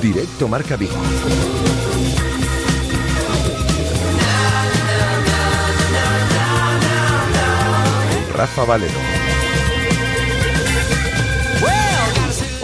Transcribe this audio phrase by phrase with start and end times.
[0.00, 1.77] Directo Marca Vigo.
[8.38, 9.27] Rafa Valero.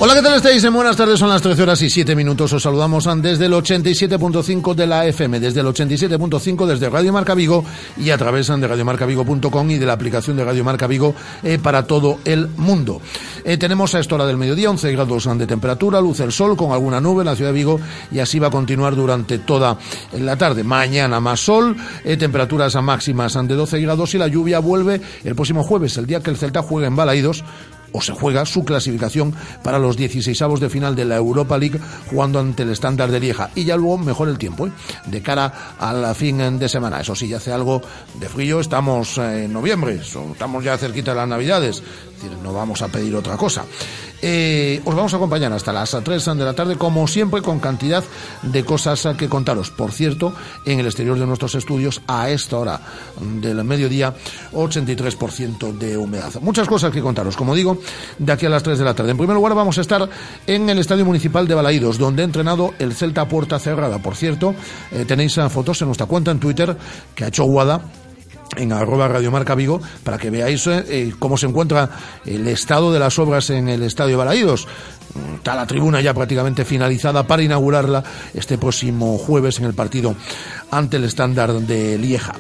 [0.05, 0.71] Hola, ¿qué tal estáis?
[0.71, 2.53] Buenas tardes, son las 13 horas y 7 minutos.
[2.53, 7.65] Os saludamos desde el 87.5 de la FM, desde el 87.5 desde Radio Marca Vigo
[7.97, 11.87] y a través de radiomarcavigo.com y de la aplicación de Radio Marca Vigo eh, para
[11.87, 13.01] todo el mundo.
[13.47, 16.73] Eh, tenemos a esta hora del mediodía 11 grados de temperatura, luz el sol con
[16.73, 17.81] alguna nube en la ciudad de Vigo
[18.13, 19.79] y así va a continuar durante toda
[20.19, 20.65] la tarde.
[20.65, 21.75] Mañana más sol,
[22.05, 26.21] eh, temperaturas máximas de 12 grados y la lluvia vuelve el próximo jueves, el día
[26.21, 27.43] que el Celta juega en Balaídos
[27.95, 31.79] o se juega su clasificación para los 16 de final de la Europa League
[32.11, 33.51] jugando ante el estándar de Lieja.
[33.55, 34.73] Y ya luego mejor el tiempo, ¿eh?
[35.07, 37.01] de cara al fin de semana.
[37.01, 37.81] Eso sí, ya hace algo
[38.19, 41.83] de frío, estamos en noviembre, estamos ya cerquita de las Navidades,
[42.14, 43.65] es decir, no vamos a pedir otra cosa.
[44.23, 48.03] Eh, os vamos a acompañar hasta las 3 de la tarde, como siempre, con cantidad
[48.43, 49.71] de cosas que contaros.
[49.71, 52.81] Por cierto, en el exterior de nuestros estudios, a esta hora
[53.21, 54.15] del mediodía,
[54.53, 56.33] 83% de humedad.
[56.41, 57.79] Muchas cosas que contaros, como digo,
[58.19, 59.11] de aquí a las 3 de la tarde.
[59.11, 60.09] En primer lugar, vamos a estar
[60.47, 63.99] en el Estadio Municipal de Balaídos, donde ha entrenado el Celta Puerta Cerrada.
[63.99, 64.55] Por cierto,
[64.91, 66.77] eh, tenéis fotos en nuestra cuenta en Twitter
[67.15, 67.83] que ha hecho Guada
[68.57, 71.91] en arroba Radio Marca Vigo para que veáis eh, eh, cómo se encuentra
[72.25, 74.67] el estado de las obras en el Estadio Balaídos.
[75.15, 78.03] Mm, está la tribuna ya prácticamente finalizada para inaugurarla
[78.35, 80.15] este próximo jueves en el partido
[80.71, 82.35] ante el estándar de Lieja.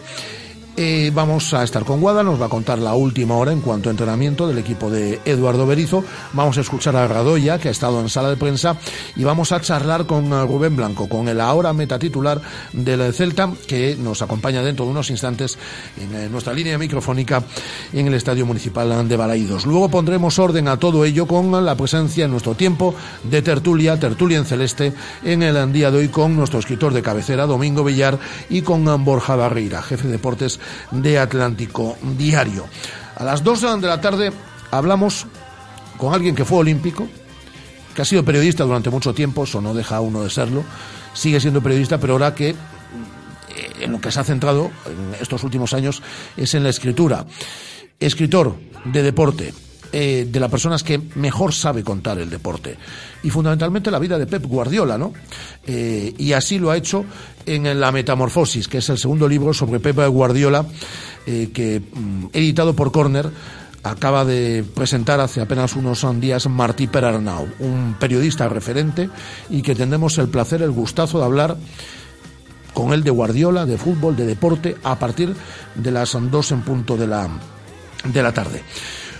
[0.76, 3.88] Eh, vamos a estar con Guada, nos va a contar la última hora en cuanto
[3.88, 6.04] a entrenamiento del equipo de Eduardo Berizo.
[6.32, 8.76] Vamos a escuchar a Radoya, que ha estado en sala de prensa,
[9.14, 12.40] y vamos a charlar con eh, Rubén Blanco, con el ahora meta titular
[12.72, 15.56] del Celta, que nos acompaña dentro de unos instantes
[15.96, 17.44] en eh, nuestra línea microfónica
[17.92, 19.66] en el Estadio Municipal de Balaídos.
[19.66, 24.38] Luego pondremos orden a todo ello con la presencia en nuestro tiempo de tertulia, tertulia
[24.38, 28.18] en celeste, en el día de hoy con nuestro escritor de cabecera, Domingo Villar,
[28.50, 30.58] y con Borja Barreira, jefe de deportes
[30.90, 32.66] de Atlántico Diario.
[33.16, 34.32] A las 2 de la tarde
[34.70, 35.26] hablamos
[35.96, 37.08] con alguien que fue olímpico,
[37.94, 40.64] que ha sido periodista durante mucho tiempo, eso no deja uno de serlo,
[41.12, 42.56] sigue siendo periodista, pero ahora que eh,
[43.80, 46.02] en lo que se ha centrado en estos últimos años
[46.36, 47.24] es en la escritura.
[48.00, 49.54] Escritor de deporte,
[49.96, 52.76] eh, de las personas que mejor sabe contar el deporte
[53.22, 55.12] y fundamentalmente la vida de Pep Guardiola, ¿no?
[55.64, 57.04] Eh, y así lo ha hecho
[57.46, 60.66] en La Metamorfosis, que es el segundo libro sobre Pep Guardiola,
[61.28, 63.30] eh, que mm, editado por Corner
[63.84, 69.08] acaba de presentar hace apenas unos días Martí Perarnau, un periodista referente
[69.48, 71.56] y que tendremos el placer, el gustazo de hablar
[72.72, 75.36] con él de Guardiola, de fútbol, de deporte, a partir
[75.76, 77.28] de las dos en punto de la,
[78.02, 78.60] de la tarde.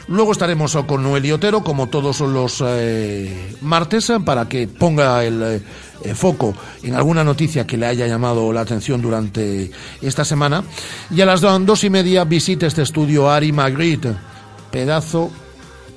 [0.09, 5.63] Luego estaremos con Noel Otero, como todos los eh, martes, para que ponga el
[6.03, 9.71] eh, foco en alguna noticia que le haya llamado la atención durante
[10.03, 10.63] esta semana.
[11.11, 14.15] Y a las dos y media visite este estudio Ari Magritte,
[14.71, 15.31] pedazo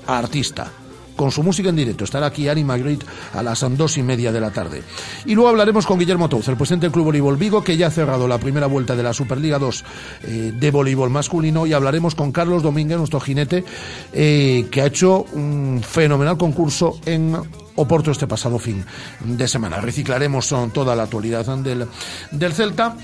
[0.07, 0.72] artista
[1.17, 2.05] con su música en directo.
[2.05, 4.83] Estará aquí Ari Magritte a las dos y media de la tarde.
[5.25, 7.91] Y luego hablaremos con Guillermo Touz, el presidente del Club Voleibol Vigo, que ya ha
[7.91, 9.83] cerrado la primera vuelta de la Superliga 2
[10.23, 11.67] eh, de voleibol masculino.
[11.67, 13.66] Y hablaremos con Carlos Domínguez, nuestro jinete,
[14.13, 17.35] eh, que ha hecho un fenomenal concurso en
[17.77, 18.83] Oporto este pasado fin
[19.23, 19.79] de semana.
[19.79, 21.88] Reciclaremos toda la actualidad del,
[22.31, 22.95] del Celta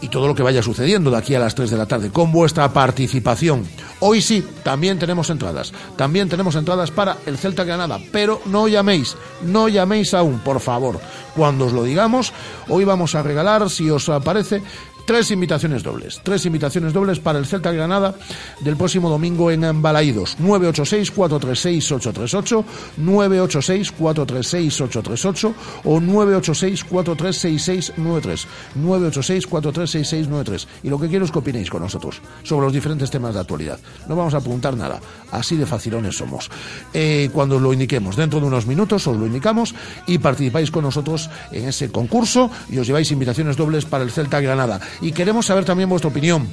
[0.00, 2.30] y todo lo que vaya sucediendo de aquí a las 3 de la tarde con
[2.30, 3.66] vuestra participación.
[4.00, 5.72] Hoy sí, también tenemos entradas.
[5.96, 11.00] También tenemos entradas para el Celta Granada, pero no llaméis, no llaméis aún, por favor.
[11.34, 12.32] Cuando os lo digamos,
[12.68, 14.62] hoy vamos a regalar, si os parece,
[15.08, 16.20] tres invitaciones dobles.
[16.22, 18.14] Tres invitaciones dobles para el Celta Granada
[18.60, 20.36] del próximo domingo en Balaídos.
[20.38, 22.64] 986-436-838,
[23.00, 28.46] 986-436-838 o 986-436693.
[28.78, 30.66] 986-436693.
[30.82, 33.80] Y lo que quiero es que opinéis con nosotros sobre los diferentes temas de actualidad.
[34.08, 35.00] No vamos a apuntar nada.
[35.30, 36.50] Así de facilones somos.
[36.92, 39.74] Eh, cuando lo indiquemos, dentro de unos minutos os lo indicamos
[40.06, 44.40] y participáis con nosotros en ese concurso y os lleváis invitaciones dobles para el Celta
[44.40, 46.48] Granada y queremos saber también vuestra opinión.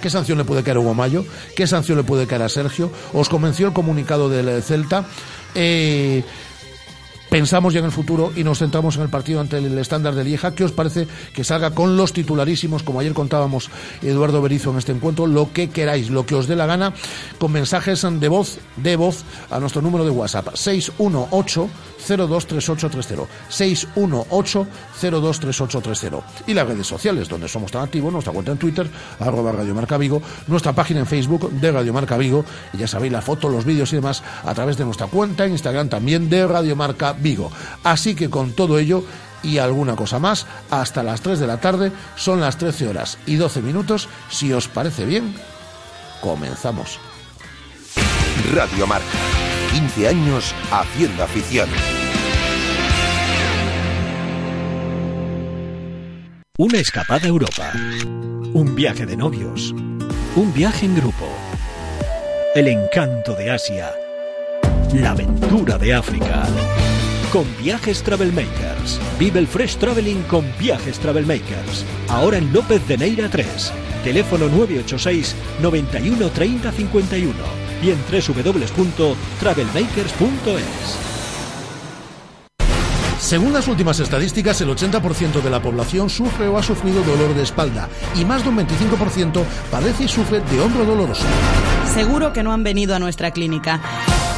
[0.00, 1.24] ¿Qué sanción le puede caer a Hugo Mayo?
[1.54, 2.90] ¿Qué sanción le puede caer a Sergio?
[3.12, 5.04] ¿Os convenció el comunicado del Celta?
[5.54, 6.24] Eh,
[7.32, 10.24] pensamos ya en el futuro y nos centramos en el partido ante el estándar de
[10.24, 10.54] Lieja.
[10.54, 13.70] ¿Qué os parece que salga con los titularísimos, como ayer contábamos
[14.02, 16.92] Eduardo Berizo en este encuentro, lo que queráis, lo que os dé la gana,
[17.38, 21.70] con mensajes de voz, de voz a nuestro número de WhatsApp 618
[22.06, 24.66] 023830 618
[25.00, 28.88] 023830 y las redes sociales donde somos tan activos, nuestra cuenta en Twitter,
[29.20, 33.12] arroba Radio Marca Vigo, nuestra página en Facebook de Radio Marca Vigo, y ya sabéis
[33.12, 36.46] la foto, los vídeos y demás a través de nuestra cuenta en Instagram también de
[36.46, 37.50] Radio Marca Vigo.
[37.84, 39.04] Así que con todo ello
[39.42, 43.36] y alguna cosa más, hasta las 3 de la tarde, son las 13 horas y
[43.36, 45.34] 12 minutos, si os parece bien,
[46.20, 46.98] comenzamos.
[48.54, 49.61] Radio Marca.
[49.72, 51.66] 15 años haciendo afición.
[56.58, 57.72] Una escapada a Europa.
[58.52, 59.72] Un viaje de novios.
[60.36, 61.26] Un viaje en grupo.
[62.54, 63.90] El encanto de Asia.
[64.92, 66.42] La aventura de África.
[67.32, 69.00] Con Viajes Travelmakers.
[69.18, 71.86] Vive el Fresh Traveling con Viajes Travelmakers.
[72.08, 73.72] Ahora en López de Neira 3.
[74.04, 80.98] Teléfono 986 91 30 51 y en www.travelmakers.es.
[83.18, 87.42] Según las últimas estadísticas, el 80% de la población sufre o ha sufrido dolor de
[87.42, 91.24] espalda y más de un 25% padece y sufre de hombro doloroso.
[91.94, 93.80] Seguro que no han venido a nuestra clínica.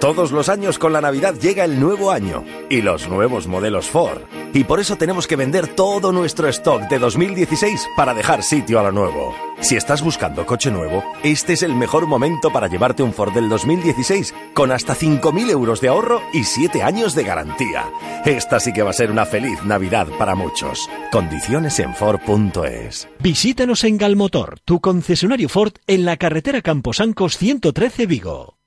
[0.00, 4.20] Todos los años con la Navidad llega el nuevo año y los nuevos modelos Ford.
[4.54, 8.84] Y por eso tenemos que vender todo nuestro stock de 2016 para dejar sitio a
[8.84, 9.34] lo nuevo.
[9.60, 13.48] Si estás buscando coche nuevo, este es el mejor momento para llevarte un Ford del
[13.48, 17.90] 2016 con hasta 5.000 euros de ahorro y 7 años de garantía.
[18.24, 20.88] Esta sí que va a ser una feliz Navidad para muchos.
[21.10, 23.08] Condiciones en Ford.es.
[23.18, 28.57] Visítanos en Galmotor, tu concesionario Ford en la carretera Camposancos 113 Vigo.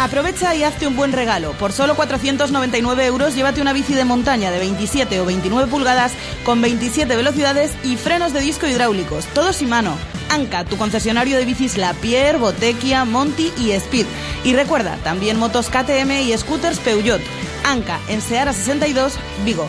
[0.00, 1.52] Aprovecha y hazte un buen regalo.
[1.52, 6.12] Por solo 499 euros llévate una bici de montaña de 27 o 29 pulgadas
[6.44, 9.96] con 27 velocidades y frenos de disco hidráulicos, todos sin mano.
[10.30, 14.06] Anca, tu concesionario de bicis La Pierre, Botequia, Monty y Speed.
[14.44, 17.20] Y recuerda, también motos KTM y scooters Peugeot.
[17.64, 19.14] Anca, en Seara 62,
[19.44, 19.68] Vigo.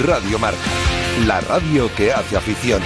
[0.00, 0.58] Radio Marca.
[1.26, 2.82] La radio que hace afición.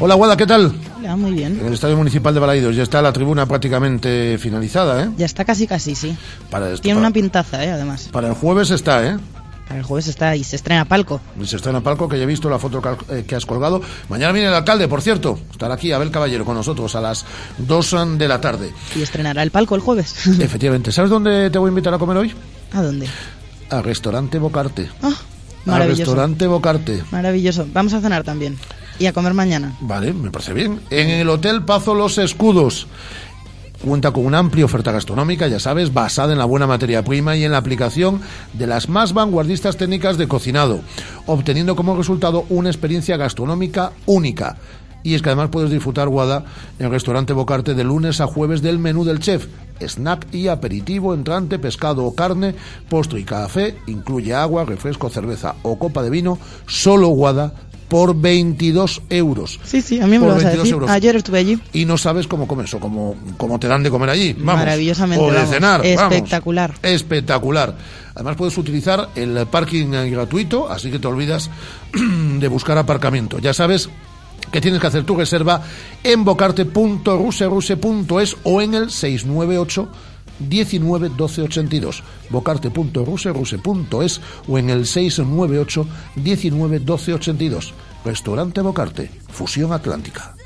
[0.00, 0.87] Hola, Guada, ¿qué tal?
[1.08, 1.58] Hola, muy bien.
[1.58, 5.08] En el Estadio Municipal de Balaidos ya está la tribuna prácticamente finalizada, ¿eh?
[5.16, 6.14] Ya está casi casi, sí.
[6.50, 7.70] Para, esto- Tiene para- una pintaza, ¿eh?
[7.70, 8.10] Además.
[8.12, 9.16] para el jueves está, ¿eh?
[9.66, 11.18] Para el jueves está y se estrena palco.
[11.42, 13.34] Y se está en el palco, que ya he visto la foto cal- eh, que
[13.36, 13.80] has colgado.
[14.10, 15.40] Mañana viene el alcalde, por cierto.
[15.50, 17.24] Estará aquí Abel Caballero con nosotros a las
[17.56, 18.74] 2 de la tarde.
[18.94, 20.26] Y estrenará el palco el jueves.
[20.38, 20.92] Efectivamente.
[20.92, 22.34] ¿Sabes dónde te voy a invitar a comer hoy?
[22.74, 23.08] ¿A dónde?
[23.70, 24.90] Al restaurante Bocarte.
[25.02, 25.14] Ah, Al
[25.64, 26.02] maravilloso.
[26.02, 27.02] restaurante Bocarte.
[27.12, 27.66] Maravilloso.
[27.72, 28.58] Vamos a cenar también.
[28.98, 29.76] Y a comer mañana.
[29.80, 30.80] Vale, me parece bien.
[30.90, 32.88] En el Hotel Pazo Los Escudos.
[33.84, 37.44] Cuenta con una amplia oferta gastronómica, ya sabes, basada en la buena materia prima y
[37.44, 38.20] en la aplicación
[38.52, 40.80] de las más vanguardistas técnicas de cocinado,
[41.26, 44.56] obteniendo como resultado una experiencia gastronómica única.
[45.04, 46.44] Y es que además puedes disfrutar, Guada,
[46.80, 49.46] en el restaurante Bocarte de lunes a jueves del menú del chef.
[49.80, 52.56] Snack y aperitivo, entrante, pescado o carne,
[52.88, 56.36] postre y café, incluye agua, refresco, cerveza o copa de vino,
[56.66, 57.54] solo Guada
[57.88, 59.58] por 22 euros.
[59.64, 60.74] Sí, sí, a mí me Por lo vas a 22 decir.
[60.74, 60.90] euros.
[60.90, 61.58] Ayer estuve allí.
[61.72, 64.32] Y no sabes cómo comes o cómo, cómo te dan de comer allí.
[64.34, 64.56] Vamos.
[64.56, 65.50] Maravillosamente, O de vamos.
[65.50, 65.80] cenar.
[65.82, 66.12] vamos.
[66.14, 66.74] Espectacular.
[66.82, 67.76] Espectacular.
[68.14, 71.50] Además puedes utilizar el parking gratuito, así que te olvidas
[72.38, 73.38] de buscar aparcamiento.
[73.38, 73.88] Ya sabes
[74.52, 75.62] que tienes que hacer tu reserva
[76.02, 79.88] en bocarte.ruseruse.es o en el 698
[80.40, 90.37] 19 12 82 bocarte.ruseruse.es o en el 698 19 12 82 Restaurante Bocarte, Fusión Atlántica.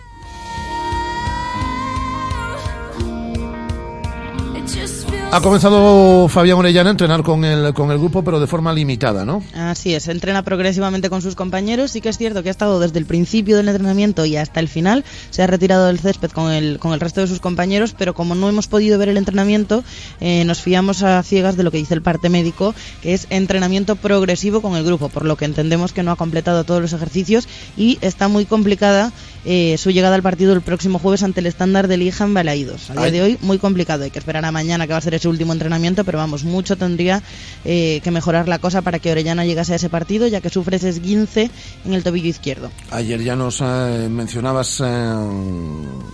[5.34, 9.24] Ha comenzado Fabián Orellana a entrenar con el, con el grupo, pero de forma limitada,
[9.24, 9.42] ¿no?
[9.54, 11.92] Así es, entrena progresivamente con sus compañeros.
[11.92, 14.68] Sí que es cierto que ha estado desde el principio del entrenamiento y hasta el
[14.68, 15.06] final.
[15.30, 18.34] Se ha retirado del césped con el, con el resto de sus compañeros, pero como
[18.34, 19.84] no hemos podido ver el entrenamiento,
[20.20, 23.96] eh, nos fiamos a ciegas de lo que dice el parte médico, que es entrenamiento
[23.96, 27.48] progresivo con el grupo, por lo que entendemos que no ha completado todos los ejercicios
[27.74, 29.12] y está muy complicada
[29.46, 32.90] eh, su llegada al partido el próximo jueves ante el estándar de Lieja en Balaídos.
[32.90, 34.04] A día de hoy, muy complicado.
[34.04, 36.76] Hay que esperar a mañana, que va a ser ese último entrenamiento, pero vamos, mucho
[36.76, 37.22] tendría
[37.64, 40.76] eh, que mejorar la cosa para que Orellana llegase a ese partido, ya que sufre
[40.76, 41.48] ese esguince
[41.84, 42.70] en el tobillo izquierdo.
[42.90, 45.14] Ayer ya nos eh, mencionabas, eh,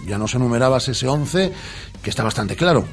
[0.06, 1.52] ya nos enumerabas ese 11,
[2.02, 2.84] que está bastante claro.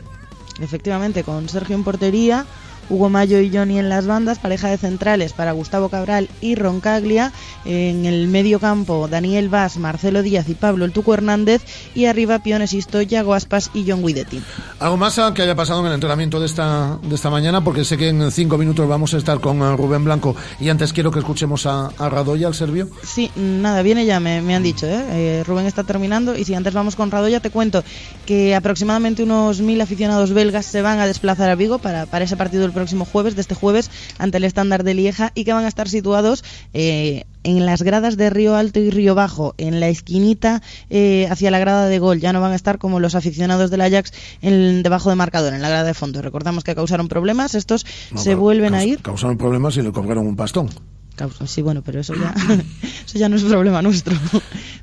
[0.61, 2.45] Efectivamente, con Sergio en portería,
[2.89, 7.31] Hugo Mayo y Johnny en las bandas, pareja de centrales para Gustavo Cabral y Roncaglia,
[7.65, 11.61] en el medio campo Daniel Vaz, Marcelo Díaz y Pablo El Tuco Hernández,
[11.93, 14.41] y arriba Piones Istoya, Guaspas y John Guidetti.
[14.79, 17.85] Algo más ah, que haya pasado en el entrenamiento de esta, de esta mañana, porque
[17.85, 21.11] sé que en cinco minutos vamos a estar con eh, Rubén Blanco y antes quiero
[21.11, 22.89] que escuchemos a, a Radoya, al serbio.
[23.03, 24.85] Sí, nada, viene ya, me, me han dicho.
[24.85, 25.03] ¿eh?
[25.09, 27.83] Eh, Rubén está terminando y si antes vamos con Radoya, te cuento
[28.25, 32.37] que aproximadamente unos mil aficionados belgas se van a desplazar a Vigo para, para ese
[32.37, 33.89] partido el próximo jueves, de este jueves,
[34.19, 38.17] ante el estándar de Lieja y que van a estar situados eh, en las gradas
[38.17, 42.19] de Río Alto y Río Bajo, en la esquinita eh, hacia la grada de gol.
[42.19, 45.61] Ya no van a estar como los aficionados del Ajax en, debajo de marcador, en
[45.61, 46.21] la grada de fondo.
[46.21, 49.01] Recordamos que causaron problemas, estos No, se vuelven a ir.
[49.01, 50.69] Causaron problemas y le cobraron un pastón.
[51.15, 52.33] Causa- Sí, bueno, pero eso ya,
[53.05, 54.15] eso ya no es problema nuestro.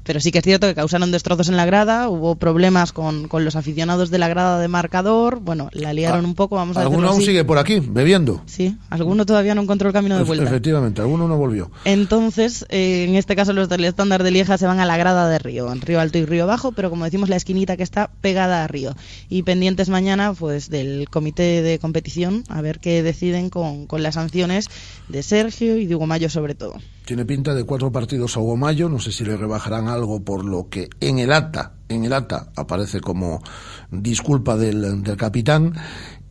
[0.04, 3.44] Pero sí que es cierto que causaron destrozos en la grada, hubo problemas con, con
[3.44, 6.80] los aficionados de la grada de marcador, bueno, la liaron Ah, un poco, vamos a
[6.80, 7.26] Alguno aún así.
[7.26, 8.42] sigue por aquí, bebiendo.
[8.46, 10.44] Sí, alguno todavía no encontró el camino de vuelta.
[10.44, 11.70] Efectivamente, alguno no volvió.
[11.84, 15.28] Entonces, eh, en este caso los del estándar de Lieja se van a la grada
[15.28, 18.10] de Río, en Río Alto y Río Bajo, pero como decimos la esquinita que está
[18.20, 18.96] pegada a Río.
[19.28, 24.14] Y pendientes mañana pues del comité de competición a ver qué deciden con, con las
[24.14, 24.66] sanciones
[25.08, 26.74] de Sergio y de Hugo Mayo sobre todo.
[27.04, 30.44] Tiene pinta de cuatro partidos a Hugo Mayo, no sé si le rebajarán algo por
[30.44, 33.42] lo que en el acta, en el acta aparece como
[33.90, 35.74] disculpa del, del capitán.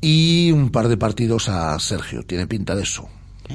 [0.04, 3.08] Y un par de partidos a Sergio, tiene pinta de eso.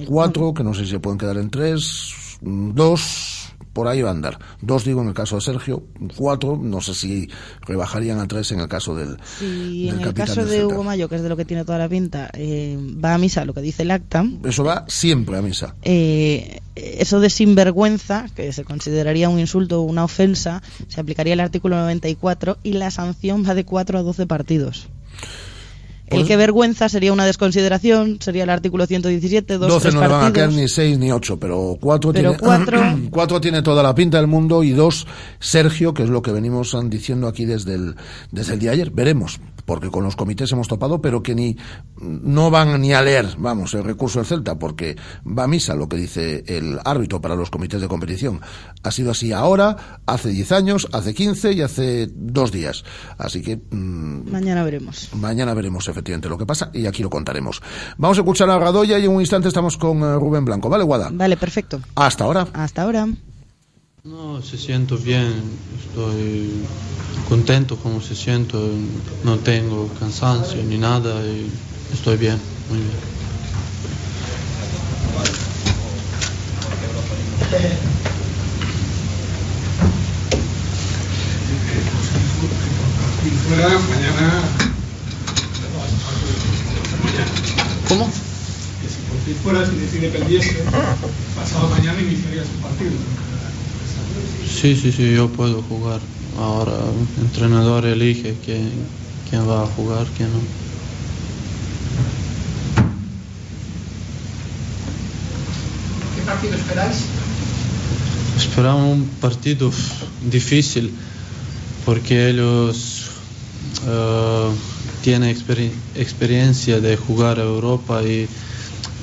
[0.07, 3.36] Cuatro, que no sé si se pueden quedar en tres, dos,
[3.76, 4.38] por ahí va a andar.
[4.62, 5.83] Dos digo en el caso de Sergio,
[6.16, 7.28] cuatro, no sé si
[7.61, 10.64] rebajarían a tres en el caso del, del en el caso de.
[10.64, 13.45] Hugo Mayo, que es de lo que tiene toda la pinta, eh, va a misa
[13.45, 14.25] lo que dice el acta.
[14.45, 15.75] Eso va siempre a misa.
[15.83, 21.40] Eh, eso de sinvergüenza, que se consideraría un insulto o una ofensa, se aplicaría el
[21.40, 24.88] artículo 94 y la sanción va de 4 a 12 partidos.
[26.08, 30.00] El Pues- que vergüenza sería una desconsideración, sería el artículo 117, dos, 12 tres no
[30.02, 30.54] le van a caer partidos.
[30.54, 34.28] ni 6 ni 8, pero 4 Pero tiene, cuatro- cuatro tiene toda la pinta del
[34.28, 35.04] mundo y dos
[35.40, 37.96] Sergio, que es lo que venimos ah, diciendo aquí desde el,
[38.30, 38.90] desde el día de ayer.
[38.90, 41.56] Veremos, porque con los comités hemos topado, pero que ni
[42.00, 44.96] no van ni a leer, vamos, el recurso del Celta, porque
[45.26, 48.40] va a misa lo que dice el árbitro para los comités de competición.
[48.82, 52.85] Ha sido así ahora, hace 10 años, hace 15 y hace dos días.
[53.18, 55.11] Así que mm, Mañana veremos.
[55.14, 57.61] Mañana veremos efectivamente lo que pasa y aquí lo contaremos.
[57.99, 60.68] Vamos a escuchar a Radoya y en un instante estamos con eh, Rubén Blanco.
[60.68, 61.11] ¿Vale, Guada?
[61.12, 61.80] Vale, perfecto.
[61.96, 62.46] Hasta ahora.
[62.52, 63.08] Hasta ahora.
[64.08, 66.64] No, se siento bien, estoy
[67.28, 68.56] contento como se siento,
[69.25, 71.50] no tengo cansancio ni nada y
[71.92, 72.38] estoy bien,
[72.70, 72.92] muy bien.
[87.88, 88.08] ¿Cómo?
[88.80, 90.62] Que si por ti fuera, si decide pendiente,
[91.34, 93.25] pasado mañana iniciarías el partido.
[94.60, 96.00] Sí, sí, sí, yo puedo jugar.
[96.38, 96.72] Ahora
[97.18, 98.88] el entrenador elige quién,
[99.28, 100.40] quién va a jugar, quién no.
[106.16, 106.96] ¿Qué partido esperáis?
[108.38, 109.70] Esperamos un partido
[110.22, 110.96] difícil
[111.84, 113.10] porque ellos
[113.86, 114.50] eh,
[115.02, 118.26] tienen experi- experiencia de jugar a Europa y,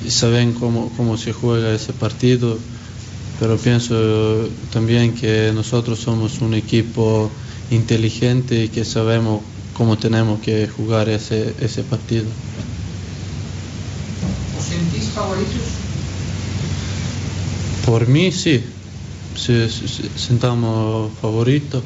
[0.04, 2.58] y saben cómo, cómo se juega ese partido.
[3.40, 7.30] Pero pienso también que nosotros somos un equipo
[7.70, 12.26] inteligente y que sabemos cómo tenemos que jugar ese, ese partido.
[14.56, 15.62] ¿Os sentís favoritos?
[17.84, 18.64] Por mí sí,
[19.36, 19.68] sí,
[20.16, 21.82] sentamos favoritos.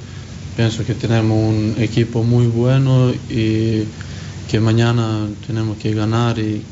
[0.55, 3.85] Pienso que tenemos un equipo muy bueno y
[4.51, 6.63] que mañana tenemos que ganar y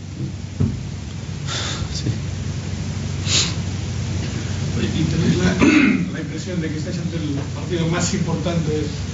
[4.99, 5.55] Y tenéis la,
[6.13, 8.71] la impresión de que estáis ante el partido más importante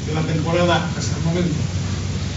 [0.07, 1.55] de la temporada hasta el momento.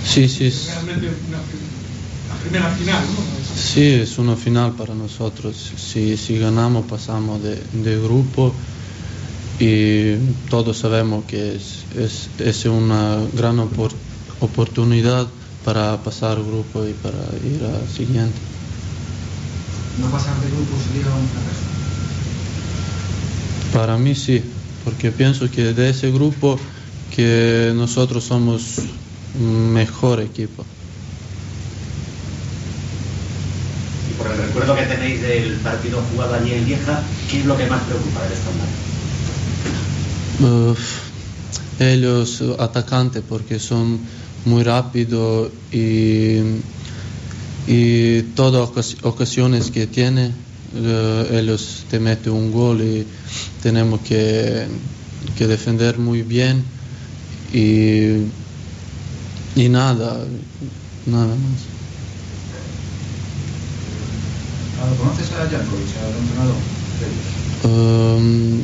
[0.04, 0.68] Sí, sí, sí.
[0.72, 3.22] Realmente una, la primera final, ¿no?
[3.40, 5.56] Es- Sí, es una final para nosotros.
[5.78, 8.56] Si, si ganamos pasamos de, de grupo
[9.60, 10.16] y
[10.50, 13.96] todos sabemos que es, es, es una gran opor-
[14.42, 15.28] oportunidad
[15.64, 18.40] para pasar grupo y para ir al siguiente.
[20.02, 21.65] No pasar de grupo sería un fracaso.
[23.76, 24.42] Para mí sí,
[24.86, 26.58] porque pienso que de ese grupo
[27.14, 28.78] que nosotros somos
[29.38, 30.64] mejor equipo.
[34.10, 37.58] Y por el recuerdo que tenéis del partido jugado allí en Lieja, ¿qué es lo
[37.58, 38.68] que más preocupa del estándar?
[41.78, 44.00] Ellos atacantes porque son
[44.46, 46.38] muy rápidos y,
[47.68, 50.32] y todas ocas- ocasiones que tiene
[50.78, 53.06] eh, ellos te meten un gol y
[53.62, 54.68] tenemos que,
[55.38, 56.64] que defender muy bien
[57.54, 58.28] y,
[59.56, 60.26] y nada,
[61.06, 61.62] nada más.
[64.82, 66.56] Ah, ¿Conoces a Jankovic, al entrenador?
[67.64, 68.62] Um,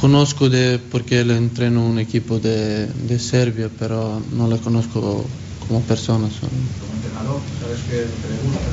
[0.00, 5.24] conozco de porque él entrena un equipo de, de Serbia, pero no le conozco
[5.66, 6.28] como persona.
[6.30, 6.52] solo.
[6.80, 8.68] Como entrenador, ¿sabes qué que qué le gusta?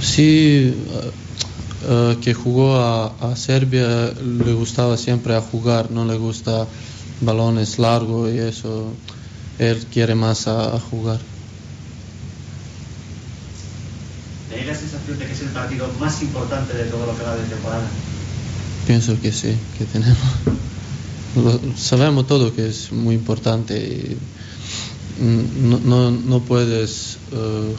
[0.00, 1.51] Sí, uh,
[1.88, 6.66] uh, que jugó a, a Serbia, le gustaba siempre a jugar, no le gusta
[7.20, 8.92] balones largos y eso.
[9.58, 11.20] Él quiere más a, a jugar.
[14.48, 17.36] ¿Tenéis la sensación de que es el partido más importante de todo lo que va
[17.36, 17.88] de temporada?
[18.86, 20.18] Pienso que sí, que tenemos.
[21.36, 27.74] Lo- sabemos todo que es muy importante y mm, no, no, no puedes eh,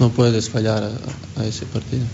[0.00, 2.06] no puedes fallar a, a ese partido.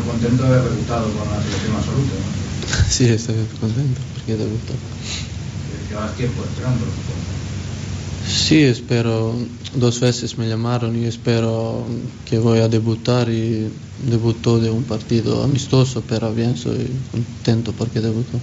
[0.00, 2.50] Que contento de haber debutado con la selección absoluta, ¿no?
[2.90, 4.74] Sí, estoy contento porque debutó.
[5.66, 7.40] Que Llevas tiempo supongo.
[8.26, 9.34] Sí, espero,
[9.74, 11.86] dos veces me llamaron y espero
[12.26, 13.70] que voy a debutar y
[14.10, 18.38] debutó de un partido amistoso, pero bien, soy contento porque debutó.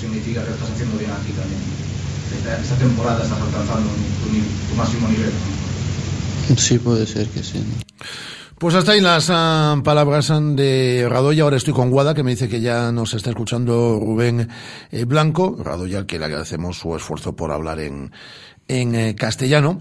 [0.00, 1.87] Significa que estás haciendo bien aquí también.
[2.36, 5.32] Esta, esta temporada estás alcanzando tu, máximo nivel.
[6.56, 7.58] Sí, puede ser que sí.
[7.58, 8.06] ¿no?
[8.58, 11.44] Pues hasta ahí las ah, palabras ah, de Radoya.
[11.44, 14.48] Ahora estoy con Guada, que me dice que ya nos está escuchando Rubén
[14.90, 15.56] eh, Blanco.
[15.62, 18.10] Radoya, al que le agradecemos su esfuerzo por hablar en,
[18.66, 19.78] en eh, castellano.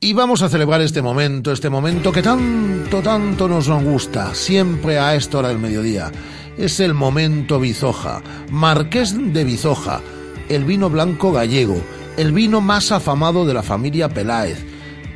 [0.00, 5.14] Y vamos a celebrar este momento, este momento que tanto, tanto nos gusta, siempre a
[5.14, 6.10] esta hora del mediodía.
[6.56, 10.00] Es el momento Bizoja, Marqués de Bizoja,
[10.48, 11.76] el vino blanco gallego,
[12.16, 14.64] el vino más afamado de la familia Peláez,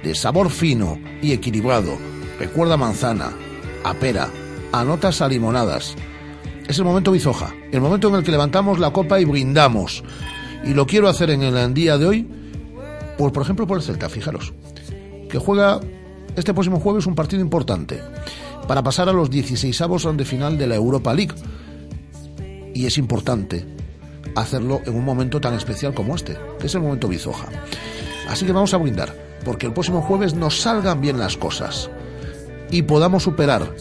[0.03, 1.97] de sabor fino y equilibrado.
[2.39, 3.33] Recuerda manzana,
[3.85, 4.29] a pera,
[4.73, 5.95] a notas limonadas.
[6.69, 10.05] Es el momento Bizoja, el momento en el que levantamos la copa y brindamos.
[10.65, 12.29] Y lo quiero hacer en el día de hoy,
[13.17, 14.53] por ejemplo por el Celta, fijaros,
[15.29, 15.81] que juega
[16.37, 18.01] este próximo jueves un partido importante
[18.69, 19.83] para pasar a los 16
[20.17, 21.35] de final de la Europa League.
[22.75, 23.67] Y es importante
[24.35, 27.49] hacerlo en un momento tan especial como este, que es el momento Bizoja.
[28.29, 31.91] Así que vamos a brindar, porque el próximo jueves nos salgan bien las cosas
[32.71, 33.75] y podamos superar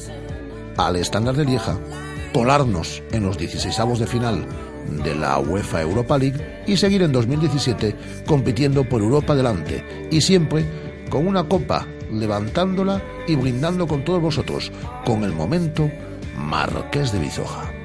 [0.77, 1.77] al estándar de Lieja,
[2.34, 4.45] colarnos en los 16 de final
[5.04, 10.65] de la UEFA Europa League y seguir en 2017 compitiendo por Europa adelante y siempre
[11.10, 14.71] con una copa levantándola y brindando con todos vosotros
[15.06, 15.89] con el momento
[16.36, 17.81] Marqués de Bizoja.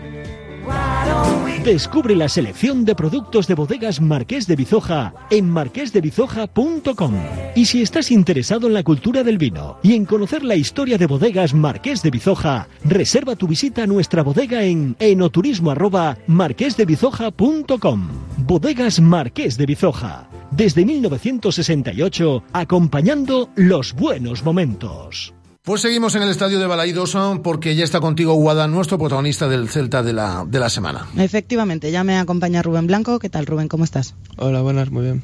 [1.67, 7.15] Descubre la selección de productos de bodegas Marqués de Bizoja en marquesdebizoja.com.
[7.57, 11.07] Y si estás interesado en la cultura del vino y en conocer la historia de
[11.07, 18.09] bodegas Marqués de Bizoja, reserva tu visita a nuestra bodega en enoturismo arroba marquesdebizoja.com.
[18.39, 20.29] Bodegas Marqués de Bizoja.
[20.53, 25.36] Desde 1968, acompañando los buenos momentos.
[25.67, 29.69] Pues seguimos en el estadio de Balaidos porque ya está contigo Guada, nuestro protagonista del
[29.69, 31.09] Celta de la, de la semana.
[31.17, 33.19] Efectivamente, ya me acompaña Rubén Blanco.
[33.19, 33.67] ¿Qué tal, Rubén?
[33.67, 34.15] ¿Cómo estás?
[34.37, 35.23] Hola, buenas, muy bien.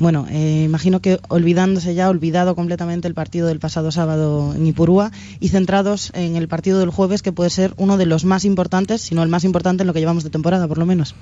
[0.00, 5.12] Bueno, eh, imagino que olvidándose ya, olvidado completamente el partido del pasado sábado en Ipurúa
[5.38, 9.00] y centrados en el partido del jueves, que puede ser uno de los más importantes,
[9.00, 11.14] si no el más importante en lo que llevamos de temporada, por lo menos.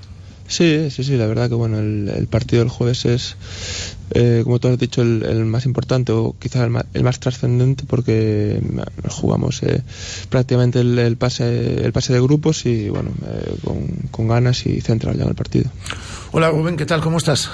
[0.47, 3.37] Sí, sí, sí, la verdad que bueno, el, el partido del jueves es,
[4.11, 7.21] eh, como tú has dicho, el, el más importante o quizás el más, el más
[7.21, 8.61] trascendente porque
[9.09, 9.83] jugamos eh,
[10.29, 14.81] prácticamente el, el pase el pase de grupos y bueno, eh, con, con ganas y
[14.83, 15.71] centrado ya en el partido.
[16.33, 17.01] Hola Rubén, ¿qué tal?
[17.01, 17.49] ¿Cómo estás?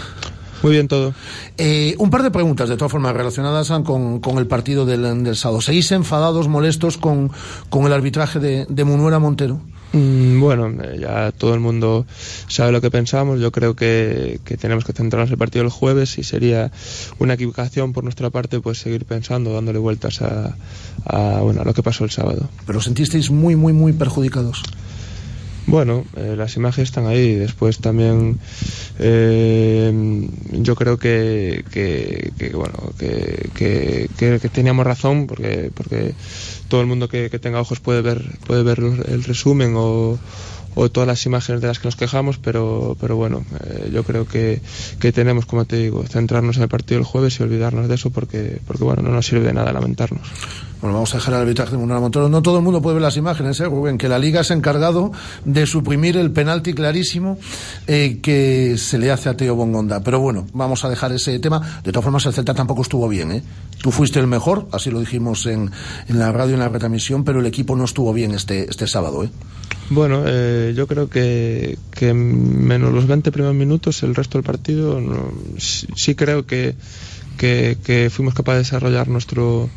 [0.63, 1.15] Muy bien todo.
[1.57, 5.37] Eh, un par de preguntas, de todas formas, relacionadas con, con el partido del, del
[5.37, 5.61] sábado.
[5.61, 7.31] ¿Seguís enfadados, molestos con,
[7.71, 9.61] con el arbitraje de, de Munuera Montero?
[9.93, 12.07] Mm, Bueno, eh, ya todo el mundo
[12.49, 13.41] sabe lo que pensamos.
[13.41, 16.71] Yo creo que, que tenemos que centrarnos en el partido del jueves y sería
[17.19, 20.57] una equivocación por nuestra parte pues seguir pensando, dándole vueltas a,
[21.05, 22.49] a, bueno, a lo que pasó el sábado.
[22.67, 24.63] Pero os sentisteis muy, muy, muy perjudicados.
[25.69, 27.35] Bueno, eh, las imágenes están ahí.
[27.35, 28.39] Después también
[28.99, 29.93] eh,
[30.53, 36.15] yo creo que, que, que, bueno que, que, teníamos razón porque porque
[36.69, 40.19] todo el mundo que, tenga ojos puede ver puede ver el resumen o,
[40.81, 44.29] o todas las imágenes de las que nos quejamos, pero pero bueno, eh, yo creo
[44.29, 44.61] que,
[45.01, 48.11] que tenemos, como te digo, centrarnos en el partido del jueves y olvidarnos de eso
[48.11, 50.23] porque porque bueno no nos sirve de nada lamentarnos.
[50.81, 52.29] Bueno, vamos a dejar el arbitraje de Munera Montoro.
[52.29, 53.99] No todo el mundo puede ver las imágenes, ¿eh, Rubén?
[53.99, 55.11] Que la Liga se ha encargado
[55.45, 57.41] de suprimir el penalti clarísimo
[57.89, 60.01] eh, que se le hace a Teo Bongonda.
[60.05, 61.81] Pero bueno, vamos a dejar ese tema.
[61.83, 63.43] De todas formas, el Celta tampoco estuvo bien, ¿eh?
[63.83, 65.73] Tú fuiste el mejor, así lo dijimos en,
[66.07, 69.25] en la radio, en la retransmisión, pero el equipo no estuvo bien este, este sábado,
[69.25, 69.31] ¿eh?
[69.91, 75.01] Bueno, eh, yo creo que, que menos los 20 primeros minutos, el resto del partido,
[75.01, 76.75] no- sí, creo que,
[78.11, 79.69] fuimos capaces de desarrollar nuestro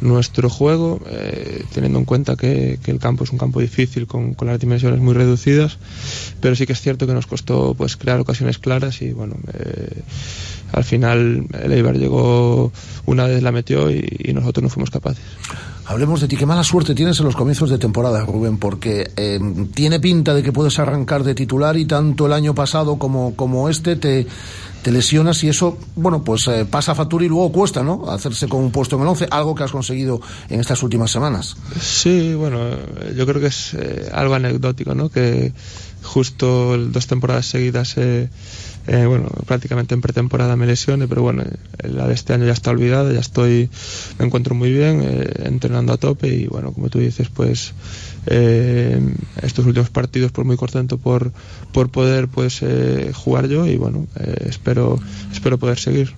[0.00, 4.48] nuestro juego, eh, teniendo en cuenta que, el campo es un campo difícil con, con
[4.48, 5.78] las dimensiones muy reducidas,
[6.40, 10.02] pero sí que es cierto que nos costó pues crear ocasiones claras y bueno, eh,
[10.72, 12.72] al final el Eibar llegó
[13.06, 15.22] una vez la metió y nosotros no fuimos capaces.
[15.92, 16.36] Hablemos de ti.
[16.36, 19.38] Qué mala suerte tienes en los comienzos de temporada, Rubén, porque eh,
[19.74, 23.68] tiene pinta de que puedes arrancar de titular y tanto el año pasado como, como
[23.68, 24.26] este te,
[24.82, 28.10] te lesionas y eso, bueno, pues eh, pasa factura y luego cuesta, ¿no?
[28.10, 31.56] Hacerse con un puesto en el 11, algo que has conseguido en estas últimas semanas.
[31.78, 35.10] Sí, bueno, eh, yo creo que es eh, algo anecdótico, ¿no?
[35.10, 35.52] Que
[36.02, 38.28] justo dos temporadas seguidas, eh,
[38.86, 42.52] eh, bueno, prácticamente en pretemporada me lesione, pero bueno, eh, la de este año ya
[42.52, 43.70] está olvidada, ya estoy,
[44.18, 47.74] me encuentro muy bien, eh, entrenando a tope y bueno, como tú dices, pues
[48.26, 49.00] eh,
[49.42, 51.32] estos últimos partidos pues muy contento por,
[51.72, 54.98] por poder pues eh, jugar yo y bueno, eh, espero,
[55.32, 56.14] espero poder seguir.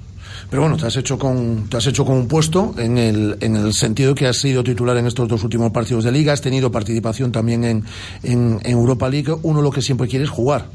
[0.51, 3.57] Pero bueno, te has hecho con, te has hecho con un puesto en el, en
[3.57, 6.71] el sentido que has sido titular en estos dos últimos partidos de liga, has tenido
[6.71, 7.85] participación también en,
[8.23, 9.35] en, en Europa League.
[9.43, 10.67] Uno lo que siempre quiere es jugar.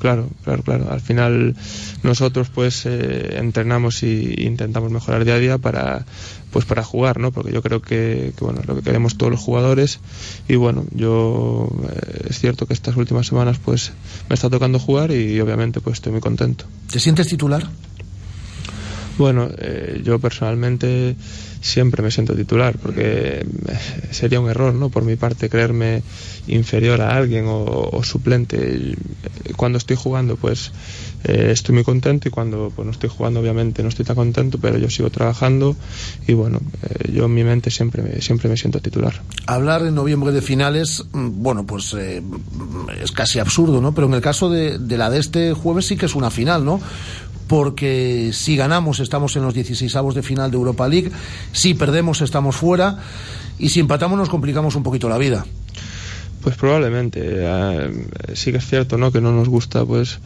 [0.00, 0.90] Claro, claro, claro.
[0.90, 1.54] Al final
[2.02, 6.06] nosotros pues eh, entrenamos y intentamos mejorar día a día para
[6.50, 7.32] pues para jugar, ¿no?
[7.32, 10.00] Porque yo creo que, que, bueno, es lo que queremos todos los jugadores
[10.48, 13.92] y bueno, yo eh, es cierto que estas últimas semanas pues
[14.30, 16.64] me está tocando jugar y obviamente pues estoy muy contento.
[16.90, 17.68] ¿Te sientes titular?
[19.18, 21.14] Bueno, eh, yo personalmente
[21.60, 23.46] siempre me siento titular porque
[24.10, 24.88] sería un error, ¿no?
[24.88, 26.02] Por mi parte creerme
[26.46, 28.96] inferior a alguien o, suplente.
[29.56, 30.72] Cuando estoy jugando, pues
[31.24, 34.58] eh, estoy muy contento y cuando pues, no estoy jugando, obviamente no estoy tan contento,
[34.58, 35.76] pero yo sigo trabajando
[36.26, 39.20] y bueno, eh, yo en mi mente siempre me, siempre me siento titular.
[39.46, 42.22] Hablar en noviembre de finales, mm, bueno, pues eh,
[43.02, 43.94] es casi absurdo, ¿no?
[43.94, 46.64] Pero en el caso de, de la de este jueves sí que es una final,
[46.64, 46.80] ¿no?
[47.50, 51.10] Porque si ganamos estamos en los 16 de final de Europa League,
[51.50, 52.98] si perdemos estamos fuera
[53.58, 55.44] y si empatamos nos complicamos un poquito la vida.
[56.42, 57.20] Pues probablemente.
[57.24, 57.90] eh,
[58.34, 59.10] sí que es cierto, ¿no?
[59.10, 60.20] Que no nos gusta, pues,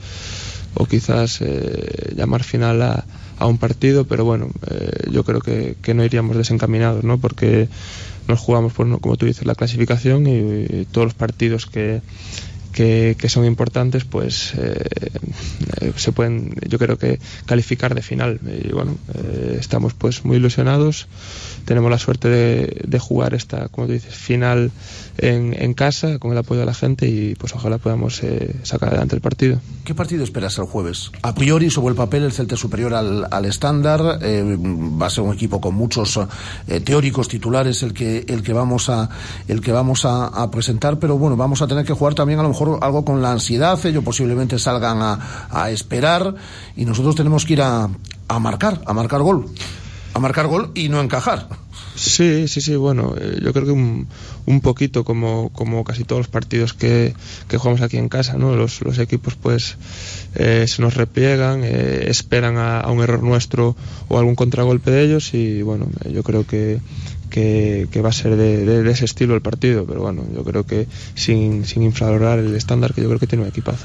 [0.74, 3.06] o quizás eh, llamar final a,
[3.38, 7.16] a un partido, pero bueno, eh, yo creo que, que no iríamos desencaminados, ¿no?
[7.16, 7.70] Porque
[8.28, 12.02] nos jugamos, por, como tú dices, la clasificación y todos los partidos que,
[12.74, 14.84] que, que son importantes, pues eh,
[15.96, 18.40] se pueden, yo creo que calificar de final.
[18.44, 21.06] Y bueno, eh, estamos pues muy ilusionados.
[21.64, 24.70] Tenemos la suerte de, de jugar esta, como tú dices, final
[25.18, 28.90] en, en casa con el apoyo de la gente y pues ojalá podamos eh, sacar
[28.90, 29.60] adelante el partido.
[29.84, 31.10] ¿Qué partido esperas el jueves?
[31.22, 34.18] A priori, sobre el papel, el Celta superior al, al estándar.
[34.22, 36.18] eh, va a ser un equipo con muchos
[36.68, 39.08] eh, teóricos titulares el que, el que vamos, a,
[39.48, 42.42] el que vamos a, a presentar, pero bueno, vamos a tener que jugar también a
[42.42, 43.78] lo mejor algo con la ansiedad.
[43.84, 46.34] Ellos posiblemente salgan a, a esperar
[46.76, 47.88] y nosotros tenemos que ir a,
[48.28, 49.46] a marcar, a marcar gol.
[50.14, 51.48] A marcar gol y no encajar.
[51.96, 54.06] Sí, sí, sí, bueno, eh, yo creo que un,
[54.46, 57.14] un poquito como, como casi todos los partidos que,
[57.48, 58.54] que jugamos aquí en casa, ¿no?
[58.56, 59.76] Los, los equipos pues
[60.36, 63.76] eh, se nos repliegan, eh, esperan a, a un error nuestro
[64.08, 66.80] o algún contragolpe de ellos y bueno, eh, yo creo que,
[67.30, 70.64] que, que va a ser de, de- ese estilo el partido, pero bueno, yo creo
[70.64, 73.84] que sin, sin infravalorar el estándar que yo creo que tiene un equipazo.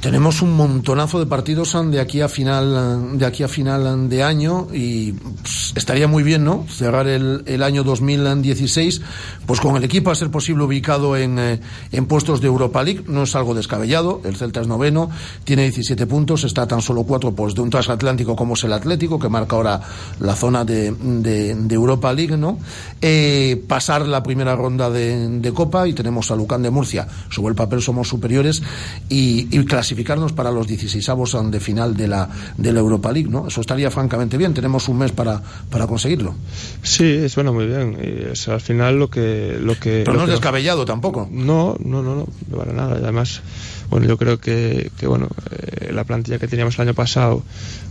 [0.00, 4.68] Tenemos un montonazo de partidos de aquí a final de aquí a final de año
[4.72, 6.64] y pues, estaría muy bien, ¿no?
[6.70, 9.02] Cerrar el, el, año 2016
[9.44, 11.60] pues con el equipo a ser posible ubicado en, eh,
[11.92, 15.10] en puestos de Europa League, no es algo descabellado, el Celta es noveno,
[15.44, 19.18] tiene 17 puntos, está tan solo cuatro pues de un transatlántico como es el Atlético
[19.18, 19.82] que marca ahora
[20.18, 22.58] la zona de, de, Europa League, ¿no?
[23.02, 27.50] Eh, pasar la primera ronda de, de Copa y tenemos a Lucán de Murcia, sobre
[27.50, 28.62] el papel somos superiores
[29.10, 29.58] y, y
[29.90, 33.48] clasificarnos para los 16 avos de final de la, de la Europa League, ¿no?
[33.48, 34.54] Eso estaría francamente bien.
[34.54, 36.34] Tenemos un mes para, para conseguirlo.
[36.82, 37.98] Sí, suena muy bien.
[38.00, 39.58] Y es al final lo que.
[39.60, 41.28] Lo que Pero lo no que es descabellado tampoco.
[41.32, 42.96] No, no, no, no, no para nada.
[43.02, 43.42] Además,
[43.90, 47.42] bueno, yo creo que, que bueno, eh, la plantilla que teníamos el año pasado,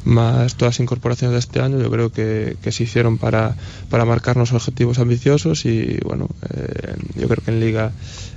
[0.06, 3.56] más todas las incorporaciones de este año, yo creo que, que se hicieron para,
[3.90, 7.92] para marcarnos objetivos ambiciosos y, bueno, eh, yo creo que en Liga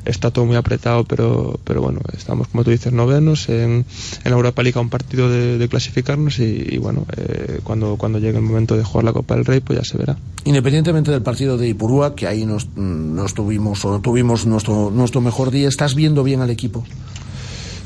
[0.05, 3.49] está todo muy apretado, pero, pero bueno, estamos, como tú dices, novenos.
[3.49, 3.85] En,
[4.25, 8.39] en Europa League a un partido de, clasificarnos y, y bueno, eh, cuando, cuando llegue
[8.39, 10.17] el momento de jugar la Copa del Rey, pues ya se verá.
[10.45, 15.51] Independientemente del partido de Ipurúa, que ahí nos, nos tuvimos o tuvimos nuestro, nuestro mejor
[15.51, 16.85] día, ¿estás viendo bien al equipo?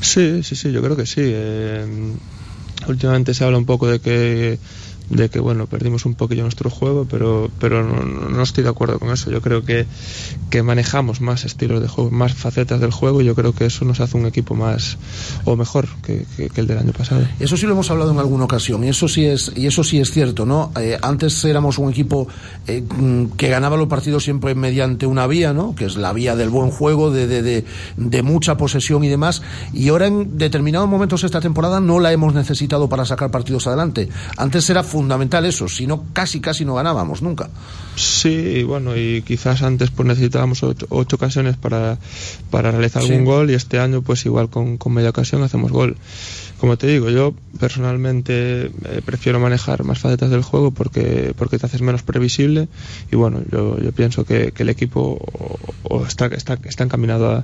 [0.01, 1.21] Sí, sí, sí, yo creo que sí.
[1.23, 2.15] Eh,
[2.87, 4.59] últimamente se habla un poco de que
[5.09, 8.99] de que bueno perdimos un poquillo nuestro juego pero pero no, no, estoy de acuerdo
[8.99, 9.31] con eso.
[9.31, 9.85] Yo creo que,
[10.49, 13.85] que manejamos más estilos de juego más facetas del juego y yo creo que eso
[13.85, 14.97] nos hace un equipo más
[15.45, 17.21] o mejor que, que, el del año pasado.
[17.39, 19.99] Eso sí lo hemos hablado en alguna ocasión y eso sí es y eso sí
[19.99, 22.27] es cierto no eh, antes éramos un equipo
[22.67, 22.83] eh,
[23.37, 26.71] que ganaba los partidos siempre mediante una vía no que es la vía del buen
[26.71, 27.65] juego de, de, de,
[27.95, 29.41] de mucha posesión y demás
[29.73, 34.09] y ahora en determinados momentos esta temporada no la hemos necesitado para sacar partidos adelante.
[34.37, 37.49] Antes era fundamental eso, si no casi casi no ganábamos nunca.
[37.95, 41.99] Sí, bueno, y quizás antes pues necesitábamos ocho, ocho ocasiones para,
[42.49, 43.11] para realizar sí.
[43.11, 45.97] algún gol y este año pues igual con, con media ocasión hacemos gol.
[46.59, 51.65] Como te digo, yo personalmente eh, prefiero manejar más facetas del juego porque, porque te
[51.65, 52.67] haces menos previsible
[53.11, 57.43] y bueno, yo, pienso que, el equipo o, o está, está, está encaminado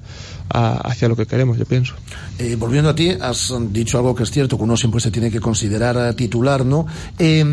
[0.50, 1.94] a, hacia lo que queremos, yo pienso.
[2.40, 5.30] Eh, volviendo a ti, has dicho algo que es cierto, que uno siempre se tiene
[5.30, 6.86] que considerar titular, ¿no?
[7.20, 7.44] Eh,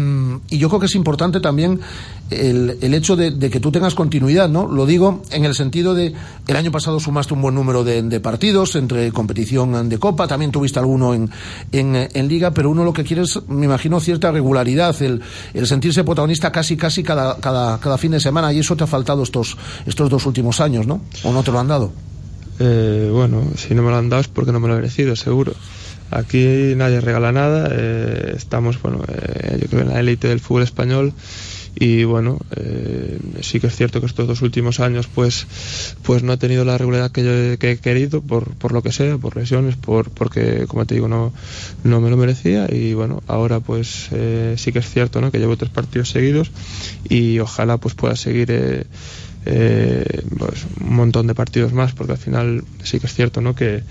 [0.49, 1.81] y yo creo que es importante también
[2.31, 4.67] el, el hecho de, que tú tengas continuidad, ¿no?
[4.69, 6.13] Lo digo en el sentido de
[6.47, 10.79] el año pasado sumaste un buen número de, partidos entre competición de Copa, también tuviste
[10.79, 11.31] alguno en,
[11.73, 15.21] en, en, Liga, pero uno lo que quiere es, me imagino, cierta regularidad, el,
[15.55, 18.87] el sentirse protagonista casi, casi cada, cada, cada fin de semana, y eso te ha
[18.87, 21.01] faltado estos, estos dos últimos años, ¿no?
[21.25, 21.93] ¿O no te lo han dado?
[22.61, 25.17] Eh, bueno, si no me lo han dado es porque no me lo he merecido,
[25.17, 25.55] seguro.
[26.11, 30.65] Aquí nadie regala nada, eh, estamos, bueno, eh, yo creo en la élite del fútbol
[30.65, 31.15] español
[31.75, 35.47] y bueno, eh, sí que es cierto que estos dos últimos años pues,
[36.03, 38.93] pues no he tenido la regularidad que yo que he querido por, por lo que
[38.93, 41.33] sea, por lesiones, por, porque como te digo no,
[41.85, 45.31] no me lo merecía y bueno, ahora pues eh, sí que es cierto ¿no?
[45.31, 46.51] que llevo tres partidos seguidos
[47.09, 48.85] y ojalá pues pueda seguir eh,
[49.47, 53.55] eh, pues, un montón de partidos más, porque al final sí que es cierto ¿no?
[53.55, 53.83] que,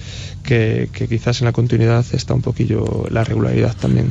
[0.43, 4.09] que, que quizás en la continuidad está un poquillo la regularidad también.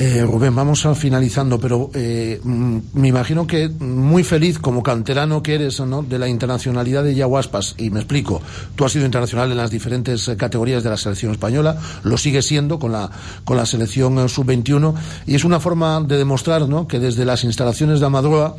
[0.00, 5.56] Eh, Rubén, vamos a finalizando, pero eh, me imagino que muy feliz como canterano que
[5.56, 6.04] eres ¿no?
[6.04, 8.40] de la internacionalidad de Yaguaspas, y me explico,
[8.76, 12.78] tú has sido internacional en las diferentes categorías de la selección española, lo sigue siendo
[12.78, 13.10] con la,
[13.44, 14.94] con la selección sub-21,
[15.26, 16.86] y es una forma de demostrar ¿no?
[16.86, 18.54] que desde las instalaciones de Amadroa,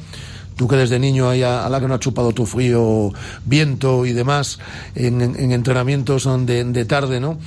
[0.58, 3.14] tú que desde niño ahí a, a, la que no ha chupado tu frío
[3.46, 4.60] viento y demás
[4.94, 7.38] en, en, en entrenamientos de, de, tarde, ¿no?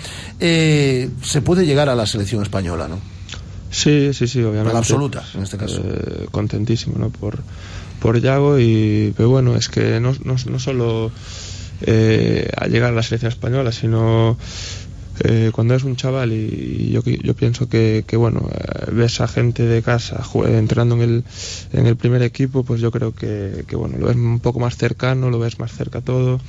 [0.40, 3.12] Eh, se puede llegar a la selección española, ¿no?
[3.72, 4.74] Sí, sí, sí, obviamente.
[4.74, 5.80] La absoluta, en este caso.
[5.82, 7.08] Eh, contentísimo, ¿no?
[7.08, 7.38] Por,
[8.00, 11.10] por Yago y, pero bueno, es que no, no, no solo
[11.80, 14.36] eh, a llegar a la selección española, sino
[15.20, 19.28] eh, cuando eres un chaval y, yo, yo pienso que, que bueno, eh, ves a
[19.28, 21.24] gente de casa entrenando en el,
[21.72, 24.76] en el primer equipo, pues yo creo que, que bueno, lo ves un poco más
[24.76, 26.40] cercano, lo ves más cerca todo.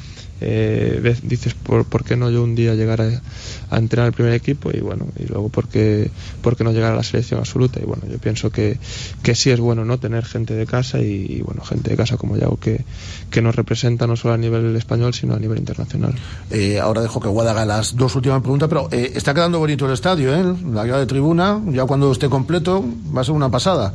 [0.46, 3.22] Eh, ves, dices por, por qué no yo un día llegar a,
[3.70, 6.92] a, entrenar el primer equipo y bueno y luego por qué, por qué no llegar
[6.92, 8.78] a la selección absoluta y bueno yo pienso que,
[9.22, 12.18] que sí es bueno no tener gente de casa y, y bueno gente de casa
[12.18, 12.84] como Yago que,
[13.30, 16.16] que nos representa no solo a nivel español sino a nivel internacional.
[16.50, 19.86] Eh, ahora dejo que Guada haga las dos últimas preguntas pero eh, está quedando bonito
[19.86, 20.56] el estadio ¿eh?
[20.72, 22.84] la guía de tribuna ya cuando esté completo
[23.16, 23.94] va a ser una pasada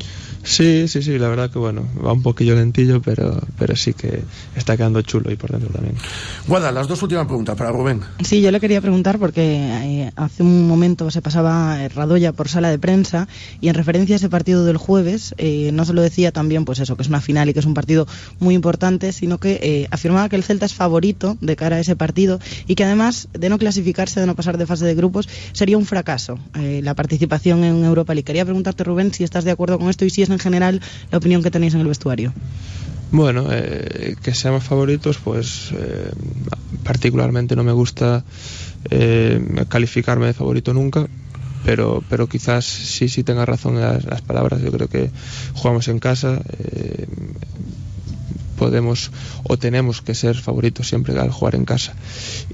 [0.49, 4.23] Sí, sí, sí, la verdad que bueno, va un poquillo lentillo, pero, pero sí que
[4.57, 5.97] está quedando chulo y por dentro también.
[6.47, 8.01] Guada, las dos últimas preguntas para Rubén.
[8.25, 12.71] Sí, yo le quería preguntar porque eh, hace un momento se pasaba Radoya por sala
[12.71, 13.29] de prensa
[13.61, 16.79] y en referencia a ese partido del jueves, eh, no se lo decía también, pues
[16.79, 18.07] eso, que es una final y que es un partido
[18.39, 21.95] muy importante, sino que eh, afirmaba que el Celta es favorito de cara a ese
[21.95, 25.29] partido y que además de no clasificarse, de no pasar pasar de fase de grupos,
[25.53, 28.25] sería un fracaso eh, la participación en Europa League.
[28.25, 30.81] Quería preguntarte, Rubén, si estás de acuerdo con esto y si es en general
[31.11, 32.33] la opinión que tenéis en el vestuario.
[33.11, 36.11] Bueno, eh, que seamos favoritos, pues eh,
[36.83, 38.25] particularmente no me gusta
[38.91, 41.09] eh, calificarme de favorito nunca,
[41.65, 44.63] pero, pero quizás sí, sí tenga razón en las, palabras.
[44.63, 45.11] Yo creo que
[45.55, 47.07] jugamos en casa, eh,
[48.59, 49.11] podemos
[49.45, 51.95] o tenemos que ser favoritos siempre al jugar en casa.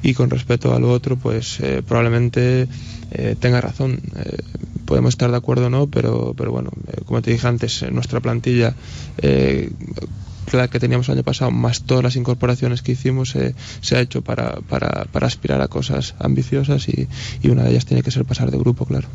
[0.03, 2.69] Y con respecto a lo otro, pues eh, probablemente
[3.11, 4.01] eh, tenga razón.
[4.17, 4.38] Eh,
[4.85, 8.21] podemos estar de acuerdo o no, pero, pero bueno, eh, como te dije antes, nuestra
[8.21, 8.75] plantilla
[10.53, 14.01] la que teníamos el año pasado, más todas las incorporaciones que hicimos, eh, se ha
[14.01, 17.09] hecho para, para, para aspirar a cosas ambiciosas y,
[17.43, 19.09] y una de ellas tiene que ser pasar de grupo, claro.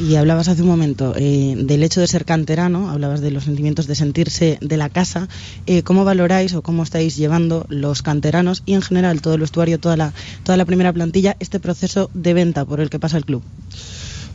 [0.00, 3.86] Y hablabas hace un momento eh, del hecho de ser canterano, hablabas de los sentimientos
[3.86, 5.28] de sentirse de la casa.
[5.66, 9.78] Eh, ¿Cómo valoráis o cómo estáis llevando los canteranos y en general todo el vestuario,
[9.78, 13.26] toda la, toda la primera plantilla, este proceso de venta por el que pasa el
[13.26, 13.42] club?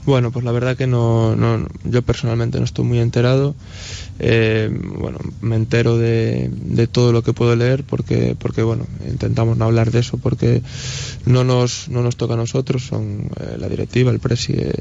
[0.05, 3.55] Bueno, pues la verdad que no, no yo personalmente no estoy muy enterado.
[4.17, 9.57] Eh, bueno, me entero de, de, todo lo que puedo leer porque, porque bueno, intentamos
[9.57, 10.61] no hablar de eso porque
[11.25, 14.71] no nos, no nos toca a nosotros, son eh, la directiva, el presi, eh,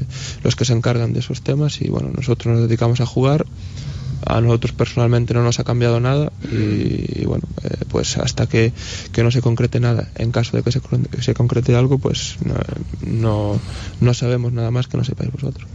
[0.43, 3.45] los que se encargan de esos temas y bueno, nosotros nos dedicamos a jugar.
[4.27, 8.73] A nosotros personalmente no nos ha cambiado nada y, bueno, eh, pues hasta que,
[9.11, 12.37] que, no se concrete nada, en caso de que se, que se concrete algo, pues
[12.43, 12.55] no,
[13.05, 13.59] no,
[13.99, 15.67] no sabemos nada más que no sepáis vosotros.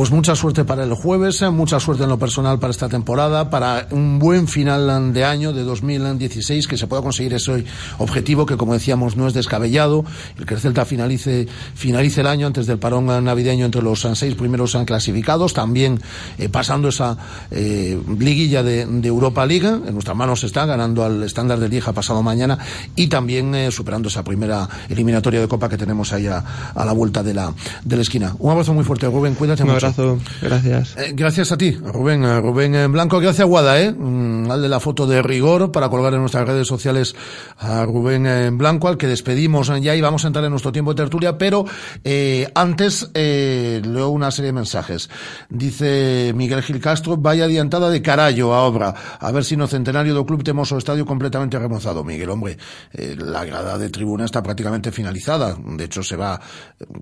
[0.00, 3.50] Pues mucha suerte para el jueves, eh, mucha suerte en lo personal para esta temporada,
[3.50, 7.66] para un buen final de año de 2016, que se pueda conseguir ese
[7.98, 10.06] objetivo que, como decíamos, no es descabellado,
[10.38, 14.34] el que el Celta finalice, finalice el año antes del parón navideño entre los seis
[14.36, 16.00] primeros clasificados, también
[16.38, 17.18] eh, pasando esa
[17.50, 21.92] eh, liguilla de, de, Europa League, en nuestras manos está, ganando al estándar de Lieja
[21.92, 22.58] pasado mañana
[22.96, 26.42] y también eh, superando esa primera eliminatoria de Copa que tenemos ahí a,
[26.74, 27.52] a la vuelta de la,
[27.84, 28.34] de la esquina.
[28.38, 29.89] Un abrazo muy fuerte, Rubén, cuídate mucho.
[29.90, 30.96] Abrazo, gracias.
[30.96, 35.06] Eh, gracias a ti, Rubén, Rubén Blanco, gracias Guada, eh, mm, al de la foto
[35.06, 37.14] de rigor para colgar en nuestras redes sociales
[37.58, 41.02] a Rubén Blanco, al que despedimos ya y vamos a entrar en nuestro tiempo de
[41.02, 41.64] tertulia, pero
[42.04, 45.10] eh, antes eh, leo una serie de mensajes.
[45.48, 50.14] Dice Miguel Gil Castro, vaya adiantada de carallo a obra, a ver si no centenario
[50.14, 52.04] do club temos o estadio completamente remozado.
[52.04, 52.58] Miguel, hombre,
[52.92, 56.40] eh, la grada de tribuna está prácticamente finalizada, de hecho se va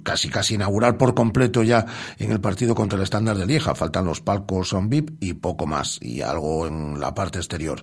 [0.03, 1.87] casi casi inaugurar por completo ya
[2.19, 3.75] en el partido contra el estándar de Lieja.
[3.75, 5.99] Faltan los palcos son VIP y poco más.
[6.01, 7.83] Y algo en la parte exterior.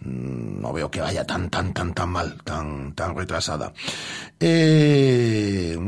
[0.00, 3.72] No veo que vaya tan, tan, tan, tan mal, tan, tan retrasada.
[4.40, 5.78] Eh,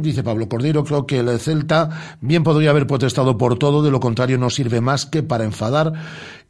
[0.00, 3.98] dice Pablo Cordero, creo que el Celta bien podría haber protestado por todo, de lo
[3.98, 5.92] contrario no sirve más que para enfadar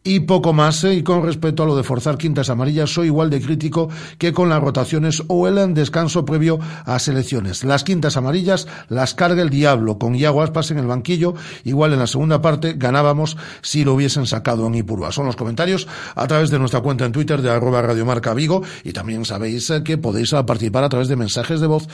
[0.02, 0.82] y poco más.
[0.84, 0.94] ¿eh?
[0.94, 4.48] Y con respecto a lo de forzar quintas amarillas, soy igual de crítico que con
[4.48, 7.64] las rotaciones o el descanso previo a selecciones.
[7.64, 11.34] Las quintas amarillas las carga el diablo, con Iago Aspas en el banquillo.
[11.64, 15.12] Igual en la segunda parte ganábamos si lo hubiesen sacado en Ipurúa.
[15.12, 18.92] Son los comentarios a través de nuestra cuenta en Twitter de arroba Radiomarca Vigo y
[18.92, 21.86] también sabéis que podéis participar a través de mensajes de voz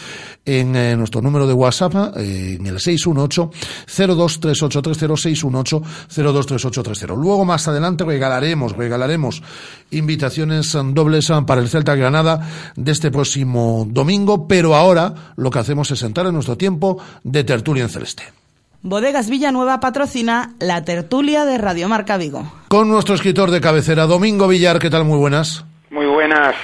[0.45, 3.51] en eh, nuestro número de WhatsApp eh, en el 618
[3.87, 7.15] 023830 618 023830.
[7.15, 9.43] Luego más adelante regalaremos, regalaremos
[9.91, 15.91] invitaciones dobles para el Celta Granada de este próximo domingo, pero ahora lo que hacemos
[15.91, 18.25] es entrar en nuestro tiempo de tertulia en celeste.
[18.83, 22.53] Bodegas Villanueva patrocina la tertulia de Radio Marca Vigo.
[22.69, 25.05] Con nuestro escritor de cabecera, Domingo Villar, ¿qué tal?
[25.05, 25.65] Muy buenas.
[25.91, 26.55] Muy buenas.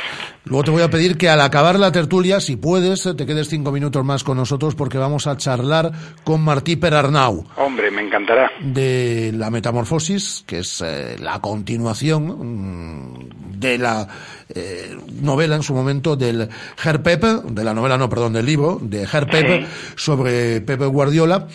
[0.45, 3.71] Luego te voy a pedir que al acabar la tertulia, si puedes, te quedes cinco
[3.71, 5.93] minutos más con nosotros porque vamos a charlar
[6.25, 7.45] con Martí Perarnau.
[7.57, 8.51] Hombre, me encantará.
[8.61, 14.09] De la Metamorfosis, que es eh, la continuación mmm, de la
[14.49, 16.49] eh, novela en su momento del
[16.85, 19.67] Herr Pepe, de la novela, no, perdón, del libro, de Herr Pepe, sí.
[19.95, 21.47] sobre Pepe Guardiola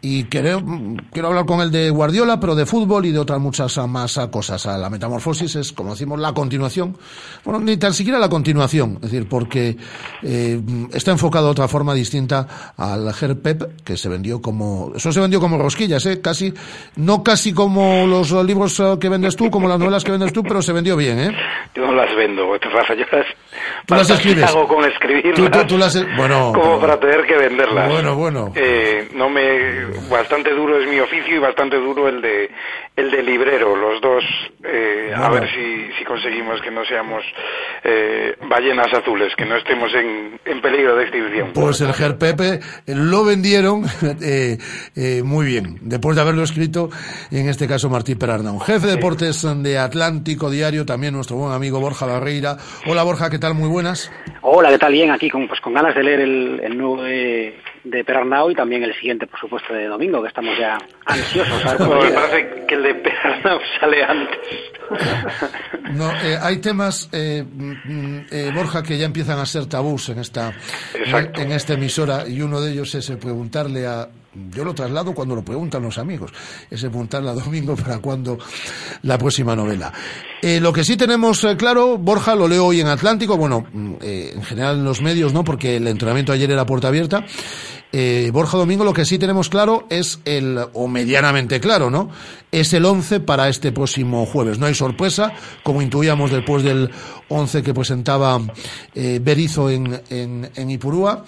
[0.00, 0.62] y quiero,
[1.12, 4.64] quiero hablar con él de Guardiola, pero de fútbol y de otras muchas más cosas.
[4.66, 6.96] La metamorfosis es, como decimos, la continuación.
[7.44, 9.76] Bueno, ni tan siquiera la continuación, es decir, porque
[10.22, 10.60] eh,
[10.92, 15.40] está enfocado de otra forma distinta al Pep, que se vendió como, eso se vendió
[15.40, 16.20] como rosquillas, ¿eh?
[16.20, 16.54] Casi,
[16.94, 20.62] no casi como los libros que vendes tú, como las novelas que vendes tú, pero
[20.62, 21.36] se vendió bien, ¿eh?
[21.74, 23.26] Yo no las vendo, Rafa, yo las,
[23.84, 24.44] tú las escribes.
[24.44, 25.34] hago con escribirlas.
[25.34, 27.90] Tú, tú, tú las, bueno, como pero, para tener que venderlas.
[27.90, 28.52] Bueno, bueno.
[28.54, 32.50] Eh, no me bastante duro es mi oficio y bastante duro el de
[32.96, 33.76] el de librero.
[33.76, 34.24] Los dos,
[34.64, 37.22] eh, a ver si, si conseguimos que no seamos
[37.84, 41.52] eh, ballenas azules, que no estemos en, en peligro de extinción.
[41.54, 43.84] Pues el Ger Pepe lo vendieron
[44.22, 44.58] eh,
[44.96, 46.90] eh, muy bien, después de haberlo escrito,
[47.30, 48.58] en este caso Martín Perarnau.
[48.58, 52.56] Jefe de deportes de Atlántico Diario, también nuestro buen amigo Borja Barreira.
[52.86, 53.54] Hola Borja, ¿qué tal?
[53.54, 54.10] Muy buenas.
[54.42, 54.92] Hola, ¿qué tal?
[54.92, 57.54] Bien, aquí con, pues, con ganas de leer el, el nuevo de,
[57.90, 61.70] de Perarnau y también el siguiente, por supuesto, de domingo, que estamos ya ansiosos a
[61.70, 64.38] ver cómo me parece que el de Pernau sale antes.
[65.92, 70.18] No, eh, hay temas, eh, mm, eh, Borja, que ya empiezan a ser tabús en
[70.18, 70.52] esta,
[70.94, 71.40] Exacto.
[71.40, 74.08] en esta emisora y uno de ellos es el preguntarle a,
[74.50, 76.32] yo lo traslado cuando lo preguntan los amigos,
[76.70, 78.38] es el preguntarle a Domingo para cuándo
[79.02, 79.92] la próxima novela.
[80.42, 83.94] Eh, lo que sí tenemos eh, claro, Borja, lo leo hoy en Atlántico, bueno, mm,
[84.02, 85.44] eh, en general en los medios, ¿no?
[85.44, 87.24] Porque el entrenamiento ayer era puerta abierta.
[87.90, 92.10] Eh, Borja Domingo, lo que sí tenemos claro es el, o medianamente claro, ¿no?
[92.52, 94.58] Es el 11 para este próximo jueves.
[94.58, 95.32] No hay sorpresa,
[95.62, 96.90] como intuíamos después del
[97.28, 98.40] 11 que presentaba
[98.94, 101.24] eh, Berizo en, en, Ipurúa.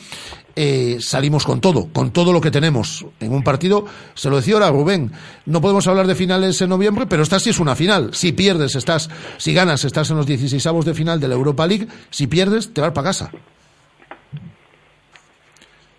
[0.54, 3.86] Eh, salimos con todo, con todo lo que tenemos en un partido.
[4.14, 5.12] Se lo decía ahora Rubén,
[5.46, 8.10] no podemos hablar de finales en noviembre, pero esta sí es una final.
[8.12, 9.08] Si pierdes, estás,
[9.38, 11.88] si ganas, estás en los 16 de final de la Europa League.
[12.10, 13.30] Si pierdes, te vas para casa.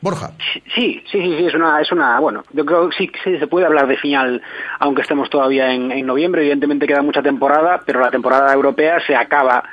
[0.02, 0.32] Borja.
[0.54, 3.48] Sí, sí, sí, sí, es una, es una, bueno, yo creo que sí, sí se
[3.48, 4.42] puede hablar de final,
[4.80, 9.16] aunque estemos todavía en, en noviembre, evidentemente queda mucha temporada, pero la temporada europea se
[9.16, 9.64] acaba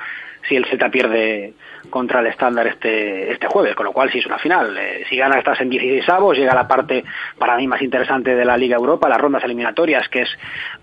[0.49, 1.55] si el Celta pierde
[1.91, 4.77] contra el estándar este, este jueves, con lo cual sí es una final.
[4.77, 7.05] Eh, si gana estás en 16 avos, llega la parte
[7.39, 10.29] para mí más interesante de la Liga Europa, las rondas eliminatorias, que es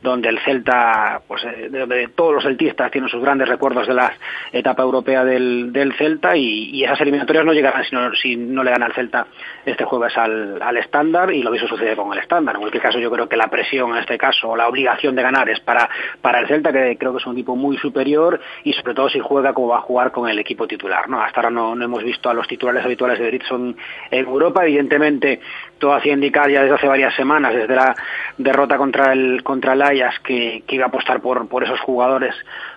[0.01, 3.93] donde el Celta, pues eh, de donde todos los celtistas tienen sus grandes recuerdos de
[3.93, 4.13] la
[4.51, 8.63] etapa europea del, del Celta y, y esas eliminatorias no llegarán si no, si no
[8.63, 9.27] le gana el Celta
[9.65, 12.55] este jueves al, al estándar y lo mismo sucede con el estándar.
[12.55, 15.21] En cualquier caso yo creo que la presión en este caso, o la obligación de
[15.21, 15.89] ganar es para,
[16.21, 19.19] para el Celta, que creo que es un equipo muy superior y sobre todo si
[19.19, 21.09] juega como va a jugar con el equipo titular.
[21.09, 21.19] ¿no?
[21.19, 23.75] Hasta ahora no, hemos visto a los titulares habituales de Berizson
[24.11, 24.63] en Europa.
[24.63, 25.39] Evidentemente,
[25.79, 27.95] todo hacía indicar ya desde hace varias semanas, desde la
[28.37, 32.35] derrota contra el, contra el Ajax, que, iba a apostar por, por esos jugadores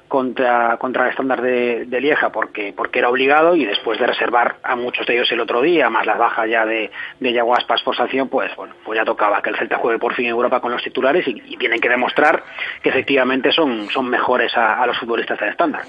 [0.08, 4.56] contra, contra el estándar de, de Lieja porque, porque era obligado y después de reservar
[4.62, 7.82] a muchos de ellos el otro día, más las bajas ya de, de Yago Aspas
[7.82, 10.60] por sanción, pues bueno, pues ya tocaba que el Celta juegue por fin en Europa
[10.60, 12.42] con los titulares y, y tienen que demostrar
[12.82, 15.82] que efectivamente son, son mejores a, a los futbolistas del estándar.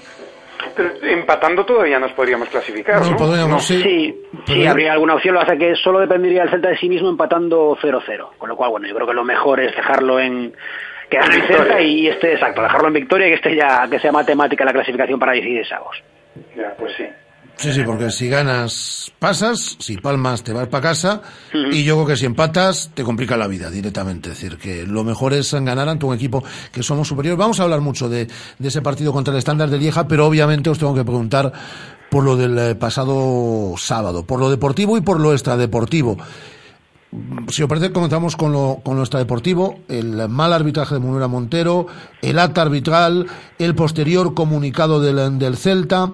[0.74, 3.10] Pero empatando todavía nos podríamos clasificar, ¿no?
[3.10, 3.58] No, podríamos, No.
[3.60, 4.14] sí.
[4.46, 7.76] Sí, habría alguna opción, lo hace que solo dependería el Celta de sí mismo empatando
[7.80, 8.30] 0-0.
[8.38, 10.52] Con lo cual, bueno, yo creo que lo mejor es dejarlo en
[11.08, 14.12] que el Celta y esté, exacto, dejarlo en victoria y que esté ya, que sea
[14.12, 15.96] matemática la clasificación para 16 avos.
[16.56, 17.04] Ya, pues sí.
[17.60, 21.20] Sí, sí, porque si ganas, pasas, si palmas, te vas para casa,
[21.52, 24.30] y yo creo que si empatas, te complica la vida directamente.
[24.30, 26.42] Es decir, que lo mejor es ganar ante un equipo
[26.72, 27.38] que somos superiores.
[27.38, 30.70] Vamos a hablar mucho de, de ese partido contra el estándar de Lieja, pero obviamente
[30.70, 31.52] os tengo que preguntar
[32.10, 36.16] por lo del eh, pasado sábado, por lo deportivo y por lo extradeportivo.
[37.48, 41.88] Si os parece, comenzamos con lo, con lo extradeportivo, el mal arbitraje de Munera Montero,
[42.22, 43.26] el acta arbitral,
[43.58, 46.12] el posterior comunicado del, del Celta.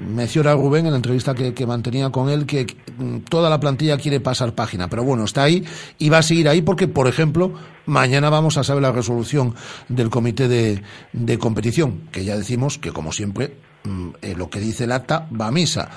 [0.00, 4.18] Menciona Rubén en la entrevista que, mantenía con él que mm, toda la plantilla quiere
[4.18, 5.62] pasar página, pero bueno, está ahí
[5.98, 7.52] y va a seguir ahí porque, por ejemplo,
[7.84, 9.54] mañana vamos a saber la resolución
[9.88, 13.52] del comité de, competición, que ya decimos que, como siempre,
[13.84, 15.90] mm, eh, lo que dice el acta va a misa.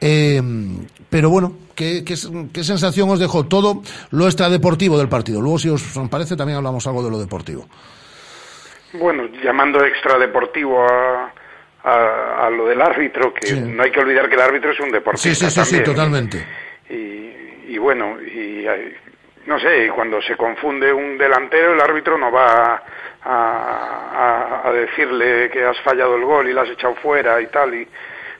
[0.00, 0.42] Eh,
[1.08, 2.16] pero bueno, ¿qué, qué,
[2.52, 5.40] qué sensación os dejó todo lo extradeportivo del partido?
[5.40, 7.66] Luego, si os parece, también hablamos algo de lo deportivo.
[8.94, 11.33] Bueno, llamando extradeportivo a,
[11.84, 13.60] a, a lo del árbitro, que Sí.
[13.60, 15.94] no hay que olvidar que el árbitro es un deportista Sí, sí, sí, sí, también.
[15.94, 16.46] totalmente.
[16.90, 18.94] Y, y bueno, y hay-
[19.46, 22.82] no sé, cuando se confunde un delantero, el árbitro no va
[23.22, 27.46] a, a- a decirle que has fallado el gol y lo has echado fuera y
[27.48, 27.86] tal, y,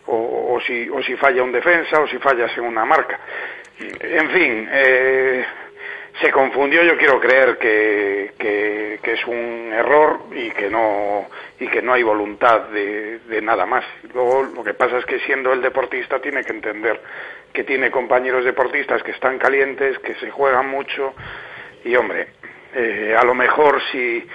[0.06, 3.18] o, o si, o si falla un defensa o si fallas en una marca.
[3.78, 5.44] En fin, eh,
[6.20, 11.26] se confundió, yo quiero creer que, que, que es un error y que no
[11.58, 13.84] y que no hay voluntad de, de nada más.
[14.12, 17.00] Luego lo que pasa es que siendo el deportista tiene que entender
[17.52, 21.14] que tiene compañeros deportistas que están calientes, que se juegan mucho
[21.84, 22.28] y hombre,
[22.74, 24.26] eh, a lo mejor si,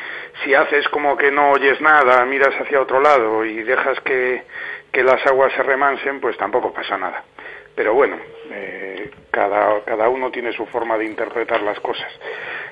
[0.44, 4.44] si haces como que no oyes nada, miras hacia otro lado y dejas que,
[4.92, 7.24] que las aguas se remansen, pues tampoco pasa nada.
[7.76, 8.18] Pero bueno,
[8.52, 12.12] eh, cada, cada uno tiene su forma de interpretar las cosas.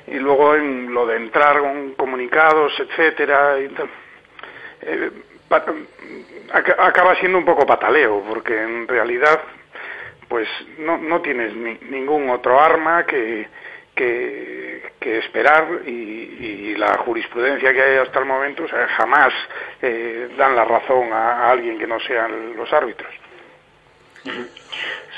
[0.07, 3.89] Y luego en lo de entrar con comunicados, etcétera, y tal,
[4.82, 5.11] eh,
[6.78, 9.39] acaba siendo un poco pataleo, porque en realidad
[10.28, 10.47] pues
[10.80, 13.47] no, no tienes ni- ningún otro arma que,
[13.95, 14.82] que,
[15.19, 19.34] esperar y, la jurisprudencia que hay hasta el momento, o sea, jamás
[19.82, 23.11] eh, dan la razón a alguien que no sean los árbitros.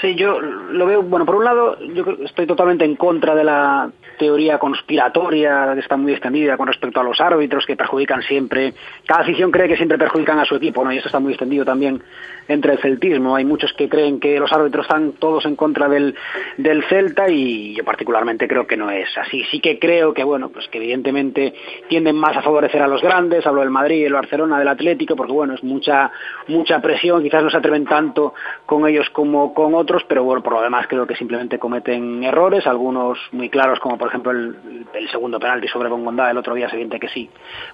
[0.01, 3.91] Sí, yo lo veo, bueno, por un lado, yo estoy totalmente en contra de la
[4.17, 8.73] teoría conspiratoria que está muy extendida con respecto a los árbitros que perjudican siempre.
[9.05, 10.93] Cada afición cree que siempre perjudican a su equipo, ¿no?
[10.93, 12.01] Y eso está muy extendido también
[12.47, 13.35] entre el celtismo.
[13.35, 16.15] Hay muchos que creen que los árbitros están todos en contra del,
[16.57, 19.43] del Celta y yo particularmente creo que no es así.
[19.51, 21.53] Sí que creo que, bueno, pues que evidentemente
[21.87, 25.33] tienden más a favorecer a los grandes, hablo del Madrid, el Barcelona, del Atlético, porque
[25.33, 26.11] bueno, es mucha,
[26.47, 28.33] mucha presión, quizás no se atreven tanto
[28.65, 32.67] con ellos como con otros, pero bueno, por lo demás creo que simplemente cometen errores,
[32.67, 36.67] algunos muy claros, como por ejemplo el, el segundo penalti sobre Bongondá el otro día,
[36.67, 37.29] es evidente que sí,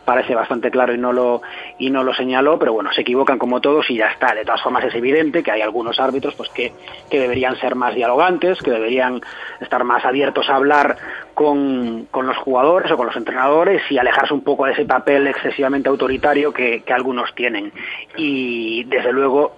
[0.05, 1.41] parece bastante claro y no lo
[1.77, 4.33] y no lo señaló, pero bueno, se equivocan como todos y ya está.
[4.33, 6.73] De todas formas es evidente que hay algunos árbitros pues que,
[7.09, 9.21] que deberían ser más dialogantes, que deberían
[9.59, 10.97] estar más abiertos a hablar
[11.33, 15.27] con, con los jugadores o con los entrenadores y alejarse un poco de ese papel
[15.27, 17.73] excesivamente autoritario que algunos tienen.
[18.15, 19.53] Y desde luego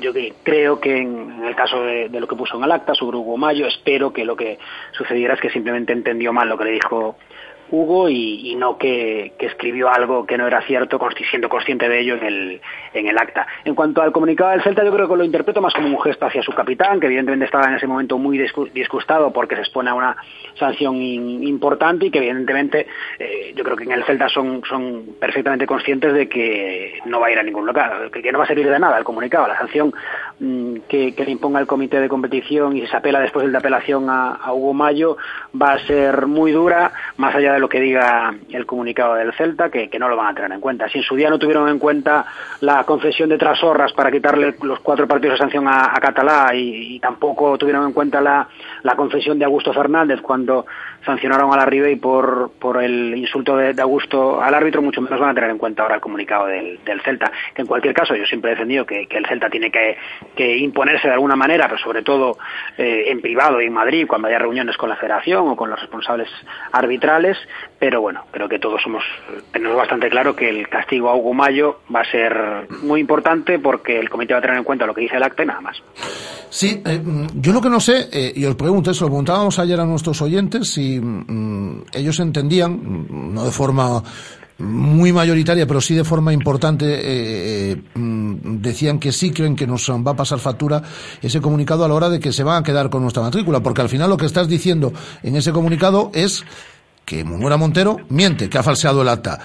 [0.00, 0.12] yo
[0.42, 3.36] creo que en, el caso de, de lo que puso en el acta sobre Hugo
[3.36, 4.58] Mayo, espero que lo que
[4.92, 7.16] sucediera es que simplemente entendió mal lo que le dijo
[7.70, 10.98] Hugo y, no que, escribió algo que no era cierto,
[11.30, 12.60] siendo consciente de ello en el,
[12.94, 13.46] en el acta.
[13.64, 16.26] En cuanto al comunicado del Celta, yo creo que lo interpreto más como un gesto
[16.26, 19.90] hacia su capitán, que evidentemente estaba en ese momento muy disgu- disgustado porque se expone
[19.90, 20.16] a una
[20.58, 22.86] sanción importante y que evidentemente
[23.18, 27.28] eh, yo creo que en el Celta son, son perfectamente conscientes de que no va
[27.28, 29.46] a ir a ningún lugar, que, no va a servir de nada el comunicado.
[29.46, 29.92] La sanción
[30.40, 34.34] mm, que, le imponga el comité de competición y se apela después de apelación a,
[34.34, 35.16] a Hugo Mayo
[35.60, 39.70] va a ser muy dura, más allá de lo que diga el comunicado del Celta,
[39.70, 40.88] que, no lo van a tener en cuenta.
[40.88, 42.24] Si en su día no tuvieron en cuenta
[42.60, 47.00] la concesión de Trasorras para quitarle los cuatro partidos de sanción a, Catalá y, y
[47.00, 48.48] tampoco tuvieron en cuenta la,
[48.82, 50.66] la concesión de Augusto Fernández cuando
[51.08, 55.18] sancionaron a la Ribey por, por el insulto de, de Augusto al árbitro, mucho menos
[55.18, 57.32] van a tener en cuenta ahora el comunicado del, del Celta.
[57.54, 59.96] Que en cualquier caso, yo siempre he defendido que, el Celta tiene que,
[60.36, 62.36] que imponerse de alguna manera, pero sobre todo
[62.76, 65.80] eh, en privado y en Madrid, cuando haya reuniones con la Federación o con los
[65.80, 66.28] responsables
[66.72, 67.38] arbitrales.
[67.78, 69.02] Pero bueno, creo que todos somos
[69.50, 73.98] tenemos bastante claro que el castigo a Hugo Mayo va a ser muy importante porque
[73.98, 75.76] el comité va a tener en cuenta lo que dice el acta y nada más.
[76.50, 77.00] Sí, eh,
[77.34, 80.20] yo lo que no sé, eh, y os pregunto eso, lo preguntábamos ayer a nuestros
[80.22, 84.02] oyentes si mm, ellos entendían, mm, no de forma
[84.58, 89.66] muy mayoritaria, pero sí de forma importante, eh, eh, mm, decían que sí creen que
[89.66, 90.82] nos va a pasar factura
[91.22, 93.82] ese comunicado a la hora de que se van a quedar con nuestra matrícula, porque
[93.82, 94.92] al final lo que estás diciendo
[95.22, 96.44] en ese comunicado es
[97.04, 99.38] que Munuera Montero miente, que ha falseado el acta.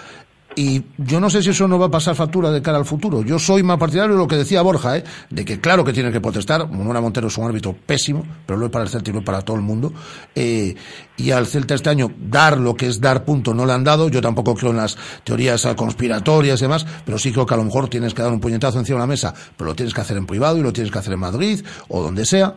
[0.56, 3.24] Y yo no sé si eso no va a pasar factura de cara al futuro.
[3.24, 5.04] Yo soy más partidario de lo que decía Borja, ¿eh?
[5.30, 6.68] de que claro que tiene que protestar.
[6.68, 9.26] Munuera Montero es un árbitro pésimo, pero lo es para el Celta y lo es
[9.26, 9.94] para todo el mundo.
[10.36, 10.76] Eh,
[11.18, 14.10] y al Celta este año dar lo que es dar punto no le han dado.
[14.10, 17.64] Yo tampoco creo en las teorías conspiratorias y demás, pero sí creo que a lo
[17.64, 20.18] mejor tienes que dar un puñetazo encima de la mesa, pero lo tienes que hacer
[20.18, 22.56] en privado y lo tienes que hacer en Madrid o donde sea.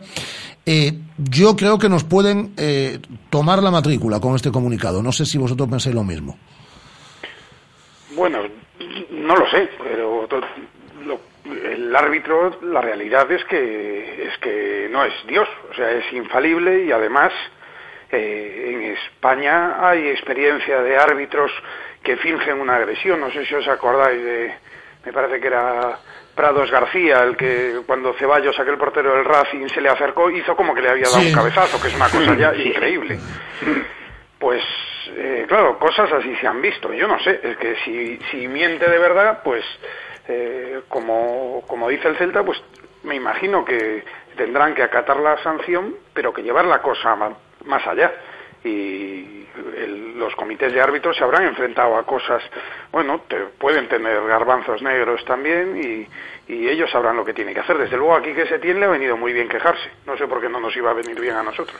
[0.65, 5.01] Eh, yo creo que nos pueden eh, tomar la matrícula con este comunicado.
[5.01, 6.37] No sé si vosotros pensáis lo mismo.
[8.17, 8.39] Bueno,
[9.11, 10.27] no lo sé, pero
[11.05, 16.11] lo- el árbitro, la realidad es que es que no es Dios, o sea, es
[16.11, 17.31] infalible y además
[18.11, 21.51] eh, en España hay experiencia de árbitros
[22.03, 23.19] que fingen una agresión.
[23.19, 24.51] No sé si os acordáis de,
[25.05, 25.99] me parece que era
[26.35, 30.73] Prados García, el que cuando Ceballos, aquel portero del Racing, se le acercó, hizo como
[30.73, 31.27] que le había dado Sí.
[31.29, 33.19] un cabezazo, que es una cosa ya increíble.
[34.39, 34.63] Pues,
[35.17, 36.93] eh, claro, cosas así se han visto.
[36.93, 39.63] Yo no sé, es que si, si miente de verdad, pues,
[40.27, 42.61] eh, como, como dice el Celta, pues
[43.03, 44.03] me imagino que
[44.35, 47.15] tendrán que acatar la sanción, pero que llevar la cosa
[47.65, 48.11] más allá.
[48.63, 49.45] Y
[49.75, 52.43] el- los comités de árbitros se habrán enfrentado a cosas,
[52.91, 57.61] bueno, te- pueden tener garbanzos negros también y, y ellos sabrán lo que tienen que
[57.61, 57.77] hacer.
[57.77, 59.89] Desde luego aquí que se tiene le ha venido muy bien quejarse.
[60.05, 61.79] No sé por qué no nos iba a venir bien a nosotros.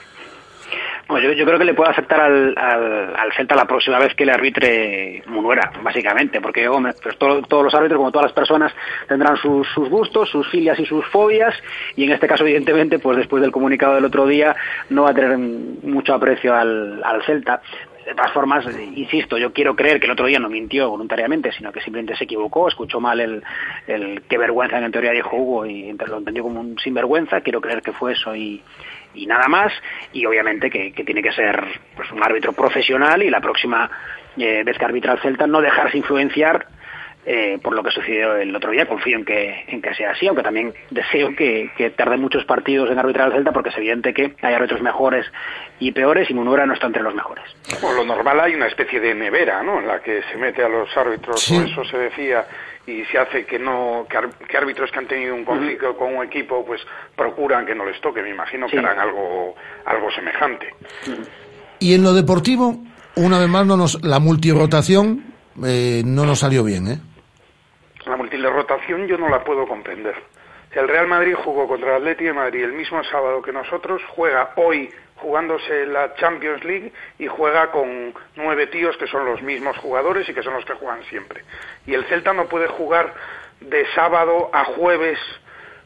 [1.08, 4.26] Bueno, yo, yo creo que le puede afectar al, al, Celta la próxima vez que
[4.26, 6.68] le arbitre Munuera, básicamente, porque
[7.02, 8.74] pues todo- todos los árbitros, como todas las personas,
[9.08, 11.54] tendrán sus, sus gustos, sus filias y sus fobias,
[11.96, 14.54] y en este caso, evidentemente, pues después del comunicado del otro día,
[14.90, 17.62] no va a tener mucho aprecio al, al Celta.
[18.04, 21.72] De todas formas, insisto, yo quiero creer que el otro día no mintió voluntariamente, sino
[21.72, 23.42] que simplemente se equivocó, escuchó mal el,
[23.86, 27.42] el qué vergüenza en teoría dijo Hugo y lo entendió como un sinvergüenza.
[27.42, 28.62] Quiero creer que fue eso y,
[29.14, 29.72] y nada más.
[30.12, 31.62] Y obviamente que, que tiene que ser
[31.96, 33.90] pues, un árbitro profesional y la próxima
[34.36, 36.66] eh, vez que arbitra el Celta no dejarse influenciar
[37.30, 38.86] eh, por lo que sucedió el otro día.
[38.86, 42.90] Confío en que, en que sea así, aunque también deseo que, que tarde muchos partidos
[42.90, 45.26] en arbitrar al Celta porque es evidente que hay árbitros mejores
[45.78, 47.44] y peores y Munura no está entre los mejores.
[47.82, 49.78] Por lo normal hay una especie de nevera, ¿no?
[49.78, 51.56] En la que se mete a los árbitros, Sí.
[51.58, 52.46] o eso se decía,
[52.86, 56.16] y se hace que no, que, ar- que árbitros que han tenido un conflicto con
[56.16, 56.80] un equipo, pues
[57.14, 58.22] procuran que no les toque.
[58.22, 58.78] Me imagino que Sí.
[58.78, 59.54] harán algo,
[59.84, 60.68] algo semejante.
[61.78, 62.76] Y en lo deportivo,
[63.16, 65.24] una vez más, no nos, la multirotación
[65.64, 66.98] eh, no nos salió bien, ¿eh?
[68.08, 70.14] La multirotación yo no la puedo comprender.
[70.72, 74.52] El Real Madrid jugó contra el Atleti de Madrid el mismo sábado que nosotros, juega
[74.56, 80.26] hoy jugándose la Champions League y juega con nueve tíos que son los mismos jugadores
[80.28, 81.42] y que son los que juegan siempre.
[81.86, 83.12] Y el Celta no puede jugar
[83.60, 85.18] de sábado a jueves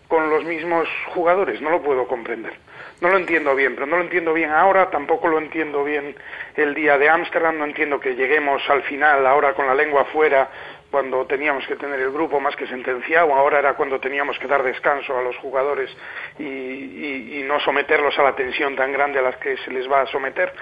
[0.06, 2.52] con los mismos jugadores, no lo puedo comprender.
[3.00, 6.14] No lo entiendo bien, pero no lo entiendo bien ahora, tampoco lo entiendo bien
[6.54, 10.48] el día de Ámsterdam, no entiendo que lleguemos al final ahora con la lengua afuera
[10.92, 14.62] cuando teníamos que tener el grupo más que sentenciado, ahora era cuando teníamos que dar
[14.62, 15.90] descanso a los jugadores
[16.38, 20.06] y, no someterlos a la tensión tan grande a la que se les va a
[20.06, 20.52] someter.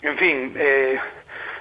[0.00, 0.98] En fin, eh,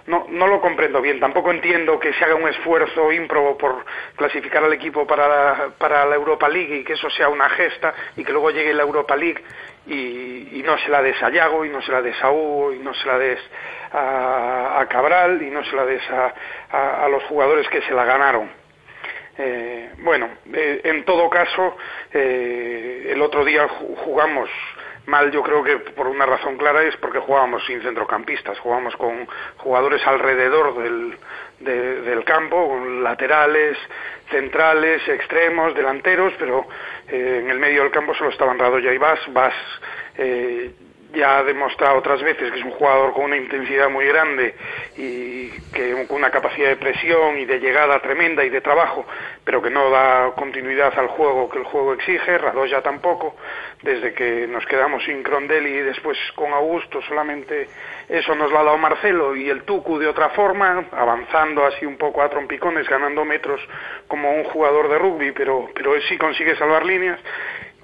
[0.05, 1.20] no, no lo comprendo bien.
[1.20, 3.84] Tampoco entiendo que se haga un esfuerzo ímprobo por
[4.16, 7.93] clasificar al equipo para la, para la Europa League y que eso sea una gesta
[8.16, 9.43] y que luego llegue la Europa League
[9.88, 12.74] y, y no se la des a Yago y no se la des a Hugo
[12.74, 13.40] y no se la des
[13.92, 16.34] a, Cabral y no se la des a,
[16.72, 18.50] a- a los jugadores que se la ganaron.
[19.38, 21.76] Eh, bueno, eh, en todo caso,
[22.14, 24.50] eh, el otro día ju- jugamos
[25.06, 29.28] mal, yo creo que por una razón clara es porque jugábamos sin centrocampistas, jugábamos con
[29.58, 31.18] jugadores alrededor del,
[31.60, 33.78] de- del campo, con laterales,
[34.32, 36.66] centrales, extremos, delanteros, pero
[37.08, 39.20] eh, en el medio del campo solo estaban Radoya y Vas.
[39.34, 39.54] Vas
[40.18, 40.72] eh,
[41.14, 44.55] ya ha demostrado otras veces que es un jugador con una intensidad muy grande
[44.97, 49.05] y que con una capacidad de presión y de llegada tremenda y de trabajo,
[49.43, 53.36] pero que no da continuidad al juego que el juego exige, Radoya tampoco,
[53.82, 57.68] desde que nos quedamos sin Crondelli y después con Augusto solamente
[58.09, 61.97] eso nos lo ha dado Marcelo y el Tucu de otra forma, avanzando así un
[61.97, 63.61] poco a trompicones, ganando metros
[64.07, 67.20] como un jugador de rugby, pero, pero él sí consigue salvar líneas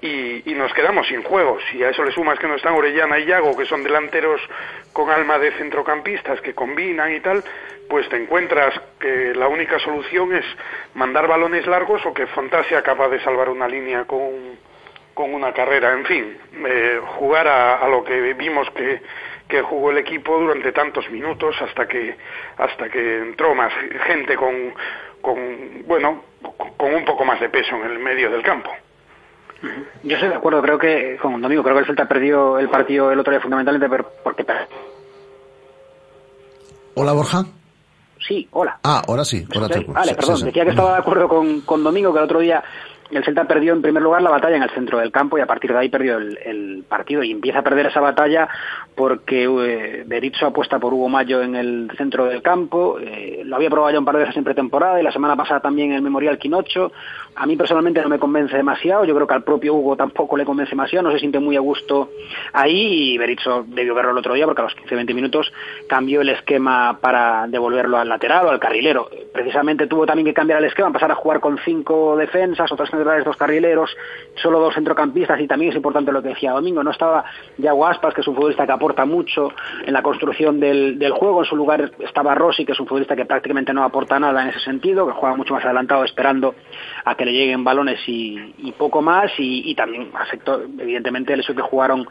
[0.00, 1.62] y, y nos quedamos sin juegos.
[1.74, 4.40] Y a eso le sumas que no están Orellana y Yago, que son delanteros
[4.92, 7.42] con alma de centrocampistas que combinan y tal,
[7.88, 10.44] pues te encuentras que la única solución es
[10.94, 14.58] mandar balones largos o que Fontá sea capaz de salvar una línea con,
[15.14, 15.92] con una carrera.
[15.92, 19.00] En fin, eh, jugar a, a lo que vimos que,
[19.48, 22.16] que jugó el equipo durante tantos minutos hasta que
[22.56, 23.72] hasta que entró más
[24.06, 24.72] gente con,
[25.20, 26.24] con bueno
[26.76, 28.70] con un poco más de peso en el medio del campo.
[30.02, 33.10] Yo estoy de acuerdo, creo que con Domingo, creo que el Celta perdió el partido
[33.10, 33.88] el otro día fundamentalmente
[34.22, 34.44] porque
[36.94, 37.44] Hola, Borja.
[38.26, 38.78] sí, hola.
[38.82, 39.44] Ah, ahora sí.
[39.54, 40.46] Ahora te- Vale, perdón, sí, sí.
[40.46, 42.62] decía que estaba de acuerdo con, con Domingo, que el otro día
[43.10, 45.46] el Celta perdió en primer lugar la batalla en el centro del campo y a
[45.46, 47.22] partir de ahí perdió el, partido.
[47.22, 48.48] Y empieza a perder esa batalla
[48.94, 53.70] porque eh, Berizzo apuesta por Hugo Mayo en el centro del campo, eh, lo había
[53.70, 56.02] probado ya un par de veces en pretemporada y la semana pasada también en el
[56.02, 56.92] Memorial Quinocho,
[57.34, 60.44] a mí personalmente no me convence demasiado, yo creo que al propio Hugo tampoco le
[60.44, 62.10] convence demasiado, no se siente muy a gusto
[62.52, 65.52] ahí y Berizzo debió verlo el otro día porque a los 15-20 minutos
[65.88, 69.08] cambió el esquema para devolverlo al lateral o al carrilero.
[69.32, 73.24] Precisamente tuvo también que cambiar el esquema, pasar a jugar con cinco defensas, otros centrales,
[73.24, 73.90] dos carrileros,
[74.34, 77.24] solo dos centrocampistas y también es importante lo que decía Domingo, no estaba
[77.58, 79.52] Yago Aspas, que es un futbolista que aporta mucho
[79.84, 83.24] en la construcción del, juego, en su lugar estaba Rossi, que es un futbolista que
[83.24, 86.54] prácticamente no aporta nada en ese sentido, que juega mucho más adelantado esperando
[87.04, 89.30] a que le lleguen balones y, poco más.
[89.38, 92.06] Y, también afectó evidentemente el hecho que jugaron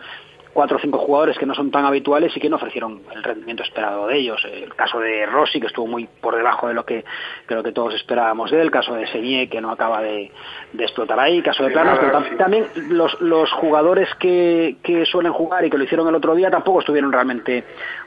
[0.54, 3.64] cuatro o cinco jugadores que no son tan habituales y que no ofrecieron el rendimiento
[3.64, 4.44] esperado de ellos.
[4.52, 7.06] El caso de Rossi, que estuvo muy por debajo de lo que
[7.46, 10.32] creo que todos esperábamos de él, el caso de Señé, que no acaba de,
[10.74, 15.06] de explotar ahí, el caso de Planos, pero tam- también los, los jugadores que, que
[15.06, 17.64] suelen jugar y que lo hicieron el otro día tampoco estuvieron realmente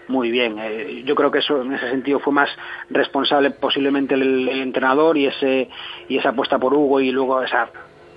[0.09, 0.59] muy bien.
[0.59, 2.51] Eh, yo creo que eso en ese sentido fue más
[2.91, 5.69] responsable posiblemente el, el entrenador y ese
[6.09, 7.69] y esa apuesta por Hugo y luego esa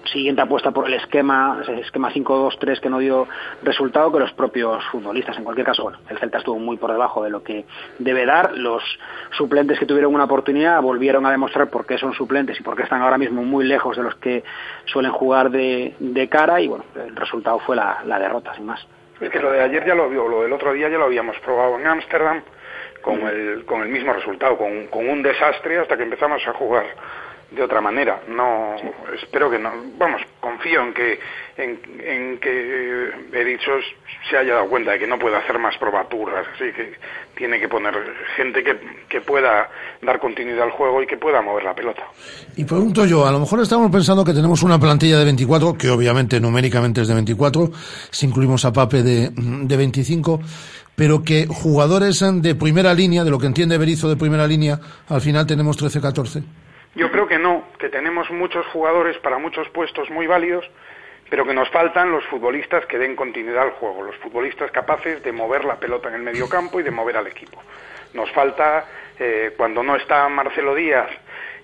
[0.07, 3.27] siguiente apuesta por el esquema, esquema 5-2-3 que no dio
[3.63, 5.37] resultado que los propios futbolistas.
[5.37, 7.65] En cualquier caso, bueno, el Celta estuvo muy por debajo de lo que
[7.99, 8.53] debe dar.
[8.53, 8.83] Los
[9.31, 12.83] suplentes que tuvieron una oportunidad volvieron a demostrar por qué son suplentes y por qué
[12.83, 14.43] están ahora mismo muy lejos de los que
[14.85, 18.85] suelen jugar de, de cara y bueno, el resultado fue la, derrota, sin más.
[19.19, 21.37] Es que lo de ayer ya lo vio, lo del otro día ya lo habíamos
[21.39, 22.41] probado en Ámsterdam
[23.01, 26.85] con el, con el mismo resultado, con un desastre hasta que empezamos a jugar
[27.55, 28.21] de otra manera.
[28.27, 28.75] No,
[29.13, 29.71] espero que no.
[29.97, 31.19] Vamos, confío en que
[31.57, 33.71] en, en que Berizzo
[34.29, 36.93] se haya dado cuenta de que no puede hacer más probaturas, así que
[37.35, 37.93] tiene que poner
[38.35, 38.77] gente que,
[39.07, 39.69] que pueda
[40.01, 42.03] dar continuidad al juego y que pueda mover la pelota.
[42.55, 45.89] Y pregunto yo, a lo mejor estamos pensando que tenemos una plantilla de 24, que
[45.89, 47.71] obviamente numéricamente es de 24,
[48.09, 50.41] si incluimos a Pape de, de 25,
[50.95, 55.21] pero que jugadores de primera línea, de lo que entiende Berizzo de primera línea, al
[55.21, 56.43] final tenemos 13-14.
[56.95, 60.69] Yo creo que no, que tenemos muchos jugadores para muchos puestos muy válidos,
[61.29, 65.31] pero que nos faltan los futbolistas que den continuidad al juego, los futbolistas capaces de
[65.31, 67.61] mover la pelota en el medio campo y de mover al equipo.
[68.13, 68.85] Nos falta,
[69.19, 71.09] eh, cuando no está Marcelo Díaz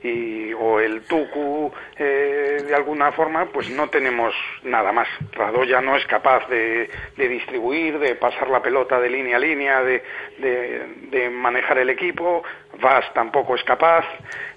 [0.03, 4.33] y, o el Tucu eh, de alguna forma, pues no tenemos
[4.63, 5.07] nada más.
[5.31, 9.83] Radoya no es capaz de, de distribuir, de pasar la pelota de línea a línea,
[9.83, 10.03] de,
[10.39, 12.43] de, de manejar el equipo.
[12.79, 14.05] Vas tampoco es capaz,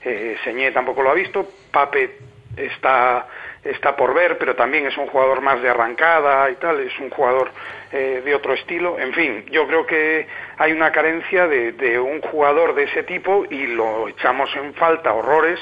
[0.02, 3.26] eh, Señé tampoco lo ha visto, Pape está
[3.64, 7.08] está por ver, pero también es un jugador más de arrancada y tal, es un
[7.10, 7.50] jugador
[7.92, 8.98] eh, de otro estilo.
[8.98, 10.26] En fin, yo creo que
[10.58, 15.14] hay una carencia de, de un jugador de ese tipo y lo echamos en falta
[15.14, 15.58] horrores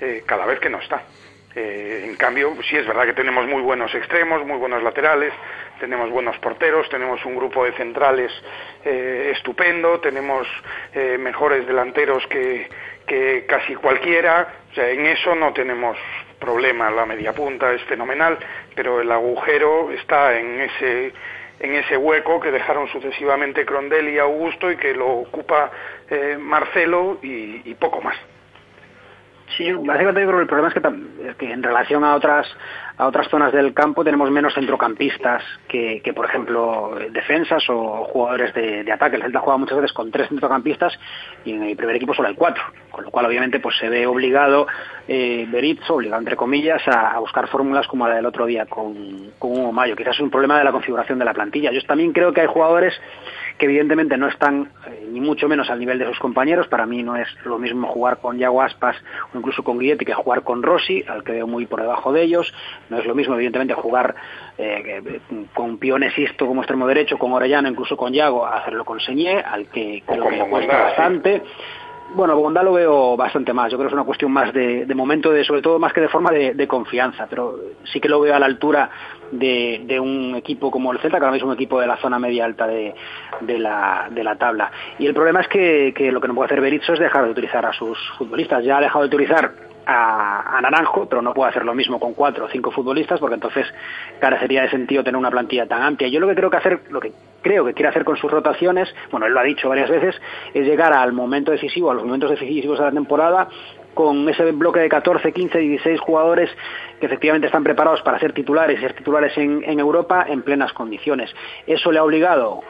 [0.00, 1.02] eh, cada vez que no está.
[1.54, 5.34] Eh, en cambio, sí es verdad que tenemos muy buenos extremos, muy buenos laterales,
[5.80, 8.32] tenemos buenos porteros, tenemos un grupo de centrales
[8.84, 10.48] eh, estupendo, tenemos
[10.94, 12.68] eh, mejores delanteros que,
[13.06, 14.54] que casi cualquiera.
[14.70, 15.98] O sea, en eso no tenemos
[16.42, 16.90] problema.
[16.90, 18.36] La media punta es fenomenal,
[18.74, 21.12] pero el agujero está en ese
[21.60, 25.70] en ese hueco que dejaron sucesivamente Crondel y Augusto y que lo ocupa
[26.10, 28.16] eh, Marcelo y poco más.
[29.56, 32.46] Sí, básicamente yo creo el problema es que, es en relación a otras
[32.96, 38.54] a otras zonas del campo tenemos menos centrocampistas que, que por ejemplo, defensas o jugadores
[38.54, 39.16] de, de ataque.
[39.16, 40.92] El Celta juega muchas veces con tres centrocampistas
[41.44, 44.06] y en el primer equipo solo hay cuatro, con lo cual obviamente pues se ve
[44.06, 44.66] obligado
[45.08, 49.52] eh, Berizzo, obligado entre comillas, a, buscar fórmulas como la del otro día con, con
[49.52, 49.96] Hugo Mayo.
[49.96, 51.72] Quizás es un problema de la configuración de la plantilla.
[51.72, 52.94] Yo también creo que hay jugadores
[53.58, 56.66] que evidentemente no están eh, ni mucho menos al nivel de sus compañeros.
[56.68, 58.96] Para mí no es lo mismo jugar con Yago Aspas
[59.32, 62.22] o incluso con Guilletti que jugar con Rossi, al que veo muy por debajo de
[62.22, 62.52] ellos.
[62.90, 64.14] No es lo mismo, evidentemente, jugar
[64.58, 65.20] eh, que-
[65.54, 69.66] con Pione Sisto como extremo derecho, con Orellano, incluso con Yago, hacerlo con Señé, al
[69.68, 71.42] que creo que cuesta sí.
[72.14, 73.72] Bueno, Bondá lo veo bastante más.
[73.72, 76.08] Yo creo que es una cuestión más de, momento, de, sobre todo más que de
[76.08, 78.90] forma de, confianza, pero sí que lo veo a la altura
[79.30, 82.18] de, un equipo como el Celta, que ahora mismo es un equipo de la zona
[82.18, 82.94] media alta de,
[83.40, 84.70] de la, de la tabla.
[84.98, 87.30] Y el problema es que, que lo que no puede hacer Berizzo es dejar de
[87.30, 88.62] utilizar a sus futbolistas.
[88.62, 92.46] Ya ha dejado de utilizar a, Naranjo, pero no puede hacer lo mismo con cuatro
[92.46, 93.66] o cinco futbolistas, porque entonces
[94.20, 96.08] carecería de sentido tener una plantilla tan amplia.
[96.08, 97.12] Yo lo que creo que hacer, lo que
[97.42, 100.20] creo que quiere hacer con sus rotaciones, bueno, él lo ha dicho varias veces,
[100.54, 103.48] es llegar al momento decisivo, a los momentos decisivos de la temporada,
[103.94, 106.50] con ese bloque de 14, 15, 16 jugadores
[106.98, 111.30] que efectivamente están preparados para ser titulares y ser titulares en Europa en plenas condiciones.
[111.66, 112.62] Eso le ha obligado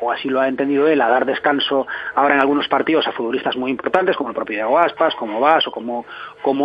[0.00, 3.56] o, así lo ha entendido él, a dar descanso ahora en algunos partidos a futbolistas
[3.56, 6.04] muy importantes, como el propio Diego Aspas, como Vas o como,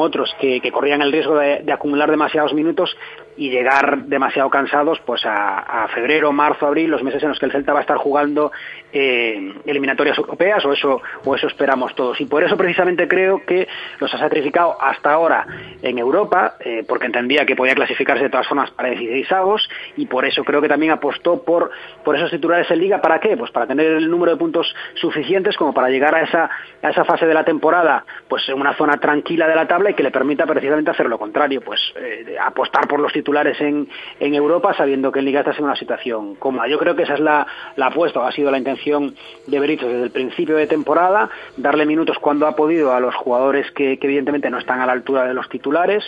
[0.02, 2.96] otros que, que corrían el riesgo de, acumular demasiados minutos
[3.38, 7.52] y llegar demasiado cansados pues a, febrero, marzo, abril, los meses en los que el
[7.52, 8.52] Celta va a estar jugando
[8.92, 12.20] eh, eliminatorias europeas o eso, o eso esperamos todos.
[12.22, 13.68] Y por eso precisamente creo que
[14.00, 15.46] los ha sacrificado hasta ahora
[15.82, 20.06] en Europa, eh, porque entendía que podía clasificarse de todas formas para 16 avos y
[20.06, 21.72] por eso creo que también apostó por,
[22.04, 23.02] por esos titulares en Liga.
[23.02, 23.38] ¿Para qué?
[23.38, 26.50] Pues para tener el número de puntos suficientes como para llegar a esa,
[26.82, 29.94] a esa fase de la temporada pues en una zona tranquila de la tabla y
[29.94, 33.88] que le permita precisamente hacer lo contrario, pues eh, apostar por los titulares en,
[34.20, 36.68] en Europa sabiendo que en Liga está en una situación cómoda.
[36.68, 39.16] Yo creo que esa es la, la apuesta, ha sido la intención
[39.48, 43.72] de Berizzo desde el principio de temporada, darle minutos cuando ha podido a los jugadores
[43.72, 46.04] que evidentemente no están a la altura de los titulares,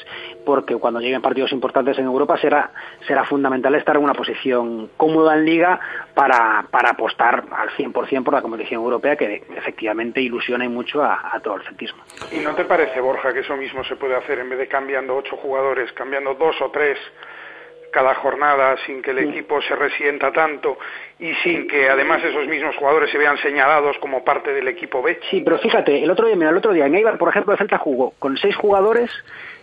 [0.47, 2.71] porque cuando lleguen partidos importantes en Europa será,
[3.05, 5.77] será fundamental estar en una posición cómoda en Liga
[6.13, 11.35] para, para apostar al 100% por la competición europea que efectivamente ilusiona y mucho a,
[11.35, 12.01] a todo el celtismo.
[12.31, 15.17] ¿Y no te parece, Borja, que eso mismo se puede hacer en vez de cambiando
[15.17, 16.97] ocho jugadores, cambiando dos o tres
[17.91, 20.77] cada jornada sin que el equipo se resienta tanto
[21.19, 25.19] y sin que además esos mismos jugadores se vean señalados como parte del equipo B?
[25.29, 27.57] Sí, pero fíjate, el otro día, mira, el otro día en Eibar, por ejemplo, el
[27.57, 29.09] Celta jugó con seis jugadores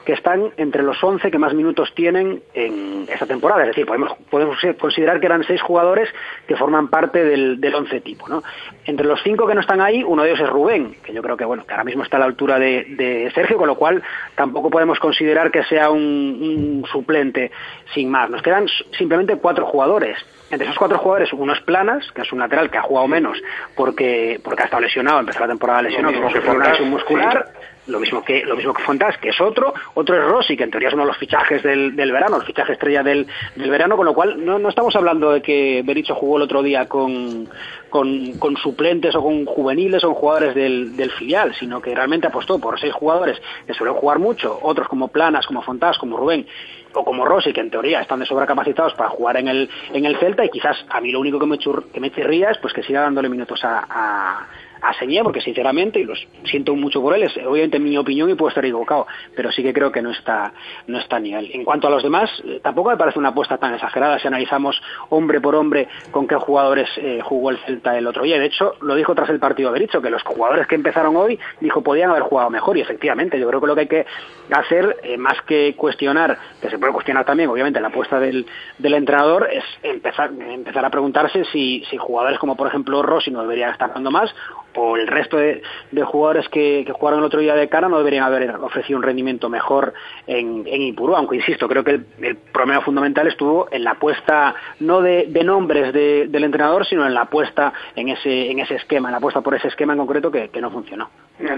[0.05, 3.63] que están entre los 11 que más minutos tienen en esta temporada.
[3.63, 6.09] Es decir, podemos, podemos considerar que eran seis jugadores
[6.47, 8.29] que forman parte del, del 11 tipo.
[8.29, 8.43] ¿no?
[8.85, 11.37] Entre los cinco que no están ahí, uno de ellos es Rubén, que yo creo
[11.37, 14.03] que, bueno, que ahora mismo está a la altura de, de Sergio, con lo cual
[14.35, 17.51] tampoco podemos considerar que sea un, un suplente
[17.95, 18.29] sin más.
[18.31, 20.19] Nos quedan simplemente cuatro jugadores.
[20.51, 23.39] Entre esos cuatro jugadores, uno es Planas, que es un lateral que ha jugado menos
[23.75, 27.47] porque, porque ha estado lesionado, empezó la temporada lesionado, tuvo que fue una lesión muscular.
[27.87, 30.71] Lo mismo que lo mismo que Fontás, que es otro, otro es Rossi, que en
[30.71, 33.27] teoría es uno de los fichajes del, del verano, el fichaje estrella del,
[33.57, 36.63] del verano, con lo cual no, no estamos hablando de que Bericho jugó el otro
[36.63, 37.49] día con,
[37.91, 42.59] con, con suplentes o con juveniles o jugadores del, del filial, sino que realmente apostó
[42.59, 46.47] por seis jugadores que suelen jugar mucho, otros como Planas, como Fontás, como Rubén,
[46.95, 50.05] o como Rossi, que en teoría están de sobra capacitados para jugar en el, en
[50.05, 52.73] el Celta, y quizás a mí lo único que me, que me chirría es pues
[52.73, 54.47] que siga dándole minutos a,
[54.85, 58.49] a porque sinceramente, y los siento mucho por él, es obviamente mi opinión y puedo
[58.49, 60.53] estar equivocado, pero sí que creo que no está,
[60.87, 61.51] no está a nivel.
[61.53, 64.81] En cuanto a los demás, eh, tampoco me parece una apuesta tan exagerada si analizamos
[65.11, 68.39] hombre por hombre con qué jugadores eh, jugó el Celta el otro día.
[68.39, 71.39] De hecho, lo dijo tras el partido haber dicho que los jugadores que empezaron hoy,
[71.61, 74.07] dijo, podían haber jugado mejor, y efectivamente, yo creo que lo que hay que
[74.51, 78.47] hacer, eh, más que cuestionar, que se puede cuestionar también, obviamente, la apuesta del,
[78.79, 83.43] del entrenador, es empezar, empezar a preguntarse si, si jugadores como, por ejemplo, Rossi no
[83.43, 84.35] deberían estar dando más,
[84.77, 85.63] o el resto de,
[86.05, 89.95] jugadores que, jugaron el otro día de cara no deberían haber ofrecido un rendimiento mejor
[90.27, 95.01] en, en Ipurú, aunque insisto, creo que el, problema fundamental estuvo en la apuesta no
[95.01, 99.13] de, nombres de- del entrenador, sino en la apuesta en ese, en ese esquema, en
[99.13, 101.11] la apuesta por ese esquema en concreto que, no funcionó.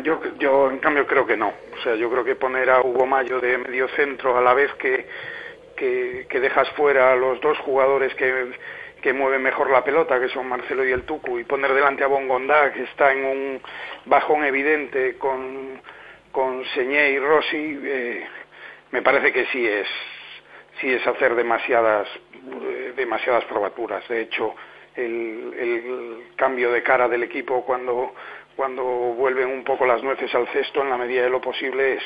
[0.03, 1.49] Yo, yo, en cambio, creo que no.
[1.49, 4.73] O sea, yo creo que poner a Hugo Mayo de medio centro a la vez
[4.75, 5.07] que,
[5.77, 8.49] que dejas fuera a los dos jugadores que,
[9.07, 12.09] que mueven mejor la pelota, que son Marcelo y el Tucu, y poner delante a
[12.09, 13.61] Bongondá, que está en un
[14.05, 15.81] bajón evidente con,
[16.33, 18.27] con Señé y Rossi, eh,
[18.91, 19.87] me parece que sí es,
[20.81, 24.03] sí es hacer demasiadas, eh, demasiadas probaturas.
[24.09, 24.57] De hecho,
[24.97, 28.13] el, el cambio de cara del equipo cuando
[28.57, 32.03] cuando vuelven un poco las nueces al cesto en la medida de lo posible es,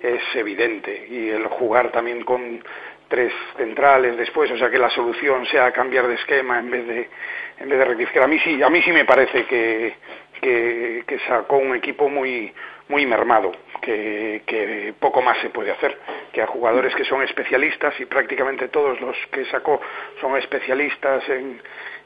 [0.00, 2.64] es evidente y el jugar también con
[3.12, 7.10] tres centrales después, o sea que la solución sea cambiar de esquema en vez de
[7.58, 8.22] en vez de rectificar.
[8.22, 9.96] A mí sí, a mí sí me parece que,
[10.40, 12.50] que, que sacó un equipo muy
[12.88, 13.52] muy mermado,
[13.82, 15.98] que, que poco más se puede hacer,
[16.32, 19.78] que a jugadores que son especialistas y prácticamente todos los que sacó
[20.18, 21.60] son especialistas en,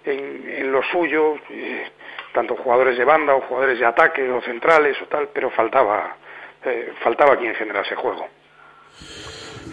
[0.05, 1.87] en, en lo suyo, eh,
[2.33, 6.17] tanto jugadores de banda o jugadores de ataque o centrales o tal, pero faltaba
[6.65, 8.29] eh, faltaba quien generase juego.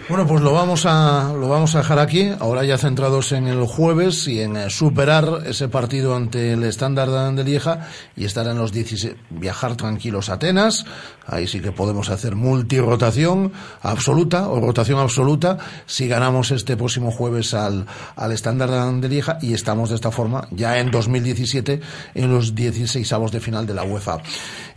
[0.09, 2.29] Bueno, pues lo vamos a lo vamos a dejar aquí.
[2.39, 7.09] Ahora ya centrados en el jueves y en eh, superar ese partido ante el estándar
[7.33, 7.87] de Lieja
[8.17, 10.85] y estar en los 16, viajar tranquilos a Atenas.
[11.25, 17.53] Ahí sí que podemos hacer multirotación absoluta o rotación absoluta si ganamos este próximo jueves
[17.53, 17.85] al
[18.17, 21.79] al estándar de Lieja y estamos de esta forma ya en 2017
[22.15, 24.17] en los 16 avos de final de la UEFA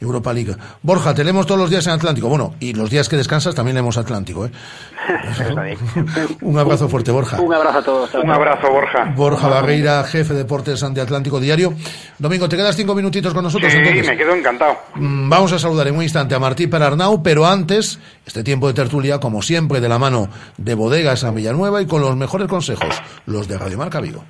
[0.01, 0.57] Europa League.
[0.83, 2.29] Borja, te leemos todos los días en Atlántico.
[2.29, 4.51] Bueno, y los días que descansas también leemos Atlántico, ¿eh?
[6.43, 7.41] Un abrazo fuerte, Borja.
[7.41, 8.15] Un abrazo a todos.
[8.15, 9.13] Un abrazo, Borja.
[9.17, 11.75] Borja Barreira, jefe de deportes ante Atlántico Diario.
[12.19, 14.07] Domingo, ¿te quedas cinco minutitos con nosotros Sí, entonces?
[14.07, 14.77] me quedo encantado.
[14.95, 18.75] Mm, Vamos a saludar en un instante a Martí Perarnau, pero antes, este tiempo de
[18.75, 22.95] tertulia, como siempre, de la mano de Bodegas San Villanueva y con los mejores consejos,
[23.27, 24.25] los de Radio Marca Vigo.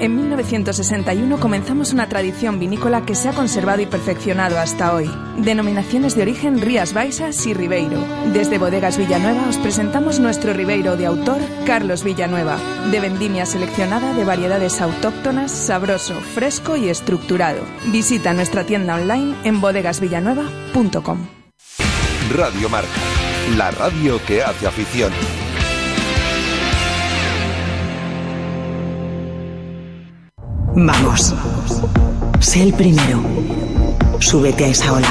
[0.00, 5.10] En 1961 comenzamos una tradición vinícola que se ha conservado y perfeccionado hasta hoy.
[5.38, 8.02] Denominaciones de origen Rías Baixas y Ribeiro.
[8.32, 12.58] Desde Bodegas Villanueva os presentamos nuestro Ribeiro de autor Carlos Villanueva,
[12.90, 17.60] de vendimia seleccionada de variedades autóctonas, sabroso, fresco y estructurado.
[17.92, 21.26] Visita nuestra tienda online en bodegasvillanueva.com.
[22.34, 22.88] Radio Marca,
[23.56, 25.12] la radio que hace afición.
[30.82, 31.34] Vamos.
[32.40, 33.22] Sé el primero.
[34.18, 35.08] Súbete a esa ola.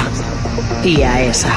[0.82, 1.52] Y a esa.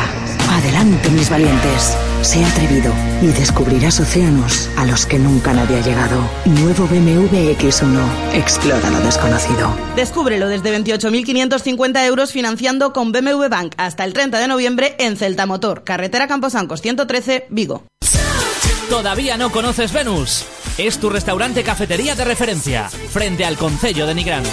[0.52, 1.98] Adelante, mis valientes.
[2.22, 2.94] Sé atrevido
[3.24, 6.22] y descubrirás océanos a los que nunca nadie ha llegado.
[6.46, 8.36] Nuevo BMW X1.
[8.36, 9.76] Explora lo desconocido.
[9.96, 15.48] Descúbrelo desde 28.550 euros financiando con BMW Bank hasta el 30 de noviembre en Celta
[15.48, 17.84] Motor, carretera Camposancos 113, Vigo.
[18.94, 20.46] ¿Todavía no conoces Venus?
[20.78, 24.44] Es tu restaurante cafetería de referencia, frente al Concello de Nigrán.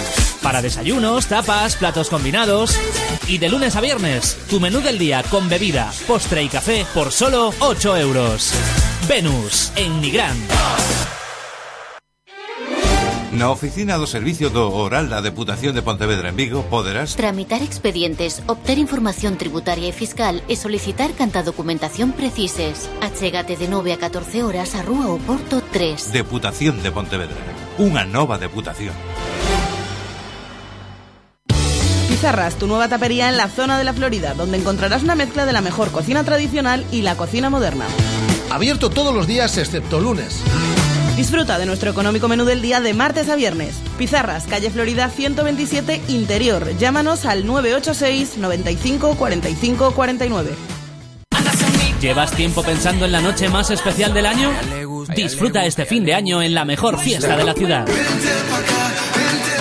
[0.41, 2.75] Para desayunos, tapas, platos combinados.
[3.27, 7.11] Y de lunes a viernes, tu menú del día con bebida, postre y café por
[7.11, 8.51] solo 8 euros.
[9.07, 10.35] Venus, en Nigrán.
[13.41, 18.45] Na oficina do Servicio do Oral da Deputación de Pontevedra en Vigo poderás Tramitar expedientes,
[18.45, 22.85] obter información tributaria e fiscal e solicitar canta documentación precises.
[23.01, 26.13] Achégate de 9 a 14 horas a Rúa Oporto 3.
[26.13, 27.41] Deputación de Pontevedra.
[27.81, 28.93] Unha nova deputación.
[32.13, 35.57] Pizarras, tu nueva tapería en la zona de la Florida, donde encontrarás una mezcla de
[35.57, 37.89] la mejor cocina tradicional y la cocina moderna.
[38.53, 40.45] Abierto todos los días excepto lunes.
[41.15, 43.75] Disfruta de nuestro económico menú del día de martes a viernes.
[43.97, 46.75] Pizarras, calle Florida 127, Interior.
[46.77, 50.51] Llámanos al 986 95 45 49.
[52.01, 54.51] ¿Llevas tiempo pensando en la noche más especial del año?
[55.15, 57.87] Disfruta este fin de año en la mejor fiesta de la ciudad.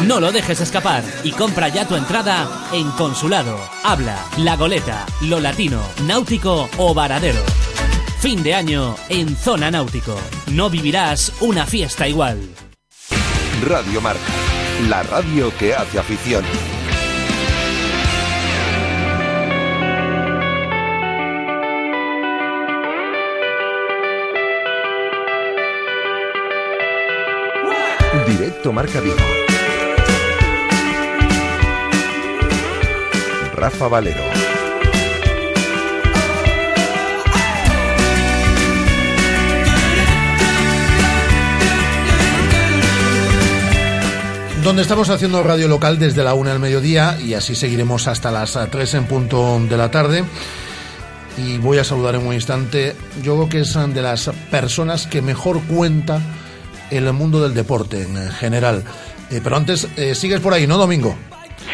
[0.06, 5.40] No lo dejes escapar y compra ya tu entrada en Consulado, Habla, La Goleta, Lo
[5.40, 7.42] Latino, Náutico o Varadero.
[8.20, 10.14] Fin de año en Zona Náutico.
[10.52, 12.38] No vivirás una fiesta igual.
[13.66, 14.20] Radio Marca,
[14.90, 16.44] la radio que hace afición.
[28.26, 29.16] Directo Marca Vigo.
[33.54, 34.39] Rafa Valero.
[44.62, 48.58] Donde estamos haciendo radio local desde la una del mediodía y así seguiremos hasta las
[48.70, 50.24] 3 en punto de la tarde.
[51.38, 55.22] Y voy a saludar en un instante, yo creo que es de las personas que
[55.22, 56.20] mejor cuenta
[56.90, 58.84] el mundo del deporte en general.
[59.30, 61.16] Eh, pero antes, eh, sigues por ahí, ¿no, Domingo?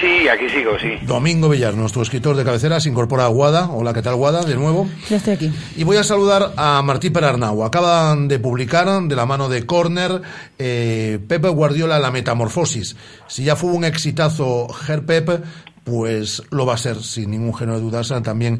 [0.00, 0.98] Sí, aquí sigo, sí.
[1.06, 3.70] Domingo Villar, nuestro escritor de cabecera, se incorpora a Guada.
[3.70, 4.44] Hola, ¿qué tal, Guada?
[4.44, 4.86] De nuevo.
[5.08, 5.52] Ya estoy aquí.
[5.74, 7.64] Y voy a saludar a Martí Perarnau.
[7.64, 10.20] Acaban de publicar, de la mano de Corner,
[10.58, 12.96] eh, Pepe Guardiola, La Metamorfosis.
[13.26, 15.40] Si ya fue un exitazo Ger Pepe,
[15.86, 18.58] pues lo va a ser sin ningún género de dudas también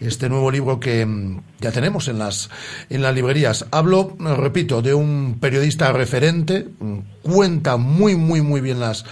[0.00, 2.50] este nuevo libro que mm, ya tenemos en las
[2.88, 3.66] en las librerías.
[3.72, 9.04] Hablo, repito, de un periodista referente, mm, cuenta muy muy muy bien las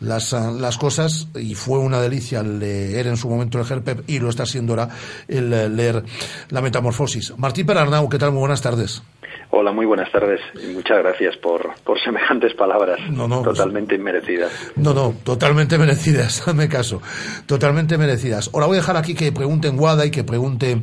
[0.00, 4.18] las, ah, las cosas y fue una delicia leer en su momento el Herpep y
[4.18, 4.88] lo está siendo ahora
[5.28, 6.04] el eh, leer
[6.50, 7.34] La Metamorfosis.
[7.38, 8.32] Martín Perarnau, ¿qué tal?
[8.32, 9.02] Muy buenas tardes.
[9.50, 13.94] Hola, muy buenas tardes y muchas gracias por, por semejantes palabras No, no, pues- totalmente
[13.94, 14.50] inmerecidas.
[14.74, 17.00] No, no, totalmente merecidas, hazme caso.
[17.46, 18.50] Totalmente merecidas.
[18.52, 20.82] Ahora voy a dejar aquí que pregunten Guada y que pregunte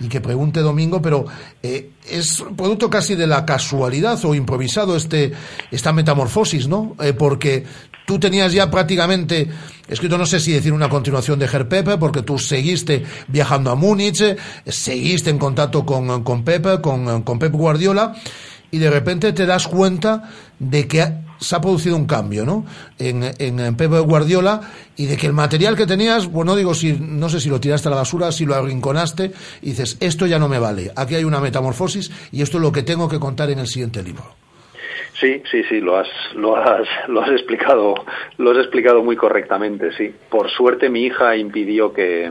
[0.00, 1.24] y que pregunte Domingo, pero
[1.62, 5.32] eh, es producto casi de la casualidad o improvisado este
[5.72, 6.96] esta metamorfosis, ¿no?
[7.00, 7.64] Eh, porque
[8.04, 9.48] tú tenías ya prácticamente
[9.88, 13.74] escrito, no sé si decir una continuación de Ger Pepe, porque tú seguiste viajando a
[13.74, 14.36] Múnich,
[14.66, 18.14] seguiste en contacto con, con Pepe, con, con Pep Guardiola,
[18.70, 22.64] y de repente te das cuenta de que se ha producido un cambio, ¿no?
[22.98, 24.60] En, en, en Pepe Guardiola
[24.96, 27.60] y de que el material que tenías, bueno, no digo si, no sé si lo
[27.60, 29.32] tiraste a la basura, si lo arrinconaste
[29.62, 32.72] y dices, esto ya no me vale, aquí hay una metamorfosis y esto es lo
[32.72, 34.43] que tengo que contar en el siguiente libro.
[35.24, 37.94] Sí, sí, sí, lo has, lo has, lo has explicado,
[38.36, 40.14] lo has explicado muy correctamente, sí.
[40.28, 42.30] Por suerte mi hija impidió que,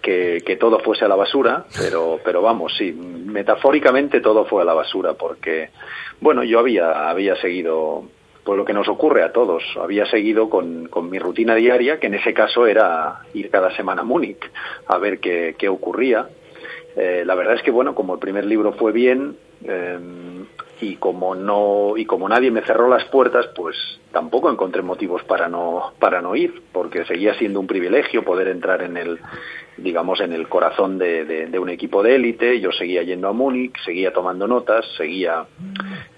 [0.00, 4.72] que, todo fuese a la basura, pero, pero vamos, sí, metafóricamente todo fue a la
[4.72, 5.68] basura, porque,
[6.18, 8.04] bueno, yo había, había seguido,
[8.42, 12.06] pues lo que nos ocurre a todos, había seguido con, con mi rutina diaria, que
[12.06, 14.50] en ese caso era ir cada semana a Múnich
[14.86, 16.26] a ver qué, qué ocurría.
[16.96, 19.98] Eh, la verdad es que, bueno, como el primer libro fue bien, eh,
[20.82, 23.76] y como no y como nadie me cerró las puertas pues
[24.10, 28.82] tampoco encontré motivos para no para no ir porque seguía siendo un privilegio poder entrar
[28.82, 29.20] en el
[29.76, 32.60] digamos en el corazón de, un equipo de élite.
[32.60, 35.46] Yo seguía yendo a Múnich seguía tomando notas seguía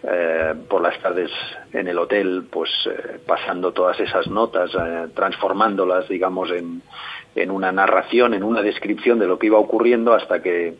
[0.03, 1.31] eh, por las tardes
[1.75, 6.81] en el hotel pues eh, pasando todas esas notas eh, transformándolas digamos en
[7.37, 10.75] en una narración en una descripción de lo que iba ocurriendo hasta que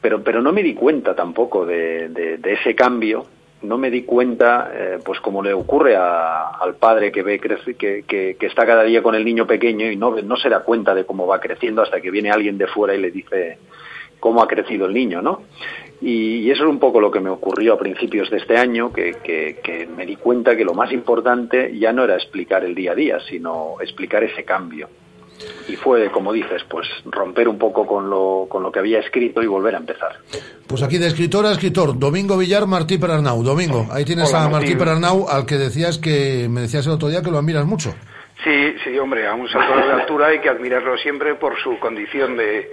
[0.00, 3.26] pero, pero no me di cuenta tampoco de, ese cambio,
[3.62, 7.74] no me di cuenta, eh, pues como le ocurre a, al padre que ve crece,
[7.74, 10.94] que, que, está cada día con el niño pequeño y no, no se da cuenta
[10.94, 13.58] de cómo va creciendo hasta que viene alguien de fuera y le dice
[14.20, 15.42] cómo ha crecido el niño, ¿no?
[16.00, 19.88] Y, eso es un poco lo que me ocurrió a principios de este año, que
[19.96, 23.18] me di cuenta que lo más importante ya no era explicar el día a día,
[23.28, 24.88] sino explicar ese cambio
[25.68, 29.42] y fue, como dices, pues romper un poco con lo, con lo que había escrito
[29.42, 30.16] y volver a empezar.
[30.66, 33.42] Pues aquí de escritor a escritor, Domingo Villar, Martí Perarnau.
[33.42, 34.74] Domingo, ahí tienes Hola, a Martí.
[34.74, 37.94] Perarnau, al que decías que me decías el otro día que lo admiras mucho.
[38.44, 42.36] Sí, sí, hombre, a un saltador de altura hay que admirarlo siempre por su condición
[42.36, 42.70] de,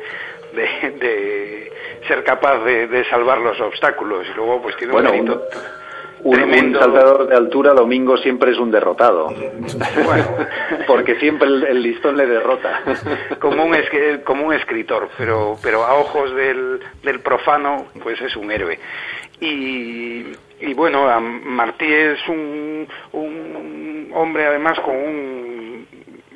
[0.53, 1.71] de, de
[2.07, 4.27] ser capaz de, de salvar los obstáculos.
[4.31, 5.84] Y luego, pues tiene Bueno, un mérito Un,
[6.25, 6.79] un tremendo.
[6.79, 9.29] saltador de altura, Domingo siempre es un derrotado.
[10.87, 12.81] Porque siempre el, el listón le derrota.
[13.39, 18.35] como un, es- como un escritor, pero, pero a ojos del, del profano, pues es
[18.35, 18.79] un héroe.
[19.39, 20.25] Y,
[20.61, 25.87] y bueno, Martí es un, un hombre además con un,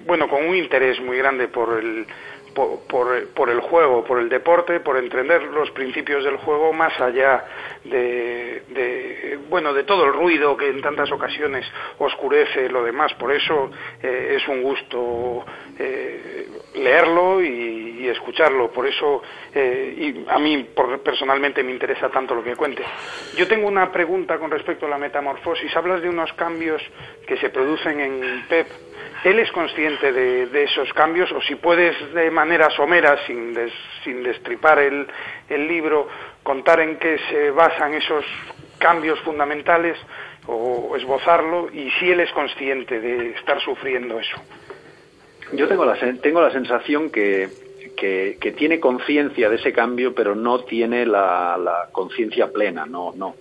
[0.06, 2.06] bueno, con un interés muy grande por el,
[2.54, 2.80] por,
[3.34, 7.45] por, el juego, por el deporte, por entender los principios del juego más allá
[7.84, 11.66] de, de, bueno de todo el ruido que en tantas ocasiones
[11.97, 13.14] oscurece lo demás.
[13.16, 13.72] Por eso
[14.02, 15.45] eh, es un gusto
[15.78, 18.72] eh, leerlo y, y, escucharlo.
[18.72, 19.22] Por eso
[19.54, 22.84] eh, y a mí por, personalmente me interesa tanto lo que cuente.
[23.36, 25.76] Yo tengo una pregunta con respecto a la metamorfosis.
[25.76, 26.82] Hablas de unos cambios
[27.26, 28.68] que se producen en Pep
[29.24, 33.72] él es consciente de, de, esos cambios o si puedes de manera somera, sin, des,
[34.04, 35.08] sin destripar el,
[35.50, 36.08] el, libro,
[36.44, 38.24] contar en qué se basan esos
[38.78, 39.98] cambios fundamentales
[40.48, 44.38] o esbozarlo y si él es consciente de estar sufriendo eso.
[45.54, 47.50] Yo tengo la, tengo la sensación que,
[47.98, 53.14] que, que tiene conciencia de ese cambio, pero no tiene la, la conciencia plena, no,
[53.16, 53.36] no.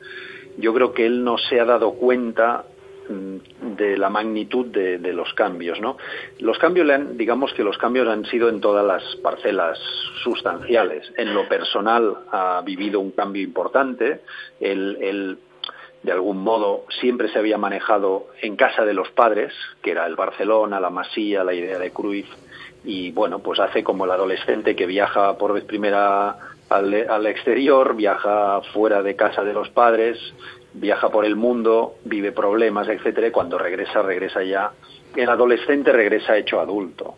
[0.56, 2.64] Yo creo que él no se ha dado cuenta
[3.08, 5.96] de la magnitud de, los cambios, ¿no?
[6.38, 9.78] Los cambios, le han, digamos que los cambios han sido en todas las parcelas
[10.22, 11.12] sustanciales.
[11.16, 14.20] En lo personal ha vivido un cambio importante.
[14.60, 15.38] El,
[16.02, 19.52] de algún modo siempre se había manejado en casa de los padres,
[19.82, 22.28] que era el Barcelona, la Masía, la idea de Cruyff,
[22.84, 26.38] y bueno, pues hace como el adolescente que viaja por vez primera
[26.70, 30.18] al exterior, viaja fuera de casa de los padres,
[30.74, 34.72] viaja por el mundo, vive problemas, etcétera, cuando regresa, regresa ya,
[35.16, 37.16] el adolescente regresa hecho adulto.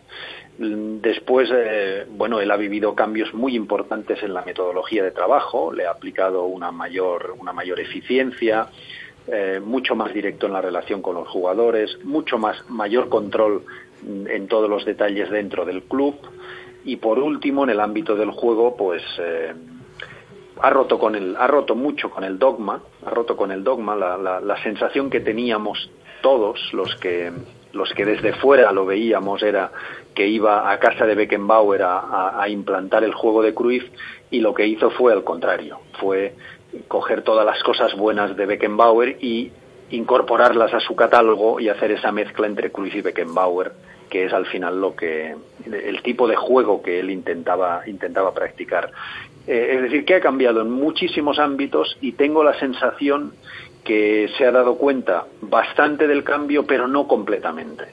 [0.57, 5.87] Después, eh, bueno, él ha vivido cambios muy importantes en la metodología de trabajo, le
[5.87, 8.67] ha aplicado una mayor, una mayor eficiencia,
[9.27, 13.63] eh, mucho más directo en la relación con los jugadores, mucho más mayor control
[14.03, 16.15] en todos los detalles dentro del club
[16.83, 19.53] y por último en el ámbito del juego, pues eh,
[20.61, 23.95] ha roto con el, ha roto mucho con el dogma, ha roto con el dogma
[23.95, 25.89] la, la, la, sensación que teníamos
[26.21, 27.31] todos los que
[27.73, 29.71] los que desde fuera lo veíamos era
[30.13, 33.85] que iba a casa de Beckenbauer a, a, implantar el juego de Cruyff
[34.29, 36.35] y lo que hizo fue al contrario, fue
[36.87, 39.51] coger todas las cosas buenas de Beckenbauer y
[39.89, 43.71] incorporarlas a su catálogo y hacer esa mezcla entre Cruyff y Beckenbauer
[44.11, 45.35] que es al final lo que
[45.65, 48.91] el tipo de juego que él intentaba intentaba practicar
[49.51, 53.33] eh, es decir que ha cambiado en muchísimos ámbitos y tengo la sensación
[53.83, 57.83] que se ha dado cuenta bastante del cambio pero no completamente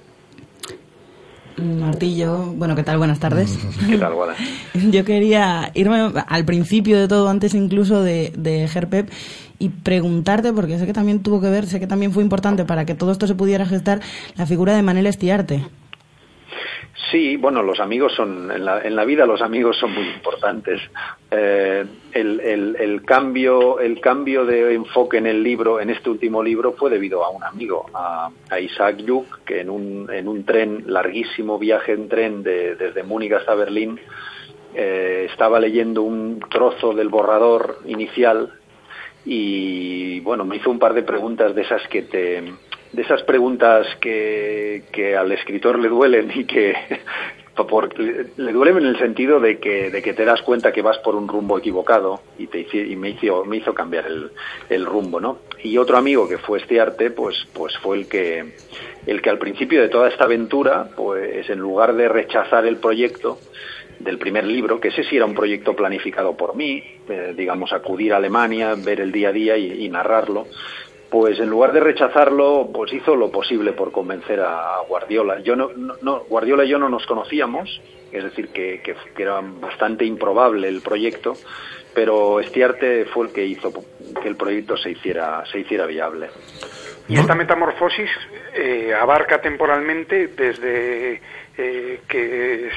[1.57, 2.99] Martillo, bueno, ¿qué tal?
[2.99, 3.59] Buenas tardes.
[3.89, 4.37] ¿Qué tal, Guada?
[4.93, 9.11] Yo quería irme al principio de todo, antes incluso de, de Gerpep,
[9.59, 12.85] y preguntarte, porque sé que también tuvo que ver, sé que también fue importante para
[12.85, 14.01] que todo esto se pudiera gestar,
[14.37, 15.65] la figura de Manel Estiarte.
[17.11, 20.81] Sí, bueno, los amigos son, en la, en la vida los amigos son muy importantes.
[21.31, 26.91] Eh, el, cambio, el cambio de enfoque en el libro, en este último libro, fue
[26.91, 31.59] debido a un amigo, a, a Isaac Yuk, que en un, en un tren, larguísimo
[31.59, 33.99] viaje en tren de, desde Múnich hasta Berlín,
[34.75, 38.53] eh, estaba leyendo un trozo del borrador inicial
[39.25, 42.43] y, bueno, me hizo un par de preguntas de esas que te,
[42.93, 46.75] de esas preguntas que, que al escritor le duelen y que
[47.67, 50.99] por, le duelen en el sentido de que, de que te das cuenta que vas
[50.99, 54.31] por un rumbo equivocado y, te, y me, hizo, me hizo cambiar el,
[54.69, 55.39] el rumbo, ¿no?
[55.63, 58.55] Y otro amigo que fue este arte, pues, pues fue el que,
[59.07, 63.39] el que al principio de toda esta aventura, pues en lugar de rechazar el proyecto,
[63.99, 68.13] del primer libro, que ese sí era un proyecto planificado por mí, eh, digamos, acudir
[68.13, 70.47] a Alemania, ver el día a día y, y narrarlo,
[71.11, 75.41] pues en lugar de rechazarlo, pues hizo lo posible por convencer a Guardiola.
[75.41, 75.71] Yo no,
[76.03, 77.81] no Guardiola y yo no nos conocíamos,
[78.13, 81.35] es decir, que, que, que, era bastante improbable el proyecto,
[81.95, 83.73] pero Estiarte fue el que hizo
[84.21, 86.29] que el proyecto se hiciera, se hiciera viable.
[87.09, 88.11] Y esta metamorfosis
[88.55, 91.23] eh, abarca temporalmente desde
[91.57, 92.69] eh, que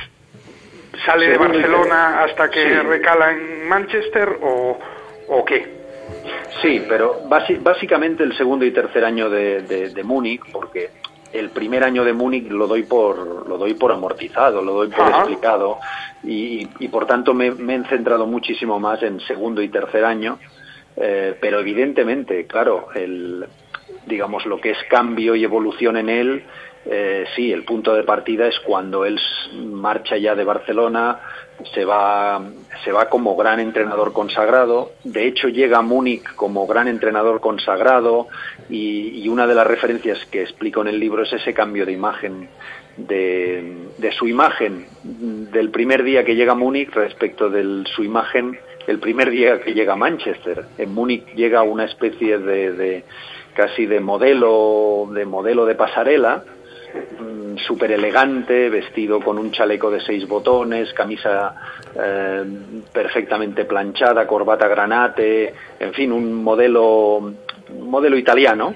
[1.06, 2.76] sale de Barcelona hasta que sí.
[2.76, 4.80] recala en Manchester o,
[5.28, 5.81] o qué?
[6.62, 10.90] Sí, pero básicamente el segundo y tercer año de, de, de Múnich, porque
[11.34, 15.02] el primer año de Múnich lo doy por lo doy por amortizado, lo doy por
[15.02, 15.20] Ajá.
[15.20, 15.80] explicado
[16.24, 20.40] y, y, por tanto me, me, he centrado muchísimo más en segundo y tercer año,
[20.98, 23.46] eh, pero evidentemente, claro, el
[24.06, 26.44] digamos lo que es cambio y evolución en él,
[26.86, 29.20] eh, sí, el punto de partida es cuando él
[29.54, 31.20] marcha ya de Barcelona,
[31.76, 32.42] se va,
[32.84, 38.28] se va como gran entrenador consagrado, de hecho llega a Múnich como gran entrenador consagrado
[38.70, 42.50] y, una de las referencias que explico en el libro es ese cambio de imagen,
[42.98, 48.58] de, de su imagen del primer día que llega a Múnich respecto de su imagen
[48.88, 50.66] el primer día que llega a Manchester.
[50.78, 53.04] En Múnich llega una especie de, de
[53.54, 56.44] casi de modelo, de modelo de pasarela,
[57.66, 61.54] súper elegante, vestido con un chaleco de seis botones, camisa
[61.96, 62.44] eh,
[62.92, 68.74] perfectamente planchada, corbata granate, en fin, un modelo, un modelo italiano.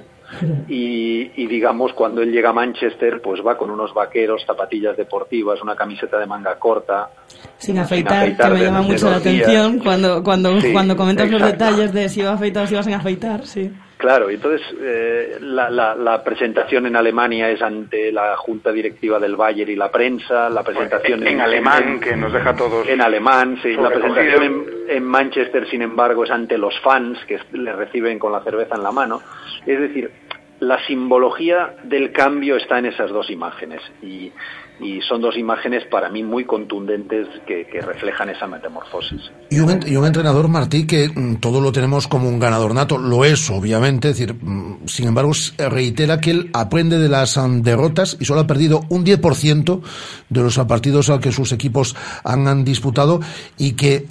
[0.68, 5.62] Y, y, digamos cuando él llega a Manchester pues va con unos vaqueros, zapatillas deportivas,
[5.62, 7.12] una camiseta de manga corta,
[7.58, 11.94] sin afeitar, que me llama mucho la atención cuando cuando Sí, cuando comentas los detalles
[11.94, 13.72] de si iba afeitado o si iba sin afeitar, sí.
[13.98, 19.36] Claro, entonces eh, la, la- la presentación en Alemania es ante la junta directiva del
[19.38, 23.74] Bayern y la prensa, la presentación en alemán, que nos deja todos en alemán, sí,
[23.74, 28.32] la presentación en, en Manchester, sin embargo, es ante los fans que le reciben con
[28.34, 29.22] la cerveza en la mano.
[29.66, 30.12] Es decir,
[30.60, 34.32] la simbología del cambio está en esas dos imágenes y,
[34.80, 39.22] y son dos imágenes para mí muy contundentes que, reflejan esa metamorfosis.
[39.50, 43.24] Y un, un entrenador, Martí, que mm, todo lo tenemos como un ganador nato, lo
[43.26, 48.18] es, obviamente, es decir, mm, sin embargo, reitera que él aprende de las mm, derrotas
[48.20, 49.82] y solo ha perdido un 10%
[50.30, 53.20] de los partidos que sus equipos han, disputado
[53.58, 54.06] y que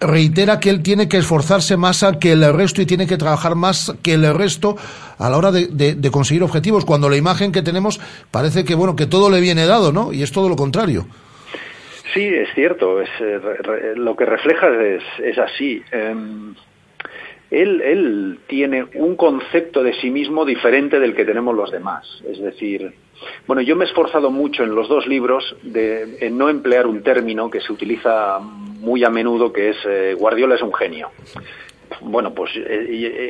[0.00, 3.92] reitera que él tiene que esforzarse más que el resto y tiene que trabajar más
[4.02, 4.76] que el resto
[5.18, 8.00] a la hora de- de conseguir objetivos, cuando la imagen que tenemos
[8.30, 10.12] parece que, bueno, que todo le viene dado, ¿no?
[10.12, 11.06] Y es todo lo contrario.
[12.14, 15.82] Sí, es cierto, es, eh, re- lo que refleja es, es así.
[15.92, 16.54] Em,
[17.50, 22.06] él, él tiene un concepto de sí mismo diferente del que tenemos los demás.
[22.28, 22.92] Es decir,
[23.46, 27.02] bueno, yo me he esforzado mucho en los dos libros de, en no emplear un
[27.02, 31.10] término que se utiliza muy a menudo, que es eh, Guardiola es un genio.
[32.00, 32.86] Bueno, pues eh,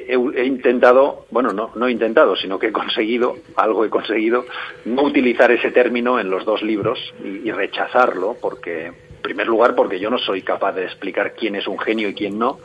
[0.08, 3.90] he, he- he intentado, bueno, no, no he intentado, sino que he conseguido, algo he
[3.90, 4.44] conseguido,
[4.84, 9.74] no utilizar ese término en los dos libros y, y rechazarlo, porque, en primer lugar,
[9.74, 12.58] porque yo no soy capaz de explicar quién es un genio y quién no,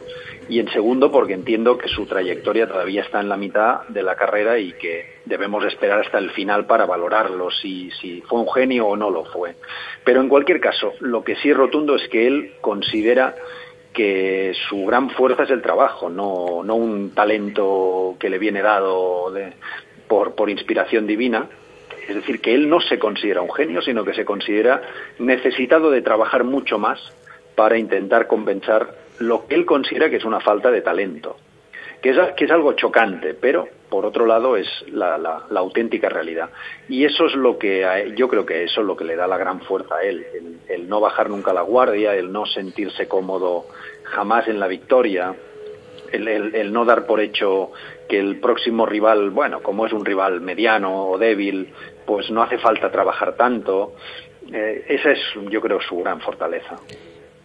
[0.50, 4.16] y en segundo, porque entiendo que su trayectoria todavía está en la mitad de la
[4.16, 8.88] carrera y que debemos esperar hasta el final para valorarlo, si, si fue un genio
[8.88, 9.56] o no lo fue.
[10.06, 13.36] Pero en cualquier caso, lo que sí es rotundo es que él considera
[13.98, 19.34] que su gran fuerza es el trabajo, no, no un talento que le viene dado
[20.08, 21.48] por, por inspiración divina.
[22.08, 24.84] Es decir, que él no se considera un genio, sino que se considera
[25.18, 27.00] necesitado de trabajar mucho más
[27.56, 31.38] para intentar compensar lo que él considera que es una falta de talento,
[32.36, 36.50] que es, algo chocante, pero por otro lado es la, la- la auténtica realidad.
[36.90, 39.38] Y eso es lo que yo creo que eso es lo que le da la
[39.38, 40.26] gran fuerza a él,
[40.68, 43.66] el, no bajar nunca la guardia, el no sentirse cómodo
[44.04, 45.36] jamás en la victoria,
[46.12, 47.72] el no dar por hecho
[48.08, 51.74] que el próximo rival, bueno, como es un rival mediano o débil,
[52.06, 53.94] pues no hace falta trabajar tanto.
[54.52, 55.20] Eh, esa es,
[55.50, 56.78] yo creo, su gran fortaleza.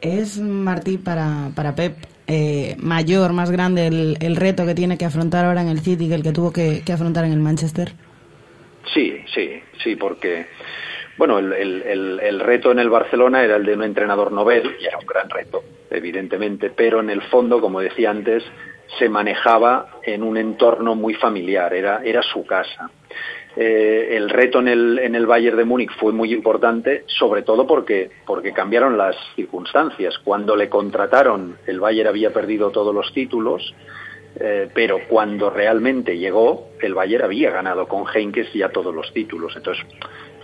[0.00, 1.96] ¿Es, Martí, para, para Pep
[2.26, 6.08] eh, mayor, más grande el, el reto que tiene que afrontar ahora en el City
[6.08, 7.92] que el que tuvo que, que afrontar en el Manchester?
[8.92, 10.46] Sí, sí, sí, porque
[11.16, 14.86] bueno, el, el- el- reto en el Barcelona era el de un entrenador novel, y
[14.86, 18.42] era un gran reto, evidentemente, pero en el fondo, como decía antes,
[18.98, 22.90] se manejaba en un entorno muy familiar, era, era su casa.
[23.54, 27.66] Eh, el reto en el, en el Bayern de Múnich fue muy importante, sobre todo
[27.66, 30.18] porque, porque cambiaron las circunstancias.
[30.24, 33.74] Cuando le contrataron, el Bayern había perdido todos los títulos,
[34.40, 39.54] eh, pero cuando realmente llegó, el Bayern había ganado con Heinkes ya todos los títulos.
[39.54, 39.84] Entonces,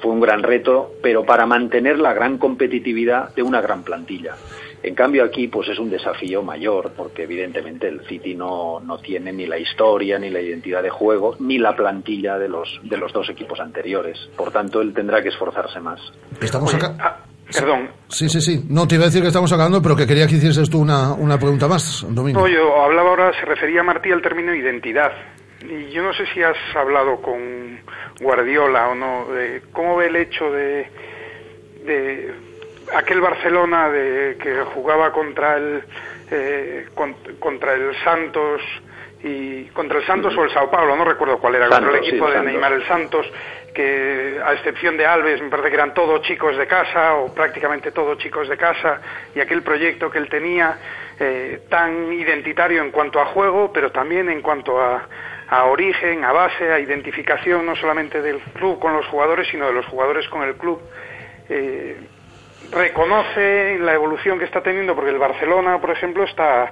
[0.00, 4.36] fue un gran reto, pero para mantener la gran competitividad de una gran plantilla.
[4.82, 9.32] En cambio aquí pues es un desafío mayor porque evidentemente el City no, no tiene
[9.32, 13.12] ni la historia, ni la identidad de juego, ni la plantilla de los, de los
[13.12, 14.30] dos equipos anteriores.
[14.36, 16.00] Por tanto, él tendrá que esforzarse más.
[16.40, 16.94] Estamos acá.
[17.00, 17.16] ah,
[17.52, 17.88] Perdón.
[18.08, 18.64] Sí, sí, sí.
[18.68, 21.14] No, te iba a decir que estamos acabando, pero que quería que hicieses tú una,
[21.14, 22.40] una pregunta más, Domingo.
[22.40, 25.12] No, yo hablaba ahora, se refería Martí al término identidad.
[25.62, 27.80] Y yo no sé si has hablado con
[28.20, 30.86] Guardiola o no, de cómo ve el hecho de,
[31.84, 32.34] de
[32.94, 35.82] aquel Barcelona de que jugaba contra el
[36.30, 38.60] eh, con- contra el Santos
[39.22, 42.26] y contra el Santos o el Sao Paulo, no recuerdo cuál era, contra el equipo
[42.26, 42.52] sí, de Santos.
[42.52, 43.32] Neymar el Santos,
[43.74, 47.90] que a excepción de Alves me parece que eran todos chicos de casa o prácticamente
[47.90, 49.00] todos chicos de casa
[49.34, 50.78] y aquel proyecto que él tenía
[51.18, 55.08] eh, tan identitario en cuanto a juego, pero también en cuanto a,
[55.48, 59.72] a origen, a base, a identificación no solamente del club con los jugadores, sino de
[59.72, 60.80] los jugadores con el club.
[61.48, 61.96] Eh,
[62.70, 66.70] reconoce la evolución que está teniendo, porque el Barcelona, por ejemplo, está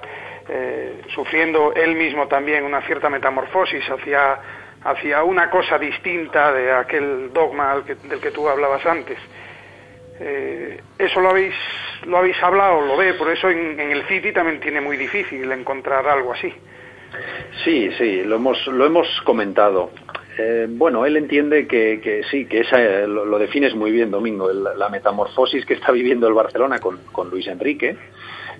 [0.49, 4.39] eh, sufriendo él mismo también una cierta metamorfosis hacia,
[4.83, 9.17] hacia una cosa distinta de aquel dogma que- del que tú hablabas antes.
[10.19, 11.53] Eh, eso lo habéis,
[12.05, 15.51] lo habéis hablado, lo ve, por eso en, en el City también tiene muy difícil
[15.51, 16.53] encontrar algo así.
[17.63, 19.91] Sí, sí, lo hemos, lo hemos comentado.
[20.39, 24.49] Eh, bueno, él entiende que, que sí, que esa eh, lo, defines muy bien, Domingo,
[24.51, 27.97] el- la metamorfosis que está viviendo el Barcelona con, con Luis Enrique,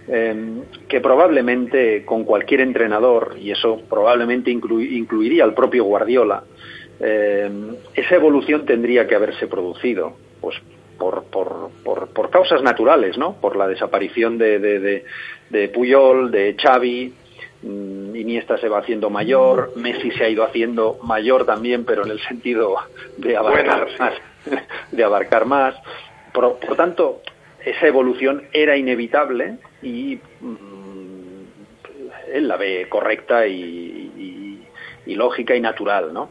[0.07, 0.35] eh,
[0.87, 6.43] que probablemente con cualquier entrenador, y eso probablemente inclu- incluiría al propio Guardiola,
[6.99, 10.55] esa evolución tendría que haberse producido, pues
[10.97, 13.35] por, por, por, por causas naturales, ¿no?
[13.39, 15.05] Por la desaparición de, de, de,
[15.51, 17.13] de Puyol, de Xavi,
[17.63, 22.19] Iniesta se va haciendo mayor, Messi se ha ido haciendo mayor también, pero en el
[22.21, 22.75] sentido
[23.17, 23.95] de abarcar Bueno, sí.
[23.99, 24.13] más,
[24.91, 25.75] de abarcar más.
[26.33, 27.21] Por, por tanto,
[27.65, 34.67] esa evolución era inevitable y mm, él la ve correcta y, y-
[35.11, 36.29] y lógica y natural, ¿no?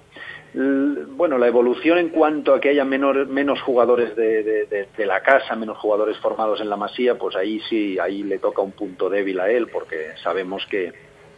[0.54, 5.06] Bueno, la evolución en cuanto a que haya menor- menos jugadores de, de- de- de
[5.06, 8.72] la casa, menos jugadores formados en la masía, pues ahí sí, ahí le toca un
[8.72, 10.92] punto débil a él, porque sabemos que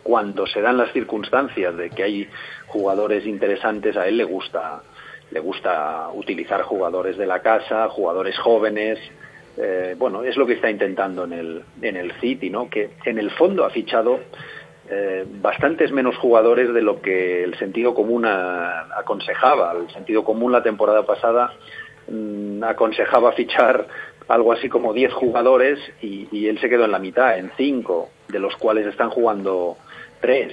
[0.08, 2.28] cuando se dan las circunstancias de que hay
[2.66, 4.80] jugadores interesantes, a él le gusta,
[5.30, 8.98] le gusta utilizar jugadores de la casa, jugadores jóvenes.
[9.58, 12.70] eh, bueno, es lo que está intentando en el, en el City, ¿no?
[12.70, 14.20] Que en el fondo ha fichado
[14.88, 19.72] eh, bastantes menos jugadores de lo que el sentido común aconsejaba.
[19.72, 21.52] El sentido común la temporada pasada
[22.10, 23.86] mm, aconsejaba fichar
[24.26, 28.08] algo así como 10 jugadores y, y él se quedó en la mitad, en 5,
[28.28, 29.76] de los cuales están jugando
[30.20, 30.52] 3.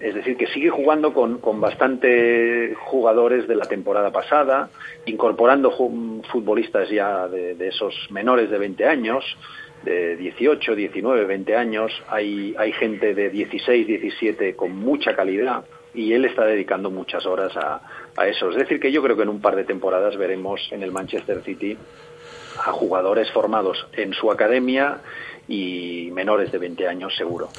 [0.00, 4.68] Es decir, que sigue jugando con, con bastante jugadores de la temporada pasada,
[5.06, 9.24] incorporando futbolistas ya de, de esos menores de 20 años,
[9.82, 11.92] de 18, 19, 20 años.
[12.08, 15.64] Hay, hay gente de 16, 17 con mucha calidad
[15.94, 17.80] y él está dedicando muchas horas a,
[18.16, 18.50] a eso.
[18.50, 21.42] Es decir, que yo creo que en un par de temporadas veremos en el Manchester
[21.44, 21.78] City
[22.58, 24.98] a jugadores formados en su academia
[25.48, 27.50] y menores de 20 años seguro.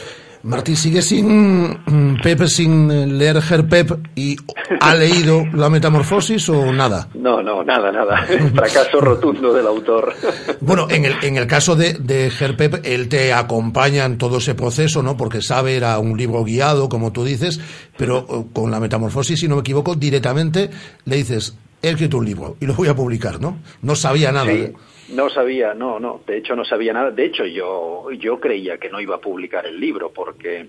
[0.44, 4.36] Martí sigue sin mm, Pep, sin leer Ger Pep y
[4.80, 7.08] ha leído la metamorfosis o nada.
[7.16, 8.26] No, no, nada, nada.
[8.56, 10.14] Fracaso rotundo del autor.
[10.62, 12.32] Bueno, en el, en el caso de, de
[12.84, 15.16] él te acompaña en todo ese proceso, ¿no?
[15.18, 17.60] Porque sabe, era un libro guiado, como tú dices,
[17.98, 20.70] pero eh, con la metamorfosis, si no me equivoco, directamente
[21.06, 21.56] le dices,
[21.88, 23.60] he escrito un libro y lo voy a publicar, ¿no?
[23.82, 24.46] No sabía nada.
[25.10, 27.12] No sabía, no, no, de hecho no sabía nada.
[27.12, 30.68] De hecho yo, yo creía que no iba a publicar el libro porque,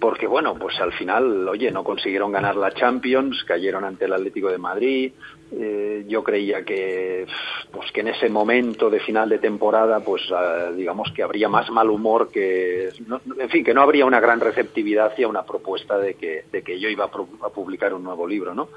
[0.00, 4.48] porque bueno, pues al final, oye, no consiguieron ganar la Champions, cayeron ante el Atlético
[4.50, 5.12] de Madrid.
[5.52, 7.26] Eh, yo creía que,
[7.72, 11.70] pues que en ese momento de final de temporada, pues ah, digamos que habría más
[11.70, 15.98] mal humor que, no- en fin, que no habría una gran receptividad hacia una propuesta
[15.98, 18.68] de que, de que yo iba a, pro- a publicar un nuevo libro, ¿no?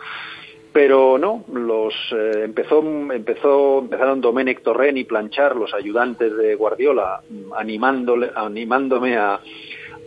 [0.73, 2.79] Pero no los eh, empezó
[3.13, 7.21] empezó empezaron Domenech Torrent y Planchar los ayudantes de Guardiola
[7.55, 9.39] animándole animándome a,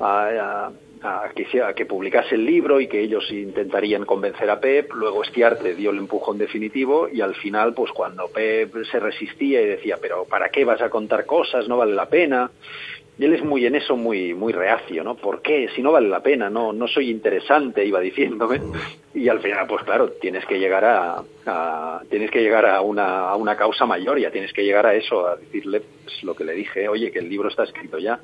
[0.01, 0.70] a- a-
[1.02, 1.24] a
[1.68, 4.93] a que publicase el libro y que ellos intentarían convencer a Pep.
[4.94, 9.66] Luego Estiarte dio el empujón definitivo y al final pues cuando Pep se resistía y
[9.66, 12.51] decía pero para qué vas a contar cosas no vale la pena
[13.18, 15.14] y él es muy en eso muy muy reacio, ¿no?
[15.16, 15.68] ¿Por qué?
[15.74, 18.60] Si no vale la pena, no no soy interesante, iba diciéndome.
[19.14, 23.30] Y al final, pues claro, tienes que llegar a, a- tienes que llegar a una,
[23.30, 26.44] a una causa mayor, ya tienes que llegar a eso, a decirle pues, lo que
[26.44, 28.20] le dije, oye, que el libro está escrito ya.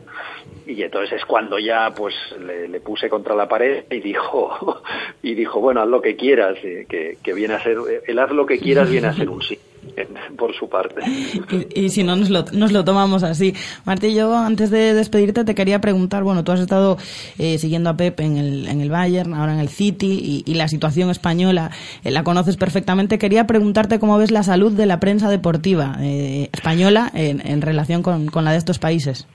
[0.67, 4.83] Y entonces es cuando ya pues le, puse contra la pared y dijo
[5.23, 8.31] y dijo, bueno, haz lo que quieras, eh, que, que viene a ser el haz
[8.31, 9.59] lo que quieras viene a ser un sí
[10.39, 11.03] por su parte.
[11.07, 13.55] Y, y si no, nos lo, nos lo tomamos así.
[13.85, 16.97] Martí, yo antes de despedirte te quería preguntar, bueno, tú has estado
[17.39, 20.55] eh, siguiendo a Pep en el, en el Bayern, ahora en el City, y, y
[20.55, 21.71] la situación española
[22.05, 23.19] eh, la conoces perfectamente.
[23.19, 28.03] Quería preguntarte cómo ves la salud de la prensa deportiva eh, española en, en relación
[28.03, 29.27] con, con la de estos países.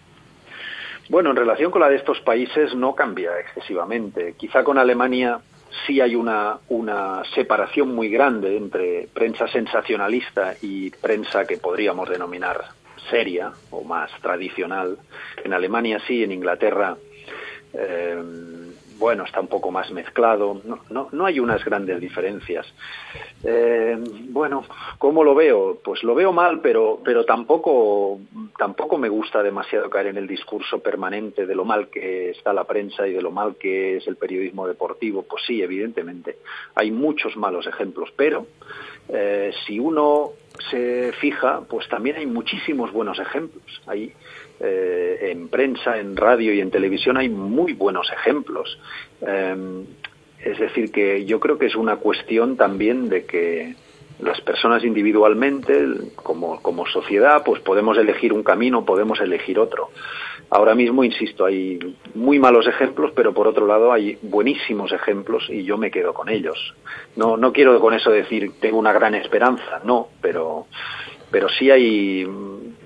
[1.10, 4.36] Bueno, en relación con la de estos países no cambia excesivamente.
[4.38, 5.40] Quizá con Alemania
[5.86, 12.66] sí hay una, una separación muy grande entre prensa sensacionalista y prensa que podríamos denominar
[13.10, 14.98] seria o más tradicional.
[15.44, 16.98] En Alemania sí, en Inglaterra,
[17.74, 18.24] eh,
[18.98, 20.61] bueno, está un poco más mezclado.
[20.64, 22.65] No, no, no hay unas grandes diferencias.
[23.44, 23.98] Eh,
[24.30, 24.64] bueno,
[24.98, 25.80] ¿cómo lo veo?
[25.84, 28.19] Pues lo veo mal, pero, pero tampoco,
[28.57, 32.64] tampoco me gusta demasiado caer en el discurso permanente de lo mal que está la
[32.64, 35.24] prensa y de lo mal que es el periodismo deportivo.
[35.24, 36.38] Pues sí, evidentemente,
[36.76, 38.48] hay muchos malos ejemplos, pero
[39.10, 40.32] eh, si uno
[40.72, 43.82] se fija, pues también hay muchísimos buenos ejemplos.
[43.86, 44.14] Hay
[44.59, 48.79] eh, en prensa, en radio y en televisión hay muy buenos ejemplos.
[49.21, 49.85] Eh,
[50.43, 53.75] es decir, que yo creo que es una cuestión también de que
[54.19, 55.85] las personas individualmente,
[56.15, 59.89] como, como sociedad, pues podemos elegir un camino, podemos elegir otro.
[60.49, 61.77] Ahora mismo, insisto, hay
[62.15, 66.29] muy malos ejemplos, pero por otro lado hay buenísimos ejemplos y yo me quedo con
[66.29, 66.73] ellos.
[67.15, 70.67] No, no quiero con eso decir tengo una gran esperanza, no, pero,
[71.29, 72.25] pero sí hay,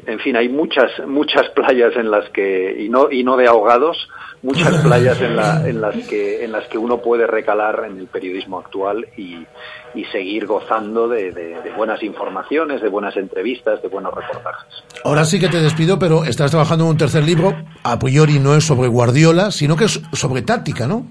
[0.06, 3.98] en fin, hay muchas, muchas playas en las que, y no, y no de ahogados,
[4.42, 8.08] muchas playas en, la- en las que, en las que uno puede recalar en el
[8.08, 9.46] periodismo actual y,
[9.94, 14.84] y seguir gozando de, de- de buenas informaciones, de buenas entrevistas, de buenos reportajes.
[15.04, 17.56] Ahora sí que te despido, pero estás trabajando en un tercer libro.
[17.84, 21.06] A priori no es sobre Guardiola, sino que es sobre táctica, ¿no?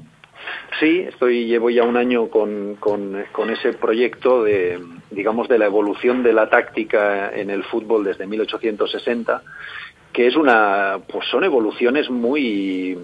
[0.78, 4.78] Sí, estoy, llevo ya un año con, con, con ese proyecto de,
[5.10, 9.42] digamos, de la evolución de la táctica en el fútbol desde 1860,
[10.12, 12.96] que es una, pues son evoluciones muy,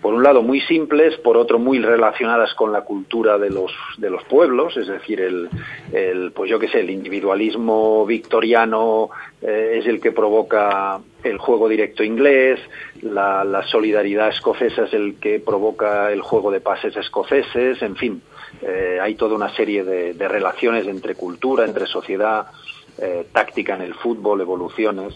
[0.00, 4.10] por un lado muy simples, por otro muy relacionadas con la cultura de los, de
[4.10, 5.48] los pueblos, es decir, el,
[5.92, 9.10] el pues yo qué sé, el individualismo victoriano
[9.42, 12.60] eh, es el que provoca el juego directo inglés,
[13.02, 18.22] la, solidaridad escocesa es el que provoca el juego de pases escoceses, en fin,
[18.62, 22.46] eh, hay toda una serie de, de relaciones entre cultura, entre sociedad,
[23.00, 25.14] eh, táctica en el fútbol, evoluciones.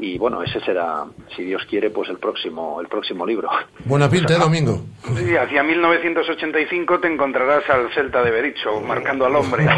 [0.00, 1.04] Y bueno, ese será,
[1.36, 3.50] si Dios quiere, pues el próximo, el próximo libro.
[3.84, 4.80] Buena pinta, ¿eh, Domingo?
[5.14, 9.66] Sí, hacia 1985 te encontrarás al Celta de Bericho, marcando al hombre.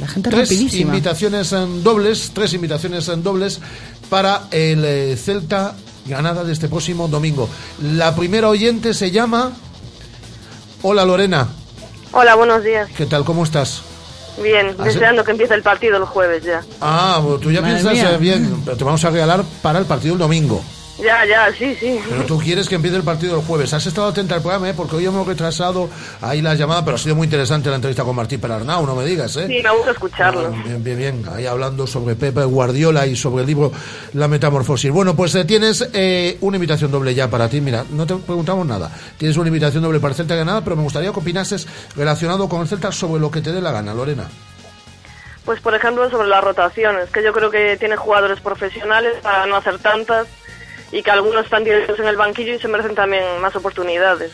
[0.00, 0.92] La gente tres rapidísima.
[0.94, 3.60] invitaciones en dobles, tres invitaciones en dobles
[4.08, 5.74] para el eh, Celta
[6.06, 7.48] Granada de este próximo domingo.
[7.82, 9.52] La primera oyente se llama
[10.82, 11.48] Hola Lorena,
[12.12, 12.88] Hola, buenos días.
[12.96, 13.24] ¿qué tal?
[13.24, 13.82] ¿Cómo estás?
[14.42, 16.62] Bien, deseando que empiece el partido el jueves ya.
[16.80, 18.12] Ah, tú ya Madre piensas mía.
[18.14, 20.62] eh, bien, pero te vamos a regalar para el partido el domingo.
[20.98, 21.98] Ya, ya, sí, sí.
[22.08, 23.72] Pero tú quieres que empiece el partido el jueves.
[23.74, 24.74] Has estado atenta al programa, ¿eh?
[24.76, 25.88] porque hoy hemos retrasado
[26.20, 29.04] ahí la llamada, pero ha sido muy interesante la entrevista con Martín Perarnau, no me
[29.04, 29.46] digas, ¿eh?
[29.48, 30.52] Sí, me gusta escucharlo.
[30.54, 31.24] Ah, Bien, bien, bien.
[31.32, 33.72] Ahí hablando sobre Pepe Guardiola y sobre el libro
[34.12, 34.90] La Metamorfosis.
[34.92, 37.60] Bueno, pues eh, tienes eh, una invitación doble ya para ti.
[37.60, 38.90] Mira, no te preguntamos nada.
[39.18, 41.66] Tienes una invitación doble para el Celta Granada, pero me gustaría que opinases
[41.96, 44.28] relacionado con el Celta sobre lo que te dé la gana, Lorena.
[45.44, 49.56] Pues, por ejemplo, sobre las rotaciones, que yo creo que tiene jugadores profesionales para no
[49.56, 50.26] hacer tantas
[50.92, 54.30] y que algunos están directos en el banquillo y se merecen también más oportunidades.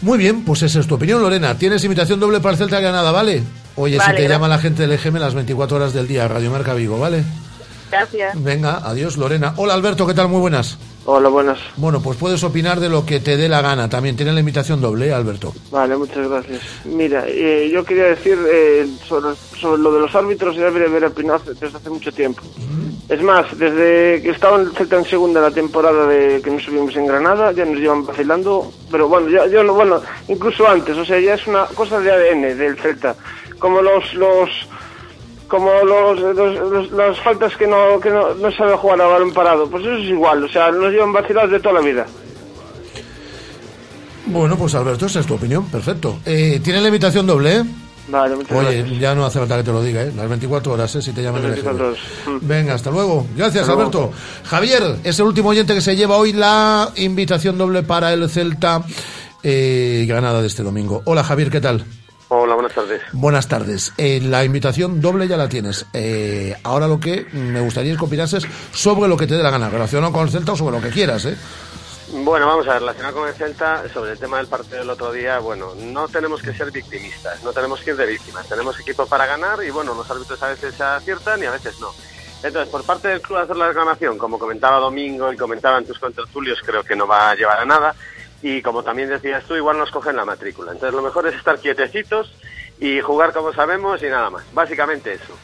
[0.00, 1.56] Muy bien, pues esa es tu opinión, Lorena.
[1.58, 3.42] Tienes invitación doble para el Celta Granada, ¿vale?
[3.74, 4.30] Oye, si te gracias.
[4.30, 7.24] llama la gente del EGM las 24 horas del día, Radio Marca Vigo, ¿vale?
[7.90, 8.42] Gracias.
[8.42, 9.54] Venga, adiós, Lorena.
[9.56, 10.28] Hola, Alberto, ¿qué tal?
[10.28, 10.78] Muy buenas.
[11.10, 11.58] Hola, buenas.
[11.76, 14.14] Bueno, pues puedes opinar de lo que te dé la gana también.
[14.14, 15.54] Tienes la invitación doble, ¿eh, Alberto.
[15.70, 16.60] Vale, muchas gracias.
[16.84, 21.06] Mira, eh, yo quería decir eh, sobre, sobre lo de los árbitros, ya debería haber
[21.06, 22.42] opinado desde hace mucho tiempo.
[23.08, 26.62] Es más, desde que estaba en el Celta en segunda la temporada de que nos
[26.62, 30.94] subimos en Granada, ya nos llevan vacilando, pero bueno, ya, yo no, bueno, incluso antes,
[30.94, 33.16] o sea, ya es una cosa de ADN del Celta.
[33.58, 34.50] Como los, los,
[35.48, 39.32] como los, los, los- las faltas que no que no, no sabe jugar a balón
[39.32, 39.68] parado.
[39.68, 42.06] Pues eso es igual, o sea, nos llevan vacilados de toda la vida.
[44.26, 45.64] Bueno, pues Alberto, esa es tu opinión.
[45.66, 46.18] Perfecto.
[46.26, 47.64] Eh, Tiene la invitación doble, ¿eh?
[48.08, 48.98] Vale, muchas Oye, gracias.
[49.00, 50.12] ya no hace falta que te lo diga, ¿eh?
[50.16, 51.02] Las 24 horas, ¿eh?
[51.02, 52.38] Si te llaman Las el 24 EGB.
[52.42, 53.26] Venga, hasta luego.
[53.36, 53.90] Gracias, Hasta luego.
[53.98, 54.12] Alberto.
[54.44, 58.82] Javier es el último oyente que se lleva hoy la invitación doble para el Celta
[59.42, 61.02] eh, Granada de este domingo.
[61.04, 61.84] Hola, Javier, ¿qué tal?
[62.30, 63.02] Hola, buenas tardes.
[63.12, 63.92] Buenas tardes.
[63.96, 65.86] Eh, la invitación doble ya la tienes.
[65.94, 69.50] Eh, ahora lo que me gustaría es que opinases sobre lo que te dé la
[69.50, 71.36] gana, relacionado con el Celta o sobre lo que quieras, ¿eh?
[72.12, 75.12] Bueno, vamos a ver, relacionado con el Celta, sobre el tema del partido del otro
[75.12, 79.06] día, bueno, no tenemos que ser victimistas, no tenemos que ir de víctimas, tenemos equipo
[79.06, 81.88] para ganar y bueno, los árbitros a veces se aciertan y a veces no.
[82.42, 86.60] Entonces, por parte del club hacer la reclamación, como comentaba Domingo y comentaban tus contertulios,
[86.64, 87.94] creo que no va a llevar a nada.
[88.42, 90.72] Y como también decías tú, igual nos cogen la matrícula.
[90.72, 92.32] Entonces, lo mejor es estar quietecitos
[92.80, 94.44] y jugar como sabemos y nada más.
[94.52, 95.36] Básicamente eso.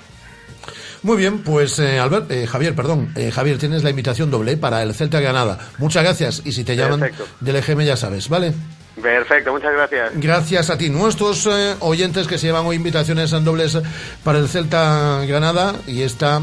[1.02, 4.82] Muy bien, pues eh, Albert, eh, Javier, perdón, eh, Javier, tienes la invitación doble para
[4.82, 5.58] el Celta Granada.
[5.76, 7.26] Muchas gracias y si te llaman Perfecto.
[7.40, 8.54] del EGM ya sabes, ¿vale?
[9.00, 10.12] Perfecto, muchas gracias.
[10.14, 13.76] Gracias a ti, nuestros eh, oyentes que se llevan hoy invitaciones en dobles
[14.22, 16.40] para el Celta Granada y esta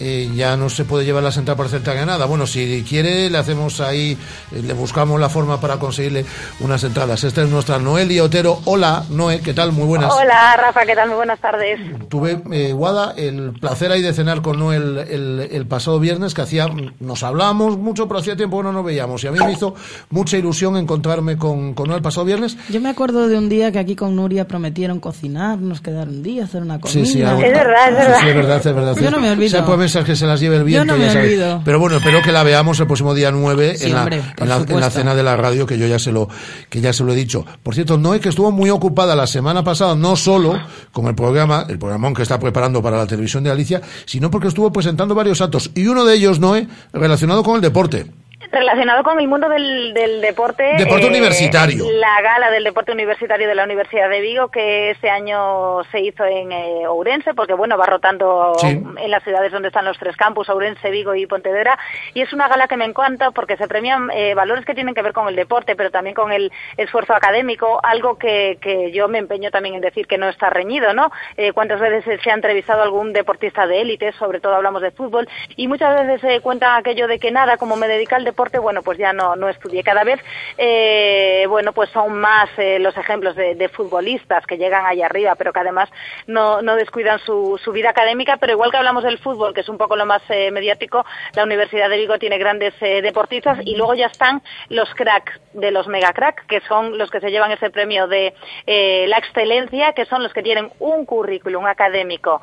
[0.00, 2.26] eh, ya no se puede llevar la entradas para el Celta Granada.
[2.26, 4.16] Bueno, si quiere le hacemos ahí,
[4.52, 6.24] eh, le buscamos la forma para conseguirle
[6.60, 7.22] unas entradas.
[7.24, 8.60] Esta es nuestra Noelia Otero.
[8.64, 9.72] Hola, Noé, ¿qué tal?
[9.72, 10.12] Muy buenas.
[10.12, 11.08] Hola, Rafa, ¿qué tal?
[11.08, 11.80] Muy buenas tardes.
[12.08, 16.34] Tuve, eh, Guada, el placer ahí de cenar con Noé el, el- el pasado viernes,
[16.34, 16.66] que hacía,
[17.00, 19.22] nos hablábamos mucho, pero hacía tiempo que no nos veíamos.
[19.24, 19.74] Y a mí me hizo
[20.10, 22.56] mucha ilusión encontrarme con, con Noé el pasado viernes.
[22.68, 26.22] Yo me acuerdo de un día que aquí con Nuria prometieron cocinar, nos quedar un
[26.22, 27.04] día, hacer una comida.
[27.04, 28.18] Sí, sí, algo- Es verdad, es Sí, verdad.
[28.20, 28.96] sí, es verdad, es verdad.
[29.00, 29.46] Yo no me olvido.
[29.46, 31.28] O sea, pues mesas que se las lleve el viento, no me ya sabes.
[31.28, 31.62] olvido.
[31.64, 34.24] Pero bueno, espero que la veamos el próximo día 9 Sí, en, la, hombre, en,
[34.24, 34.90] la, en la supuesto.
[34.90, 36.28] cena de la radio, que yo ya se lo,
[36.70, 37.44] que ya se lo he dicho.
[37.62, 40.58] Por cierto, Noé, que estuvo muy ocupada la semana pasada, no solo
[40.92, 44.48] con el programa, el programón que está preparando para la televisión de Alicia, sino porque
[44.48, 45.70] estuvo presentando varios actos.
[45.74, 48.06] Y uno de ellos, Noé, relacionado con el deporte.
[48.54, 50.74] Relacionado con el mundo del, del deporte.
[50.78, 51.86] Deporte universitario.
[51.90, 56.24] La gala del deporte universitario de la Universidad de Vigo, que este año se hizo
[56.24, 58.68] en eh, Ourense, porque bueno, va rotando Sí.
[58.68, 61.76] en las ciudades donde están los tres campus, Ourense, Vigo y Pontevedra.
[62.14, 65.02] Y es una gala que me encanta porque se premian eh, valores que tienen que
[65.02, 69.18] ver con el deporte, pero también con el esfuerzo académico, algo que, que yo me
[69.18, 71.10] empeño también en decir que no está reñido, ¿no?
[71.36, 75.28] Eh, ¿Cuántas veces se ha entrevistado algún deportista de élite, sobre todo hablamos de fútbol,
[75.56, 78.82] y muchas veces se cuenta aquello de que nada, como me dedica al deporte, bueno,
[78.82, 79.82] pues ya no, no estudié.
[79.82, 80.20] Cada vez,
[80.58, 85.52] eh, bueno, pues son más eh, los ejemplos de, futbolistas que llegan allá arriba, pero
[85.52, 85.88] que además
[86.26, 89.68] no, no descuidan su, su vida académica, pero igual que hablamos del fútbol, que es
[89.68, 91.04] un poco lo más eh, mediático,
[91.34, 95.88] la Universidad de Vigo tiene grandes deportistas y luego ya están los cracks de los
[95.88, 98.34] mega crack, que son los que se llevan ese premio de
[98.66, 102.42] la excelencia, que son los que tienen un currículum académico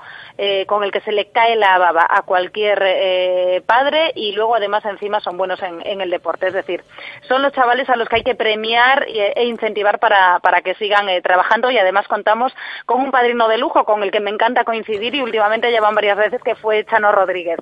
[0.67, 5.19] con el que se le cae la baba a cualquier padre y luego además encima
[5.19, 6.47] son buenos en, en el deporte.
[6.47, 6.83] Es decir,
[7.27, 10.73] son los chavales a los que hay que premiar e, e incentivar para, para que
[10.75, 12.51] sigan eh, trabajando y además contamos
[12.85, 16.17] con un padrino de lujo con el que me encanta coincidir y últimamente llevan varias
[16.17, 17.59] veces que fue Chano Rodríguez.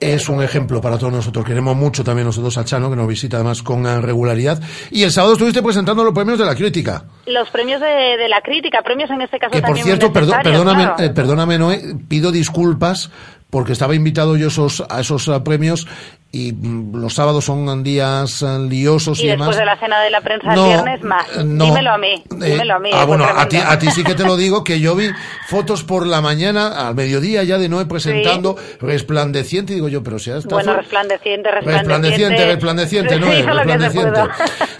[0.00, 1.44] Es un ejemplo para todos nosotros.
[1.44, 4.60] Queremos mucho también nosotros a Chano, que nos visita además con eh, regularidad.
[4.92, 7.02] Y el sábado estuviste presentando los premios de la crítica.
[7.26, 10.26] Los premios de, de la crítica, premios en este caso Que por también cierto, perdo-
[10.36, 11.02] necesarios, perdóname, claro.
[11.02, 13.10] eh, perdóname, Noé, pido disculpas
[13.50, 15.88] porque estaba invitado yo esos, a esos eh, premios
[16.30, 19.48] y mm, los sábados son días eh, liosos y, y demás.
[19.48, 21.26] después de la cena de la prensa No, el viernes más.
[21.36, 21.64] eh, no.
[21.64, 22.90] dímelo a mí, Eh, dímelo a mí.
[22.92, 25.08] ah, bueno, a ti, a ti sí que te lo digo, que yo vi
[25.48, 30.18] fotos por la mañana, al mediodía ya de Noé presentando resplandeciente, y digo yo, pero
[30.18, 30.56] si ha estado...
[30.56, 32.44] Bueno, resplandeciente, resplandeciente.
[32.44, 34.20] Resplandeciente, resplandeciente, Sí, Noé, resplandeciente.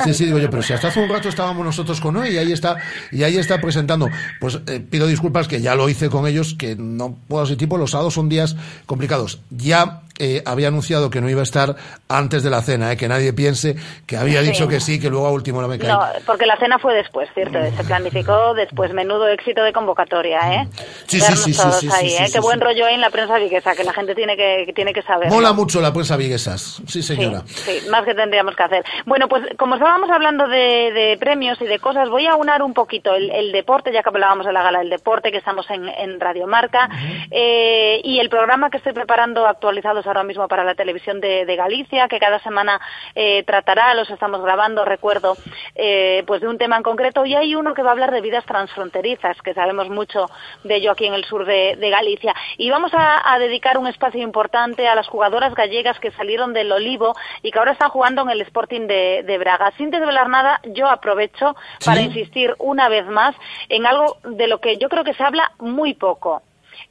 [0.04, 2.36] Sí, sí, digo yo, pero si hasta hace un rato estábamos nosotros con Noé y
[2.38, 2.76] ahí está,
[3.10, 4.08] y ahí está presentando.
[4.38, 7.78] Pues eh, pido disculpas que ya lo hice con ellos, que no puedo así tipo,
[7.78, 8.54] los sábados son días
[8.86, 9.40] complicados.
[9.50, 11.74] Ya eh, había anunciado que no iba a estar
[12.08, 14.50] antes de la cena, eh, que nadie piense que había Sí.
[14.50, 15.88] dicho que sí, que luego a última hora me caí.
[15.88, 17.58] No, porque la cena fue después, ¿cierto?
[17.76, 18.92] Se planificó después.
[18.92, 20.68] Menudo éxito de convocatoria, ¿eh?
[21.06, 22.26] Sí, sí, Vernos sí, sí, todos sí, ahí, sí, ¿eh?
[22.32, 24.92] Qué buen rollo hay en la prensa viguesa, que la gente tiene que, que tiene
[24.92, 25.28] que saber.
[25.30, 25.54] Mola ¿no?
[25.54, 27.42] mucho la prensa viguesas, sí señora.
[27.46, 28.84] Sí, más que tendríamos que hacer.
[29.06, 32.74] Bueno, pues como estábamos hablando de, de premios y de cosas, voy a unar un
[32.74, 35.88] poquito el, el deporte, ya que hablábamos de la gala del deporte, que estamos en,
[35.88, 36.88] en Radio Marca,
[37.30, 41.56] eh, y el programa que estoy preparando actualizados ahora mismo para la televisión de, de
[41.56, 42.80] Galicia, que cada semana
[43.14, 45.36] eh, tratará, los estamos grabando, recuerdo,
[45.74, 48.20] eh, pues de un tema en concreto, y hay uno que va a hablar de
[48.20, 50.26] vidas transfronterizas, que sabemos mucho
[50.64, 52.34] de ello aquí en el sur de, de Galicia.
[52.56, 56.72] Y vamos a, a dedicar un espacio importante a las jugadoras gallegas que salieron del
[56.72, 59.72] Olivo y que ahora están jugando en el Sporting de, de Braga.
[59.76, 63.34] Sin desvelar nada, yo aprovecho para insistir una vez más
[63.68, 66.42] en algo de lo que yo creo que se habla muy poco.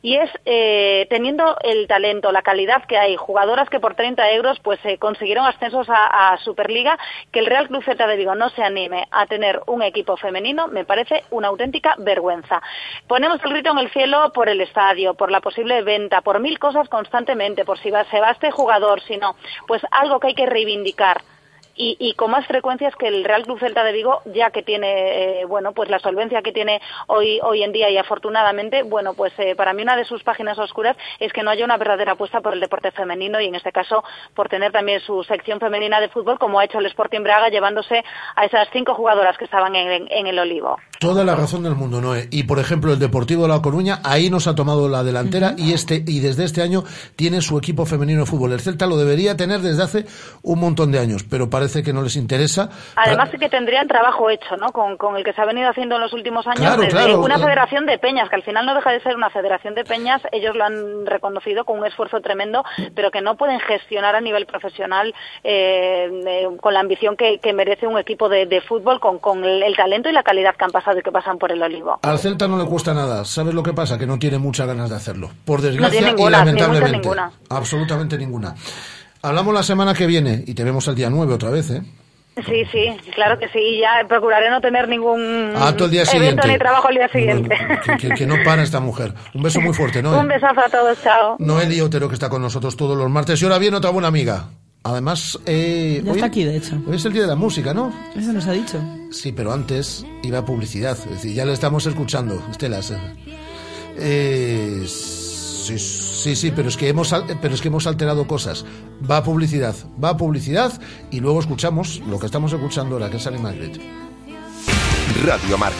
[0.02, 4.60] Y es eh, teniendo el talento, la calidad que hay, jugadoras que por 30 euros
[4.60, 6.98] pues eh, consiguieron ascensos a, Superliga,
[7.32, 10.86] que el Real Club de Vigo no se anime a tener un equipo femenino me
[10.86, 12.61] parece una auténtica vergüenza.
[13.07, 16.60] Ponemos el grito en el cielo por el estadio, por la posible venta, por mil
[16.60, 19.36] cosas constantemente, por si va, se va este jugador, si no,
[19.68, 21.22] pues algo que hay que reivindicar
[21.78, 24.64] y, y, con más frecuencia es que el Real Club Celta de Vigo, ya que
[24.64, 29.14] tiene, eh, bueno, pues la solvencia que tiene hoy, hoy en día y afortunadamente, bueno,
[29.14, 32.14] pues eh, para mí una de sus páginas oscuras es que no haya una verdadera
[32.14, 35.99] apuesta por el deporte femenino y en este caso por tener también su sección femenina
[35.99, 38.04] de fútbol como ha hecho el Sporting Braga llevándose
[38.36, 40.78] a esas cinco jugadoras que estaban en, en el Olivo.
[40.99, 42.28] Toda la razón del mundo, Noé.
[42.32, 45.74] Y por ejemplo, el Deportivo de La Coruña ahí nos ha tomado la delantera y
[45.74, 46.84] este y desde este año
[47.16, 48.54] tiene su equipo femenino de fútbol.
[48.54, 50.06] El Celta lo debería tener desde hace
[50.41, 52.69] un montón de años, pero parece que no les interesa.
[52.95, 54.72] Además de que tendrían trabajo hecho, ¿no?
[54.72, 57.22] Con, con, el que se ha venido haciendo en los últimos años claro, desde claro.
[57.22, 60.22] una federación de peñas, que al final no deja de ser una federación de peñas,
[60.31, 62.64] ellos lo han reconocido con un esfuerzo tremendo,
[62.95, 65.14] pero que no pueden gestionar a nivel profesional
[65.44, 69.44] eh, eh, con la ambición que, que, merece un equipo de, de fútbol, con, con
[69.44, 71.99] el, el, talento y la calidad que han pasado y que pasan por el olivo.
[72.03, 73.98] Al Celta no le cuesta nada, ¿sabes lo que pasa?
[73.98, 76.91] Que no tiene muchas ganas de hacerlo, por desgracia no ninguna, y lamentablemente.
[76.91, 77.31] Ni ninguna.
[77.49, 78.56] Absolutamente ninguna.
[79.22, 81.81] Hablamos la semana que viene y te vemos el día 9 otra vez, ¿eh?
[82.45, 83.57] Sí, sí, claro que sí.
[83.57, 87.57] Y ya procuraré no tener ningún ah, el día evento ni trabajo el día siguiente.
[87.84, 89.14] Que, que, que, no para esta mujer.
[89.34, 90.19] Un beso muy fuerte, ¿no?
[90.19, 91.35] Un besazo a todos, chao.
[91.39, 93.41] Noelia Otero, que está con nosotros todos los martes.
[93.41, 94.49] Y ahora viene otra buena amiga.
[94.84, 96.81] Además, eh, ya hoy, está aquí, de hecho.
[96.88, 97.91] Hoy es el día de la música, ¿no?
[98.15, 98.80] Eso nos ha dicho.
[99.11, 100.98] Sí, pero antes iba a publicidad.
[100.98, 102.80] Es decir, ya le estamos escuchando, Estela.
[103.98, 105.77] Eh, sí,
[106.36, 108.66] sí, sí, pero es que hemos, pero es que hemos alterado cosas.
[109.10, 110.74] Va a publicidad, va a publicidad
[111.10, 113.80] y luego escuchamos lo que estamos escuchando ahora, que Sally Magritte.
[115.26, 115.78] Radio Marca.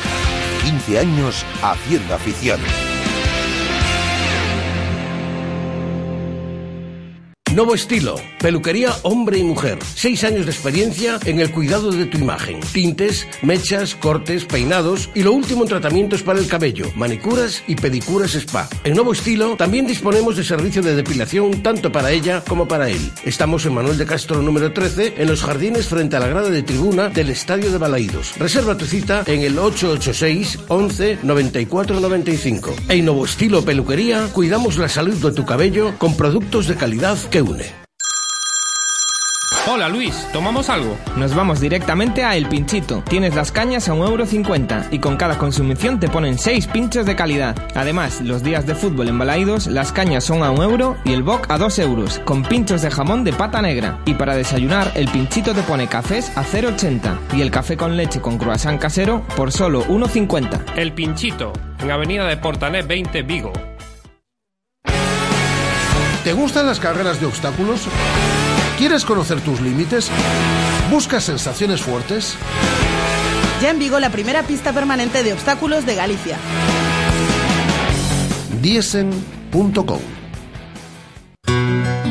[0.64, 2.60] 15 años haciendo afición.
[7.58, 9.80] Nuevo estilo, peluquería hombre y mujer.
[9.96, 12.60] Seis años de experiencia en el cuidado de tu imagen.
[12.60, 18.36] Tintes, mechas, cortes, peinados y lo último en tratamientos para el cabello, manicuras y pedicuras
[18.36, 18.70] spa.
[18.84, 23.12] En Nuevo Estilo también disponemos de servicio de depilación tanto para ella como para él.
[23.26, 26.62] Estamos en Manuel de Castro número 13 en los jardines frente a la grada de
[26.62, 28.38] tribuna del Estadio de Balaídos.
[28.38, 32.76] Reserva tu cita en el 886 11 94 95.
[32.90, 37.47] En Nuevo Estilo Peluquería cuidamos la salud de tu cabello con productos de calidad que
[37.48, 37.88] une.
[39.70, 40.98] Hola Luis, ¿tomamos algo?
[41.18, 43.04] Nos vamos directamente a El Pinchito.
[43.10, 47.56] Tienes las cañas a 1,50€ y con cada consumición te ponen 6 pinchos de calidad.
[47.76, 51.22] Además, los días de fútbol en Balaídos, las cañas son a 1 euro y el
[51.22, 54.00] boc a 2 euros, con pinchos de jamón de pata negra.
[54.06, 58.22] Y para desayunar, El Pinchito te pone cafés a 0,80 y el café con leche
[58.22, 60.78] con croissant casero por solo 1,50.
[60.78, 63.52] El Pinchito, en Avenida de Portanet 20, Vigo.
[66.28, 67.88] ¿Te gustan las carreras de obstáculos?
[68.78, 70.12] ¿Quieres conocer tus límites?
[70.92, 72.36] ¿Buscas sensaciones fuertes?
[73.62, 76.38] Ya en Vigo la primera pista permanente de obstáculos de Galicia.
[78.62, 80.02] Diesen.com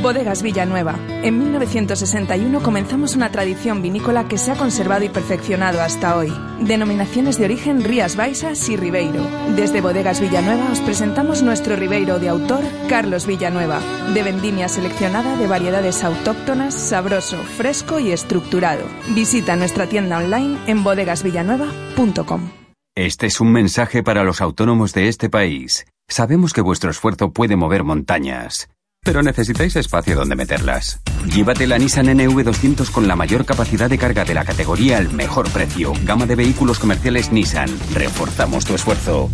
[0.07, 1.01] Bodegas Villanueva.
[1.25, 6.33] En 1961 comenzamos una tradición vinícola que se ha conservado y perfeccionado hasta hoy.
[6.61, 9.27] Denominaciones de origen Rías Baixas y Ribeiro.
[9.57, 13.81] Desde Bodegas Villanueva os presentamos nuestro Ribeiro de autor Carlos Villanueva,
[14.15, 18.85] de vendimia seleccionada de variedades autóctonas, sabroso, fresco y estructurado.
[19.13, 22.53] Visita nuestra tienda online en bodegasvillanueva.com.
[22.95, 25.85] Este es un mensaje para los autónomos de este país.
[26.07, 28.69] Sabemos que vuestro esfuerzo puede mover montañas
[29.07, 31.01] pero necesitáis espacio donde meterlas.
[31.33, 35.49] Llévate la Nissan NV200 con la mayor capacidad de carga de la categoría al mejor
[35.51, 35.93] precio.
[36.03, 37.71] Gama de vehículos comerciales Nissan.
[37.95, 39.31] Reforzamos tu esfuerzo.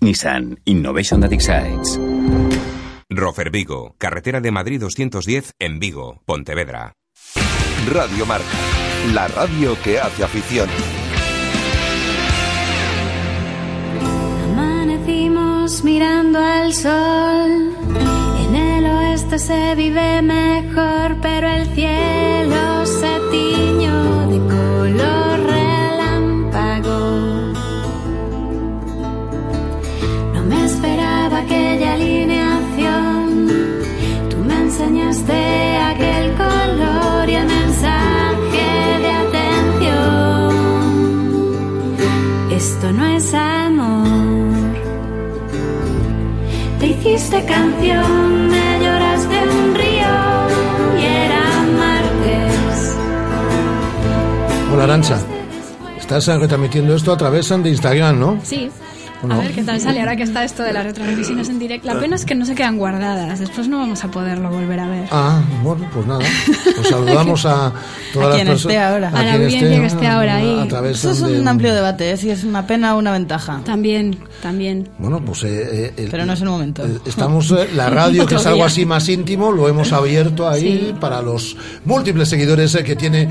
[0.00, 1.98] Nissan Innovation that excites.
[3.08, 6.92] Rofer Vigo, carretera de Madrid 210 en Vigo, Pontevedra.
[7.90, 8.44] Radio Marca,
[9.14, 10.68] la radio que hace afición.
[14.52, 17.33] Amanecimos mirando al sol
[19.24, 27.00] esto se vive mejor, pero el cielo se tiñó de color relámpago.
[30.34, 33.48] No me esperaba aquella alineación,
[34.28, 38.66] tú me enseñaste aquel color y el mensaje
[39.04, 40.54] de atención.
[42.50, 44.04] Esto no es amor.
[46.78, 48.23] Te hiciste canción,
[54.94, 55.18] Arancha,
[55.98, 58.38] estás retransmitiendo esto a través de Instagram, ¿no?
[58.44, 58.70] Sí.
[59.26, 59.34] No?
[59.34, 61.92] A ver qué tal sale ahora que está esto de las retransmisiones en directo.
[61.92, 63.38] La pena es que no se quedan guardadas.
[63.40, 65.08] Después no vamos a poderlo volver a ver.
[65.10, 66.20] Ah, bueno, pues nada.
[66.76, 67.72] Pues saludamos a
[68.12, 68.60] todas A las quien personas.
[68.74, 69.08] esté ahora.
[69.14, 70.68] A la audiencia que esté ahora ahí.
[70.72, 72.16] A Eso es de- un amplio debate, ¿eh?
[72.16, 73.60] si es una pena o una ventaja.
[73.64, 74.88] También, también.
[74.98, 75.48] Bueno, pues eh,
[75.86, 76.84] eh, el- Pero no es el momento.
[76.84, 80.86] eh, Estamos, eh, la radio, que es algo así más íntimo, lo hemos abierto ahí
[80.88, 80.94] Sí.
[81.00, 83.28] para los múltiples seguidores eh, que tiene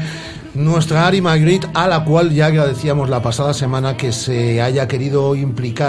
[0.55, 5.33] nuestra Ari Magritte, a la cual ya agradecíamos la pasada semana que se haya querido
[5.35, 5.82] implicar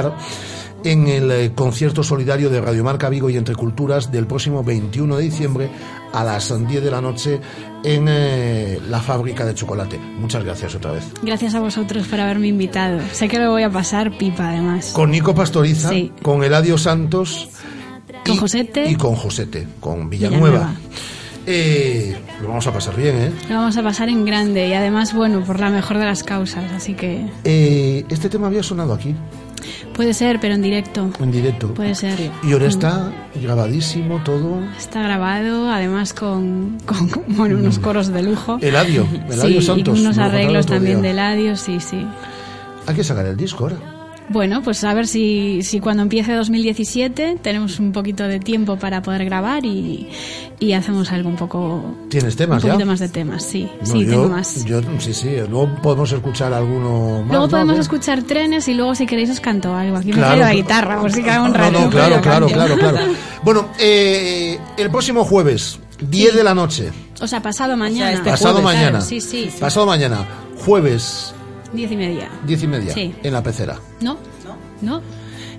[0.85, 5.23] en el eh, concierto solidario de Radiomarca Vigo y Entre Culturas del próximo 21 de
[5.23, 5.71] diciembre
[6.13, 7.41] a las 10 de la noche
[7.85, 9.99] en eh, la fábrica de chocolate.
[9.99, 11.05] Muchas gracias otra vez.
[11.23, 13.01] Gracias a vosotros por haberme invitado.
[13.13, 14.91] Sé que lo voy a pasar pipa, además.
[14.93, 16.13] Con Nico Pastoriza, Sí.
[16.23, 17.49] con Eladio Santos
[18.27, 18.91] Con Josete.
[18.91, 20.47] y con Josete, con Villanueva.
[20.49, 20.75] Villanueva.
[21.47, 23.33] Eh, lo vamos a pasar bien, ¿eh?
[23.51, 26.71] Lo vamos a pasar en grande y además, bueno, por la mejor de las causas.
[26.73, 29.15] Así que Eh, Este tema había sonado aquí,
[29.95, 31.11] puede ser, pero en directo.
[31.21, 31.73] en directo.
[31.75, 32.31] Puede ser.
[32.43, 32.69] Y ahora Mm.
[32.69, 34.61] está grabadísimo todo.
[34.77, 38.59] Está grabado, además con, con- bueno, unos coros de lujo.
[38.61, 41.03] Eladio, Eladio sí, Santos, y unos arreglos el también día.
[41.03, 42.07] de Eladio, sí, sí.
[42.87, 43.77] Hay que sacar el disco ahora.
[44.31, 49.03] Bueno, pues a ver si, si cuando empiece 2017 tenemos un poquito de tiempo para
[49.03, 50.09] poder grabar y,
[50.59, 51.95] y hacemos algo un poco...
[52.09, 52.73] ¿Tienes temas un ya?
[52.75, 53.69] poquito más de temas, sí.
[53.81, 54.65] No, sí, yo, tengo más.
[54.65, 55.37] yo- sí, sí.
[55.51, 57.29] Luego podemos escuchar alguno más.
[57.29, 57.51] Luego ¿no?
[57.51, 59.99] podemos escuchar trenes y luego si queréis os canto algo.
[59.99, 61.81] Aquí me Claro, traigo la guitarra, por si cae un No, rato.
[61.81, 62.99] no, claro, pero claro, claro, claro.
[63.43, 66.91] Bueno, eh, el próximo jueves, 10 de la noche,
[67.21, 68.13] O sea, pasado mañana.
[68.13, 69.51] este pasado Claro, mañana, sí, sí.
[69.61, 70.25] pasado mañana,
[70.65, 71.34] jueves,
[71.75, 72.29] Diez y media.
[72.47, 73.15] 10 y media, Sí.
[73.23, 73.79] en la pecera.
[74.01, 74.17] ¿No?
[74.81, 75.03] ¿No?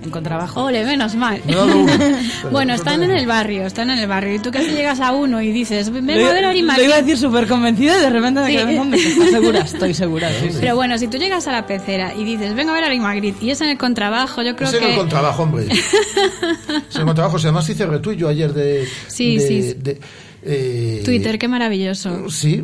[0.02, 0.64] En contrabajo.
[0.64, 1.40] Ole, menos mal.
[1.46, 1.92] Me dado uno.
[2.52, 4.34] bueno, están en el barrio, están en el barrio.
[4.36, 6.94] Y tú que si llegas a uno y dices, vengo a ver a Lo iba
[6.94, 8.56] a decir súper convencida y de repente me Sí.
[8.56, 9.60] quedé, hombre, ¿estás segura?
[9.60, 10.58] Estoy segura, sí, sí.
[10.60, 13.00] Pero bueno, si tú llegas a la pecera y dices, vengo a ver a Ori
[13.00, 14.90] Magritte y es en el contrabajo, yo creo Es en que...
[14.90, 15.66] el contrabajo, hombre.
[15.72, 17.38] es en el contrabajo.
[17.38, 18.86] Si además hice retuyo ayer de.
[19.08, 19.74] Sí, de- sí.
[19.78, 20.00] de-
[20.48, 22.30] eh, Twitter, qué maravilloso.
[22.30, 22.62] Sí.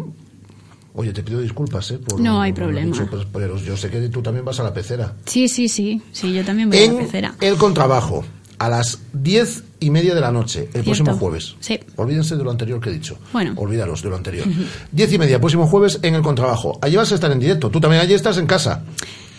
[0.94, 1.98] Oye, te pido disculpas, ¿eh?
[1.98, 2.86] Por, No hay por problema.
[2.92, 5.14] dicho, pero, pero yo sé que tú también vas a la pecera.
[5.24, 6.02] Sí, sí, sí.
[6.12, 7.34] Sí, yo también voy a la pecera.
[7.40, 8.24] el contrabajo,
[8.58, 11.56] a las diez y media de la noche, el próximo jueves.
[11.60, 11.80] Sí.
[11.96, 13.18] Olvídense de lo anterior que he dicho.
[13.32, 13.54] Bueno.
[13.56, 14.46] Olvídalos de lo anterior.
[14.92, 16.78] Diez y media, próximo jueves, en el contrabajo.
[16.82, 17.70] Allí vas a estar en directo.
[17.70, 18.84] Tú también allí estás en casa.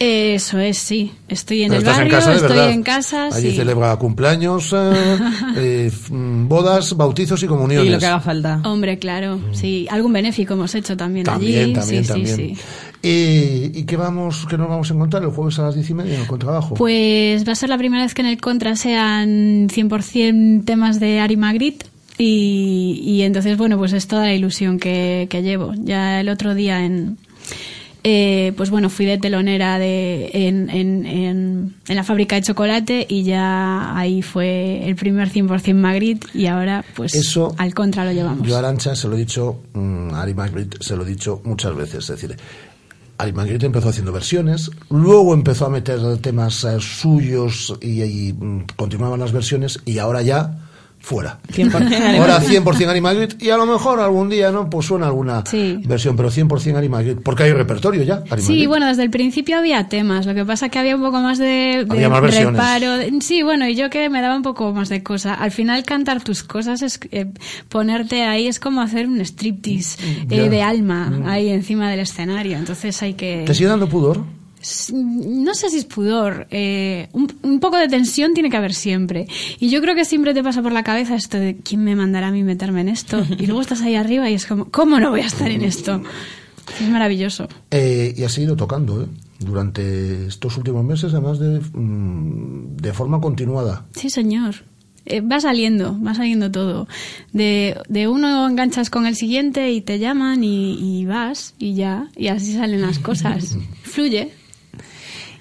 [0.05, 1.11] Eso es, sí.
[1.30, 2.71] Estoy en Pero el estás barrio, en casa de estoy verdad.
[2.71, 3.55] en casa, Allí sí.
[3.55, 4.91] celebra cumpleaños, eh,
[5.55, 7.88] eh, mm, bodas, bautizos y comuniones.
[7.88, 8.61] Y lo que haga falta.
[8.65, 9.88] Hombre, claro, sí.
[9.89, 11.73] Algún benéfico hemos hecho también, También, allí.
[11.73, 12.35] también, sí, también.
[12.35, 12.61] sí, sí.
[13.01, 15.93] Eh, ¿Y qué, vamos, qué nos vamos a encontrar el jueves a las diez y
[15.93, 16.75] media en el contrabajo?
[16.75, 21.19] Pues va a ser la primera vez que en el Contra sean 100% temas de
[21.21, 21.85] Ari Magritte.
[22.17, 25.73] Y, y entonces, bueno, pues es toda la ilusión que, que llevo.
[25.77, 27.17] Ya el otro día en...
[28.03, 33.05] eh, pues bueno, fui de telonera de, en, en, en, en la fábrica de chocolate
[33.09, 38.11] y ya ahí fue el primer 100% Magritte y ahora pues Eso- al contra lo
[38.11, 38.47] llevamos.
[38.47, 41.41] Yo a Arancha se lo he dicho, mm, a Ari Magritte se lo he dicho
[41.45, 42.09] muchas veces.
[42.09, 42.35] Es decir,
[43.19, 48.65] Ari Magritte empezó haciendo versiones, luego empezó a meter temas eh, suyos y, y, mm,
[48.75, 50.57] continuaban las versiones y ahora ya
[51.05, 51.38] fuera.
[51.51, 52.61] 100% Ari Ahora Magritte.
[52.63, 55.77] 100% Ari Magritte y a lo mejor algún día no pues suena alguna Sí.
[55.85, 58.23] versión, pero 100% Ari Magritte, porque hay repertorio ya.
[58.38, 61.38] Sí, bueno, desde el principio había temas, lo que pasa que había un poco más
[61.38, 62.97] de, de más reparo.
[62.97, 65.34] de- Sí, bueno, y yo que me daba un poco más de cosa.
[65.34, 67.25] Al final cantar tus cosas es eh,
[67.67, 69.97] ponerte ahí, es como hacer un striptease
[70.30, 71.27] eh, de alma Mm.
[71.27, 72.57] ahí encima del escenario.
[72.57, 73.43] Entonces hay que...
[73.45, 74.21] ¿Te sigue dando pudor?
[74.94, 79.27] No sé si es pudor, eh, un, un poco de tensión tiene que haber siempre.
[79.60, 82.27] Y yo creo que siempre te pasa por la cabeza esto de quién me mandará
[82.27, 83.26] a mí meterme en esto.
[83.38, 86.02] Y luego estás ahí arriba y es como, ¿cómo no voy a estar en esto?
[86.80, 87.48] Es maravilloso.
[87.72, 89.07] Eh, y ha seguido tocando, ¿eh?
[89.40, 93.85] Durante estos últimos meses, además de, mm, de forma continuada.
[93.95, 94.56] Sí, señor.
[95.06, 96.88] Eh, va saliendo, va saliendo todo.
[97.34, 102.07] De, de uno enganchas con el siguiente y te llaman y, y vas y ya,
[102.15, 103.57] y así salen las cosas.
[103.84, 104.31] Fluye.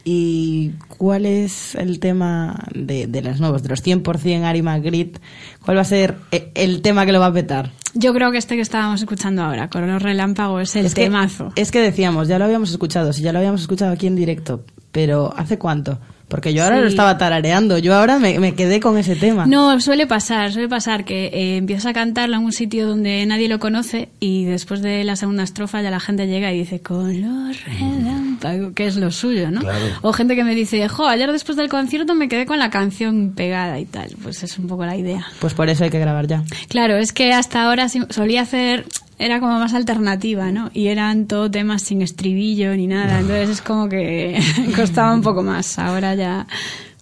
[0.05, 5.21] ¿Y cuál es el tema de, de los nuevos, de los 100% Ari Magritte?
[5.65, 7.71] ¿Cuál va a ser e- el tema que lo va a petar?
[7.95, 11.03] Yo creo que este que estábamos escuchando ahora, con los relámpagos, es el Es que-
[11.05, 11.53] temazo.
[11.57, 14.65] Es que decíamos, ya lo habíamos escuchado, sí, ya lo habíamos escuchado aquí en directo,
[14.91, 15.99] pero ¿hace cuánto?
[16.33, 16.83] Porque yo ahora Sí.
[16.85, 19.45] lo estaba tarareando, yo ahora me, me quedé con ese tema.
[19.45, 23.49] No, suele pasar, suele pasar que eh, empiezas a cantarlo en un sitio donde nadie
[23.51, 27.21] lo conoce y después de la segunda estrofa ya la gente llega y dice con
[27.21, 29.61] los relámpagos, que es lo suyo, ¿no?
[29.61, 29.85] Claro.
[30.01, 33.33] O gente que me dice, jo, ayer después del concierto me quedé con la canción
[33.37, 34.09] pegada y tal.
[34.23, 35.27] Pues es un poco la idea.
[35.39, 36.43] Pues por eso hay que grabar ya.
[36.69, 38.87] Claro, es que hasta ahora sí- solía hacer,
[39.23, 40.71] era como más alternativa, ¿no?
[40.75, 44.41] Y eran todo temas sin estribillo ni nada, entonces es como que
[44.77, 45.79] costaba un poco más.
[45.79, 46.47] Ahora ya,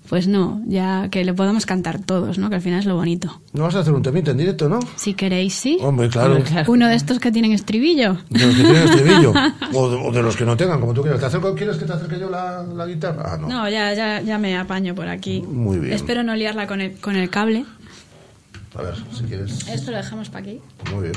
[0.09, 2.51] pues no, ya que le podamos cantar todos, ¿no?
[2.51, 3.41] Que al final es lo bonito.
[3.55, 4.81] ¿No vas a hacer un temita en directo, no?
[4.97, 5.79] Si queréis, sí.
[5.81, 6.43] Hombre, claro.
[6.69, 8.19] Uno de estos que tienen estribillo.
[8.29, 9.33] De los que tienen estribillo.
[9.73, 11.21] o, de, o de los que no tengan, como tú quieras.
[11.21, 13.33] ¿Te acerco, ¿Quieres que te acerque yo la, la guitarra?
[13.33, 13.49] Ah, no.
[13.49, 15.41] No, ya, ya, ya me apaño por aquí.
[15.41, 15.95] Muy bien.
[15.95, 17.65] Espero no liarla con el, con el cable.
[18.75, 19.67] A ver, si quieres.
[19.69, 20.61] Esto lo dejamos para aquí.
[20.93, 21.15] Muy bien.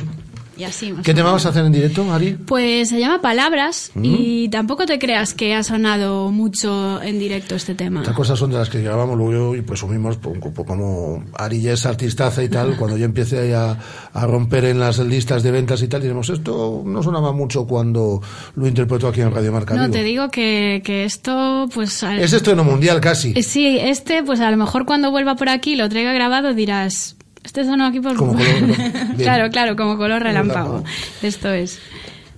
[0.55, 0.91] Y así.
[0.91, 2.33] más ¿Qué tema vas a hacer en directo, Ari?
[2.45, 4.05] Pues se llama Palabras Mm.
[4.05, 8.01] y tampoco te creas que ha sonado mucho en directo este tema.
[8.01, 11.85] Estas cosas son de las que grabamos luego y pues, poco como Ari ya es
[11.85, 13.77] artistaza y tal, cuando ya empiece a,
[14.13, 18.21] a romper en las listas de ventas y tal, diremos, esto no sonaba mucho cuando
[18.55, 19.93] lo interpretó aquí en Radio Marca No, Vigo".
[19.93, 22.03] te digo que, que esto, pues...
[22.03, 23.33] al- Es estreno mundial casi.
[23.35, 27.15] Eh, Sí, este, pues a lo mejor cuando vuelva por aquí lo traiga grabado dirás,
[27.43, 28.15] este sonó aquí por...
[29.17, 30.83] Claro, claro, como color Relámpago.
[31.21, 31.79] Esto es.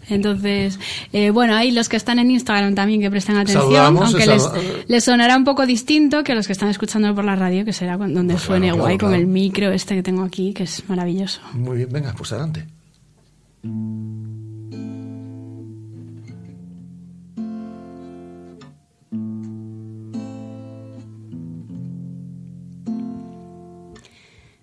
[0.09, 0.79] Entonces,
[1.13, 4.43] eh, bueno, hay los que están en Instagram también que prestan atención, Saludamos, aunque les,
[4.87, 7.97] les sonará un poco distinto que los que están escuchándolo por la radio, que será
[7.97, 9.21] donde suene claro, guay con claro.
[9.21, 11.41] el micro este que tengo aquí, que es maravilloso.
[11.53, 12.67] Muy bien, venga, pues adelante.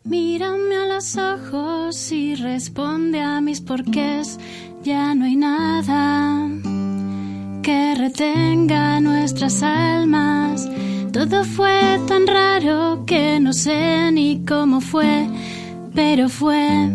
[0.05, 4.39] Mírame a los ojos y responde a mis porqués.
[4.83, 6.49] Ya no hay nada
[7.63, 10.69] que retenga nuestras almas.
[11.13, 15.29] Todo fue tan raro que no sé ni cómo fue,
[15.95, 16.91] pero fue.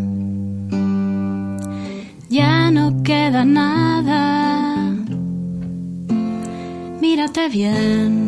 [2.30, 4.94] Ya no queda nada.
[7.00, 8.28] Mírate bien.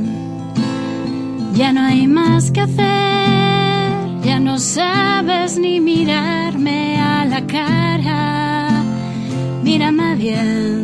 [1.54, 3.39] Ya no hay más que hacer,
[4.30, 8.84] ya no sabes ni mirarme a la cara.
[9.64, 10.78] Mírame bien,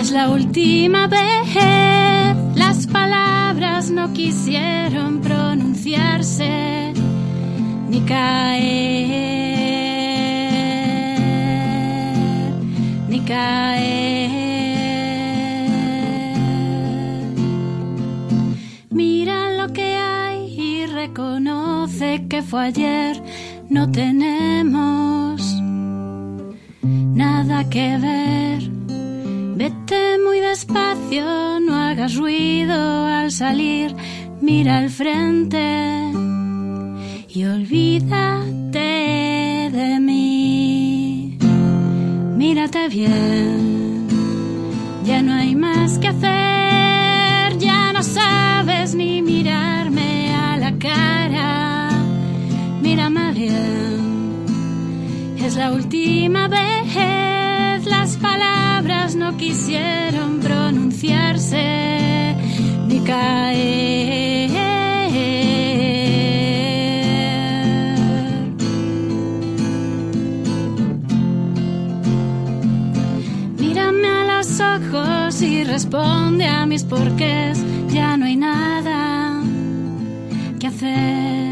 [0.00, 1.48] es la última vez.
[2.54, 6.92] Las palabras no quisieron pronunciarse
[7.88, 9.40] ni caer,
[13.08, 14.39] ni caer.
[22.30, 23.20] Que fue ayer.
[23.68, 25.42] No tenemos
[27.22, 28.60] nada que ver.
[29.56, 33.94] Vete muy despacio, no hagas ruido al salir.
[34.40, 35.66] Mira al frente
[37.28, 38.90] y olvídate
[39.78, 41.36] de mí.
[42.36, 44.06] Mírate bien,
[45.04, 51.29] ya no hay más que hacer, ya no sabes ni mirarme a la cara.
[55.42, 62.36] Es la última vez, las palabras no quisieron pronunciarse
[62.86, 64.50] ni caer.
[73.58, 77.58] Mírame a los ojos y responde a mis porqués.
[77.88, 79.42] Ya no hay nada
[80.60, 81.49] que hacer.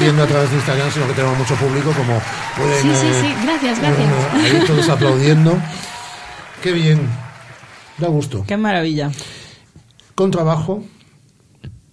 [0.00, 2.20] Viendo a través de Instagram, sino que tenemos mucho público, como
[2.56, 2.82] pueden...
[2.82, 4.08] Sí, sí, eh, sí, gracias, gracias.
[4.08, 5.58] eh, ahí todos aplaudiendo.
[6.62, 7.08] Qué bien.
[7.98, 8.44] Da gusto.
[8.46, 9.10] Qué maravilla.
[10.14, 10.82] Con trabajo,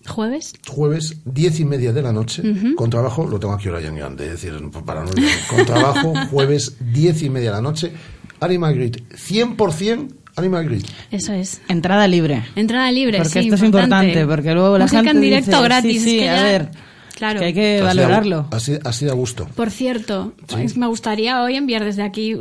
[0.07, 0.53] ¿Jueves?
[0.67, 2.41] jueves, diez y media de la noche.
[2.41, 2.75] Ujú.
[2.75, 4.53] Con trabajo, lo tengo aquí ahora ya en grande, es decir,
[4.85, 5.11] para no.
[5.49, 7.93] Con trabajo, jueves, diez y media de la noche.
[8.41, 10.89] Ari Magritte, 100% Ari Magritte.
[11.11, 11.61] Eso es.
[11.69, 12.43] Entrada libre.
[12.55, 15.63] Entrada libre, Porque sí, esto es importante, porque luego la Música gente en directo dice,
[15.63, 16.03] gratis.
[16.03, 16.71] sí, sí, es que a ya- ver,
[17.15, 17.39] Claro.
[17.39, 18.47] que hay que Así da- valorarlo.
[18.51, 19.47] Así, así da gusto.
[19.55, 22.35] Por cierto, pues me gustaría hoy enviar desde aquí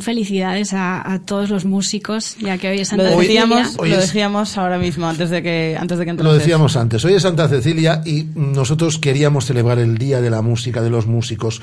[0.00, 3.82] felicidades a, a todos los músicos, ya que hoy es Lo Santa decíamos, Cecilia.
[3.82, 7.14] Hoy lo decíamos ahora mismo, antes de que, antes de que Lo decíamos antes, hoy
[7.14, 11.60] es Santa Cecilia y nosotros queríamos celebrar el Día de la Música de los Músicos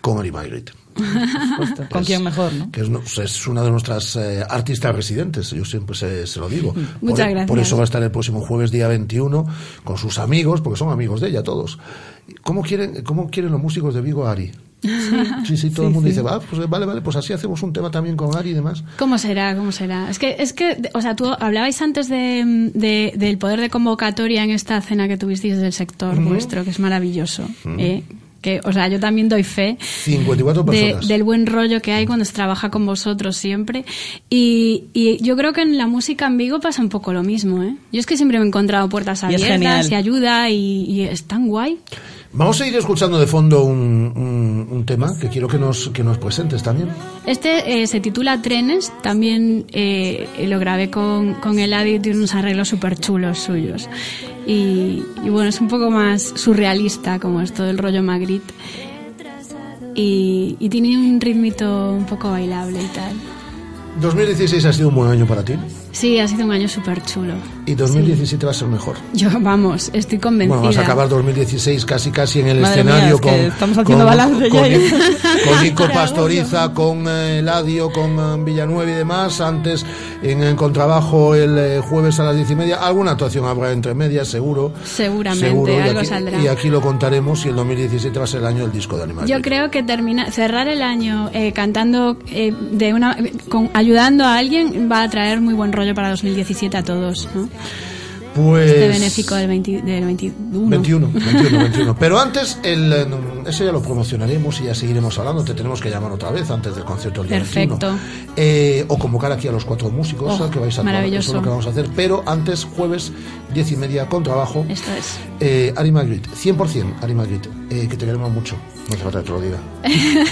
[0.00, 0.72] con Magritte.
[1.90, 2.70] ¿Con quién mejor, no?
[2.70, 6.48] que es, no- es una de nuestras eh, artistas residentes, yo siempre se, se lo
[6.48, 6.74] digo.
[7.00, 7.46] Muchas por, gracias.
[7.48, 9.46] por eso va a estar el próximo jueves, día 21,
[9.84, 11.78] con sus amigos, porque son amigos de ella todos.
[12.42, 14.50] ¿Cómo quieren, cómo quieren los músicos de Vigo a Ari?
[15.44, 17.90] Sí, sí, todo el mundo dice, va, pues vale, vale, pues así hacemos un tema
[17.90, 18.84] también con Ari y demás.
[18.96, 19.56] ¿Cómo será?
[19.56, 20.08] ¿Cómo será?
[20.08, 24.44] Es que, es que, o sea, tú hablabais antes de, de- del poder de convocatoria
[24.44, 26.28] en esta cena que tuvisteis del sector Ujú.
[26.28, 27.48] vuestro, que es maravilloso.
[27.78, 28.04] ¿eh?
[28.48, 31.08] Que, o sea, yo también doy fe 54 de- personas.
[31.08, 33.84] del buen rollo que hay cuando se trabaja con vosotros siempre.
[34.30, 37.62] Y, y yo creo que en la música en Vigo pasa un poco lo mismo,
[37.62, 37.74] ¿eh?
[37.92, 41.00] Yo es que siempre me he encontrado puertas Y es abiertas y ayuda y, y
[41.02, 41.78] es tan guay.
[42.32, 46.04] Vamos a ir escuchando de fondo un, un- un tema que quiero que nos, que
[46.04, 46.88] nos presentes también.
[47.26, 52.34] Este eh, se titula Trenes, también eh, lo grabé con, con Eladio y tiene unos
[52.34, 53.88] arreglos súper chulos suyos.
[54.46, 58.52] Y, y bueno, es un poco más surrealista, como es todo el rollo Magritte.
[59.94, 63.12] Y, y tiene un ritmito un poco bailable y tal.
[64.00, 65.54] 2016 ha sido un buen año para ti
[65.98, 67.34] Sí, ha sido un año súper chulo.
[67.66, 68.94] y 2017 va a ser mejor.
[69.14, 70.54] Yo, vamos, estoy convencida.
[70.54, 73.40] Bueno, vas a acabar 2016 casi casi en el Madre mía, escenario es que con,
[73.40, 74.78] estamos haciendo con, balance con, ya.
[75.44, 79.40] con Nico Pastoriza, con eh, Eladio, con eh, Villanueva y demás.
[79.40, 79.84] Antes
[80.22, 82.76] en, en contrabajo el eh, jueves a las diez y media.
[82.76, 84.72] Alguna actuación habrá entre medias, seguro.
[84.84, 85.72] Seguramente, seguro.
[85.72, 86.40] Y algo aquí, saldrá.
[86.40, 89.02] y aquí lo contaremos y el 2017 va a ser el año del disco de
[89.02, 89.28] animales.
[89.28, 93.16] Yo creo que termina, cerrar el año eh, cantando, eh, de una,
[93.48, 97.48] con, ayudando a alguien va a traer muy buen rollo para 2017 a todos, ¿no?
[98.34, 100.68] Pues Este benéfico del, 20 del 21.
[100.68, 101.96] 21, 21, 21.
[101.98, 103.06] Pero antes, el, eh,
[103.46, 105.42] eso ya lo promocionaremos y ya seguiremos hablando.
[105.42, 107.78] Te tenemos que llamar otra vez antes del concierto del día Perfecto.
[107.78, 107.98] 21.
[108.36, 111.20] Eh, o convocar aquí a los cuatro músicos Oh, que vais a maravilloso.
[111.20, 111.88] Eso es lo que vamos a hacer.
[111.96, 113.10] Pero antes, jueves,
[113.52, 114.64] diez y media, con trabajo.
[114.68, 115.18] Esto es.
[115.40, 118.54] Eh, Ari Magritte, 100% Ari Magritte, eh, que te queremos mucho.
[118.88, 119.58] No hace falta que te lo diga.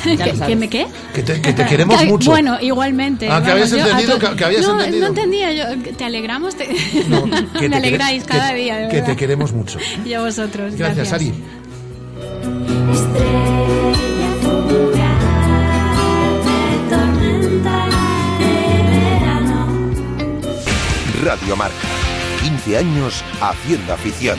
[0.03, 0.87] ¿Que, que me qué?
[1.15, 2.31] Que te, que te queremos Que- mucho.
[2.31, 3.29] Bueno, igualmente.
[3.31, 5.03] Ah, que habías yo entendido, to- que- que habías no, entendido.
[5.03, 5.93] No entendía yo.
[5.95, 6.57] ¿Te alegramos?
[6.57, 6.75] Te- que
[7.61, 9.79] te me alegráis quere- cada día, de Que te queremos mucho.
[10.05, 10.75] Y a vosotros.
[10.75, 11.33] Gracias, Ari.
[16.89, 17.87] tormenta
[18.39, 19.67] de verano.
[21.25, 21.75] Radio Marca.
[22.43, 24.39] 15 años haciendo afición.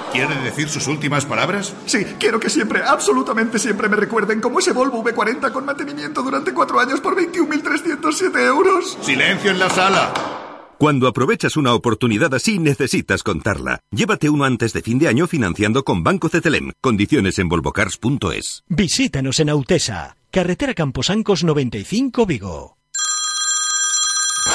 [0.11, 1.73] ¿Quiere decir sus últimas palabras?
[1.85, 6.53] Sí, quiero que siempre, absolutamente siempre me recuerden como ese Volvo V40 con mantenimiento durante
[6.53, 8.97] cuatro años por 21.307 euros.
[9.01, 10.13] Silencio en la sala.
[10.77, 13.81] Cuando aprovechas una oportunidad así, necesitas contarla.
[13.91, 16.71] Llévate uno antes de fin de año financiando con Banco Cetelem.
[16.81, 18.63] Condiciones en volvocars.es.
[18.67, 22.80] Visítanos en Autesa, carretera Camposancos 95 Vigo.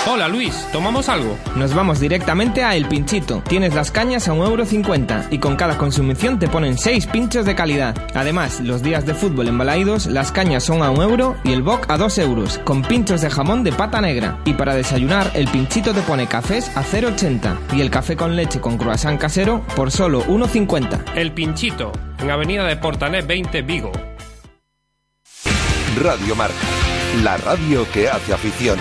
[0.09, 1.37] Hola Luis, ¿tomamos algo?
[1.57, 3.43] Nos vamos directamente a El Pinchito.
[3.49, 7.97] Tienes las cañas a 1,50€ y con cada consumición te ponen 6 pinchos de calidad.
[8.15, 11.63] Además, los días de fútbol en Balaídos, las cañas son a 1 euro y el
[11.63, 14.39] boc a 2 euros, con pinchos de jamón de pata negra.
[14.45, 18.61] Y para desayunar, El Pinchito te pone cafés a 0,80 y el café con leche
[18.61, 21.17] con croissant casero por solo 1,50.
[21.17, 23.91] El Pinchito, en Avenida de Portanet 20 Vigo.
[26.01, 26.55] Radio Marca.
[27.25, 28.79] La radio que hace afición.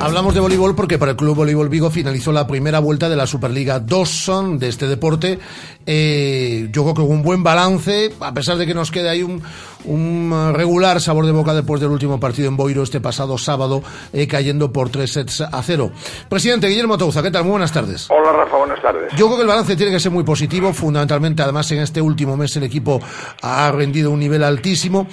[0.00, 3.26] Hablamos de voleibol porque para el Club Voleibol Vigo finalizó la primera vuelta de la
[3.26, 5.40] Superliga 2 de este deporte.
[5.86, 9.42] Eh, yo creo que un buen balance, a pesar de que nos quede ahí un,
[9.84, 14.28] un regular sabor de boca después del último partido en Boiro este pasado sábado, eh,
[14.28, 15.90] cayendo por tres sets a cero.
[16.28, 17.42] Presidente Guillermo Touza, ¿qué tal?
[17.42, 18.08] Muy buenas tardes.
[18.10, 19.12] Hola Rafa, buenas tardes.
[19.16, 22.36] Yo creo que el balance tiene que ser muy positivo, fundamentalmente además en este último
[22.36, 23.00] mes el equipo
[23.42, 25.08] ha rendido un nivel altísimo,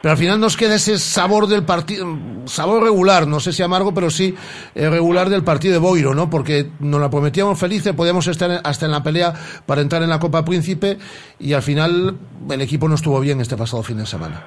[0.00, 2.06] pero al final nos queda ese sabor del partido,
[2.46, 4.29] sabor regular, no sé si amargo, pero sí
[4.74, 6.28] eh, regular del partido de Boiro, ¿no?
[6.30, 9.32] Porque nos la prometíamos felices, podíamos estar hasta en la pelea
[9.66, 10.98] para entrar en la Copa Príncipe
[11.38, 12.16] y al final
[12.50, 14.44] el equipo no estuvo bien este pasado fin de semana.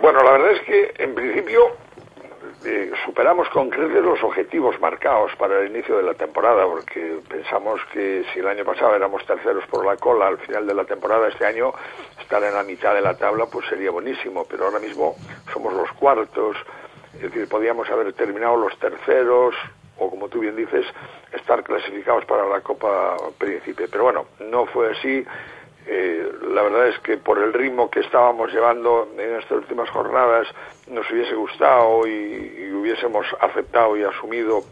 [0.00, 1.60] Bueno, la verdad es que en principio
[2.64, 7.78] eh, superamos con creces los objetivos marcados para el inicio de la temporada, porque pensamos
[7.92, 11.28] que si el año pasado éramos terceros por la cola al final de la temporada,
[11.28, 11.74] este año
[12.18, 15.14] estar en la mitad de la tabla pues sería buenísimo, pero ahora mismo
[15.52, 16.56] somos los cuartos,
[17.16, 19.54] es decir, podíamos haber terminado los terceros
[19.98, 20.84] o como tú bien dices,
[21.32, 23.86] estar clasificados para la Copa Príncipe.
[23.88, 25.24] Pero bueno, no fue así.
[25.86, 30.48] Eh, la verdad es que por el ritmo que estábamos llevando en estas últimas jornadas
[30.88, 32.10] nos hubiese gustado y,
[32.58, 34.64] y hubiésemos aceptado y asumido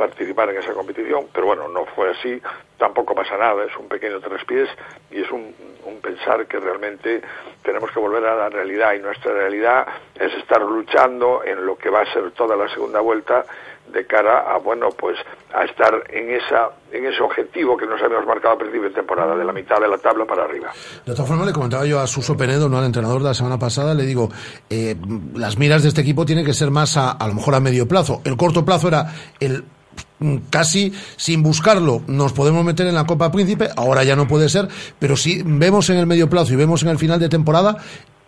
[0.00, 2.40] participar en esa competición, pero bueno, no fue así,
[2.78, 4.68] tampoco pasa nada, es un pequeño traspiés
[5.10, 5.54] y es un,
[5.84, 7.20] un pensar que realmente
[7.62, 11.90] tenemos que volver a la realidad y nuestra realidad es estar luchando en lo que
[11.90, 13.44] va a ser toda la segunda vuelta
[13.92, 15.18] de cara a bueno pues
[15.52, 19.36] a estar en esa en ese objetivo que nos habíamos marcado a principio de temporada
[19.36, 20.70] de la mitad de la tabla para arriba
[21.04, 23.58] De otra forma, le comentaba yo a Suso Penedo, no al entrenador de la semana
[23.58, 24.30] pasada, le digo,
[24.70, 24.94] eh,
[25.34, 27.86] las miras de este equipo tienen que ser más a, a lo mejor a medio
[27.88, 28.20] plazo.
[28.24, 29.06] El corto plazo era
[29.40, 29.64] el
[30.50, 34.68] casi sin buscarlo nos podemos meter en la Copa Príncipe, ahora ya no puede ser,
[34.98, 37.76] pero si vemos en el medio plazo y vemos en el final de temporada,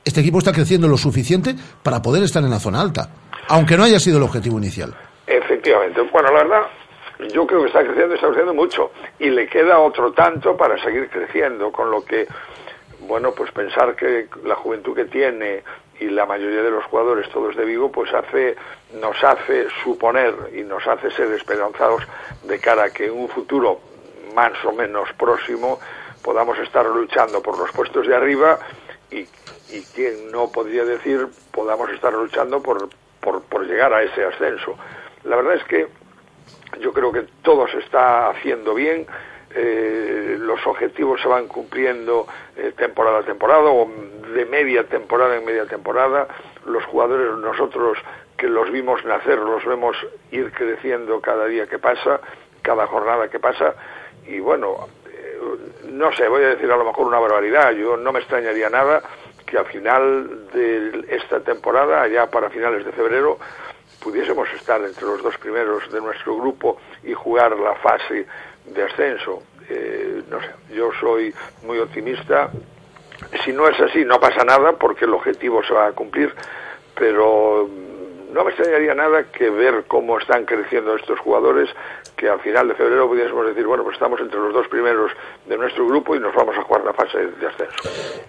[0.04, 3.10] este equipo está creciendo lo suficiente para poder estar en la zona alta,
[3.48, 4.94] aunque no haya sido el objetivo inicial.
[5.26, 6.00] Efectivamente.
[6.12, 6.62] Bueno, la verdad,
[7.32, 8.90] yo creo que está creciendo, está creciendo mucho.
[9.18, 12.26] Y le queda otro tanto para seguir creciendo, con lo que,
[13.00, 15.62] bueno, pues pensar que la juventud que tiene
[16.00, 18.56] y la mayoría de los jugadores, todos de Vigo, pues hace,
[18.94, 22.02] nos hace suponer y nos hace ser esperanzados
[22.44, 23.80] de cara a que en un futuro
[24.34, 25.78] más o menos próximo
[26.22, 28.58] podamos estar luchando por los puestos de arriba
[29.10, 29.26] y,
[29.70, 32.88] y quien no podría decir podamos estar luchando por,
[33.20, 34.76] por, llegar a ese ascenso.
[35.24, 35.86] La verdad es que
[36.80, 39.06] yo creo que todo se está haciendo bien,
[39.54, 43.88] eh, los objetivos se van cumpliendo eh, temporada a temporada o
[44.34, 46.26] de media temporada en media temporada.
[46.66, 47.98] Los jugadores, nosotros
[48.42, 49.96] que los vimos nacer, los vemos
[50.32, 52.20] ir creciendo cada día que pasa,
[52.60, 53.76] cada jornada que pasa.
[54.26, 55.38] Y bueno, eh,
[55.84, 57.70] no sé, voy a decir a lo mejor una barbaridad.
[57.70, 59.00] Yo no me extrañaría nada
[59.46, 63.38] que al final de esta temporada, ya para finales de febrero,
[64.02, 68.26] pudiésemos estar entre los dos primeros de nuestro grupo y jugar la fase
[68.66, 69.44] de ascenso.
[69.68, 71.32] Eh, no sé, yo soy
[71.64, 72.50] muy optimista.
[73.44, 76.34] Si no es así, no pasa nada porque el objetivo se va a cumplir,
[76.96, 77.68] pero
[78.32, 81.68] no me extrañaría nada que ver cómo están creciendo estos jugadores,
[82.22, 85.10] que al final de febrero pudiésemos decir, bueno, pues estamos entre los dos primeros
[85.48, 87.74] de nuestro grupo y nos vamos a jugar la fase de ascenso.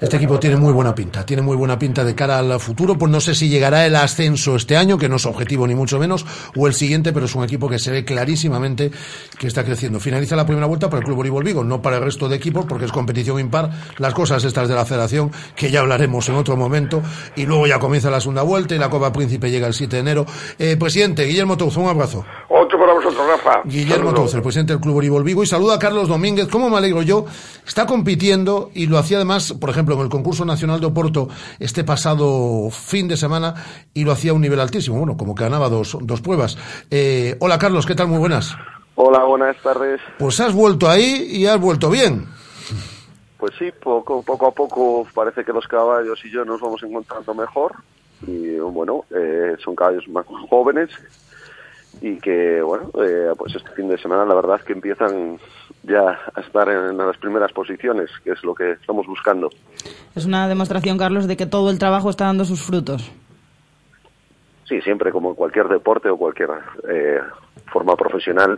[0.01, 3.11] Este equipo tiene muy buena pinta, tiene muy buena pinta de cara al futuro, pues
[3.11, 6.25] no sé si llegará el ascenso este año, que no es objetivo ni mucho menos,
[6.57, 8.89] o el siguiente, pero es un equipo que se ve clarísimamente
[9.37, 9.99] que está creciendo.
[9.99, 12.65] Finaliza la primera vuelta para el Club Voleibol Vigo, no para el resto de equipos,
[12.65, 16.57] porque es competición impar, las cosas estas de la federación, que ya hablaremos en otro
[16.57, 17.03] momento,
[17.35, 20.01] y luego ya comienza la segunda vuelta y la Copa Príncipe llega el 7 de
[20.01, 20.25] enero.
[20.57, 22.25] Eh, presidente, Guillermo Touzo, un abrazo.
[22.83, 23.61] Para vosotros, Rafa.
[23.63, 24.33] Guillermo Saludos.
[24.33, 26.49] El presidente del Club Voleibol Vigo, y saluda a Carlos Domínguez.
[26.49, 27.25] ¿Cómo me alegro yo?
[27.65, 31.29] Está compitiendo y lo hacía además, por ejemplo, en el concurso nacional de Oporto
[31.59, 33.53] este pasado fin de semana
[33.93, 34.97] y lo hacía a un nivel altísimo.
[34.97, 36.57] Bueno, como que ganaba dos, dos pruebas.
[36.91, 38.07] Eh, hola Carlos, ¿qué tal?
[38.07, 38.53] Muy buenas.
[38.95, 40.01] Hola, buenas tardes.
[40.19, 42.27] Pues has vuelto ahí y has vuelto bien.
[43.37, 47.33] Pues sí, poco, poco a poco parece que los caballos y yo nos vamos encontrando
[47.33, 47.75] mejor.
[48.27, 50.89] Y bueno, eh, son caballos más jóvenes
[52.01, 55.39] y que, bueno, eh, pues este fin de semana la verdad es que empiezan
[55.83, 59.49] ya a estar en las primeras posiciones, que es lo que estamos buscando.
[60.15, 63.11] Es una demostración, Carlos, de que todo el trabajo está dando sus frutos.
[64.67, 66.49] Sí, siempre como en cualquier deporte o cualquier
[66.89, 67.19] eh,
[67.71, 68.57] forma profesional,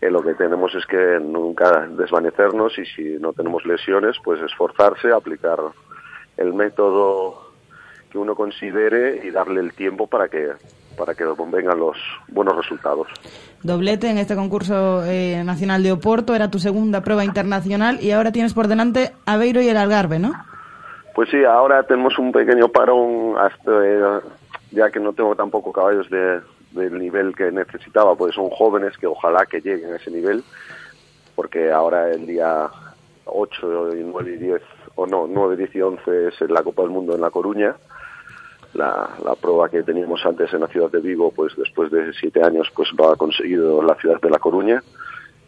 [0.00, 5.12] eh, lo que tenemos es que nunca desvanecernos y si no tenemos lesiones, pues esforzarse,
[5.12, 5.58] aplicar
[6.36, 7.52] el método
[8.10, 10.50] que uno considere y darle el tiempo para que
[10.96, 11.96] para que vengan los
[12.28, 13.06] buenos resultados.
[13.62, 18.32] Doblete en este concurso eh, nacional de Oporto, era tu segunda prueba internacional y ahora
[18.32, 20.32] tienes por delante Aveiro y el Algarve, ¿no?
[21.14, 24.20] Pues sí, ahora tenemos un pequeño parón hasta eh,
[24.70, 26.40] ya que no tengo tampoco caballos de,
[26.72, 30.44] del nivel que necesitaba, pues son jóvenes que ojalá que lleguen a ese nivel,
[31.34, 32.68] porque ahora el día
[33.24, 34.62] 8, y 9 y 10,
[34.96, 37.76] o no, 9, 10 y 11 es la Copa del Mundo en La Coruña,
[38.76, 39.08] la,
[39.40, 42.88] prueba que teníamos antes en la ciudad de Vigo, pues después de siete años, pues
[42.96, 44.82] lo ha conseguido la ciudad de La Coruña.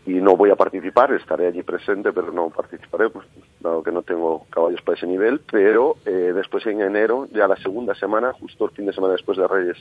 [0.07, 3.27] Y no voy a participar, estaré allí presente, pero no participaré, pues,
[3.61, 7.57] dado que no tengo caballos para ese nivel, pero eh, después en enero, ya la
[7.57, 9.77] segunda semana, justo el fin de semana después de Reyes,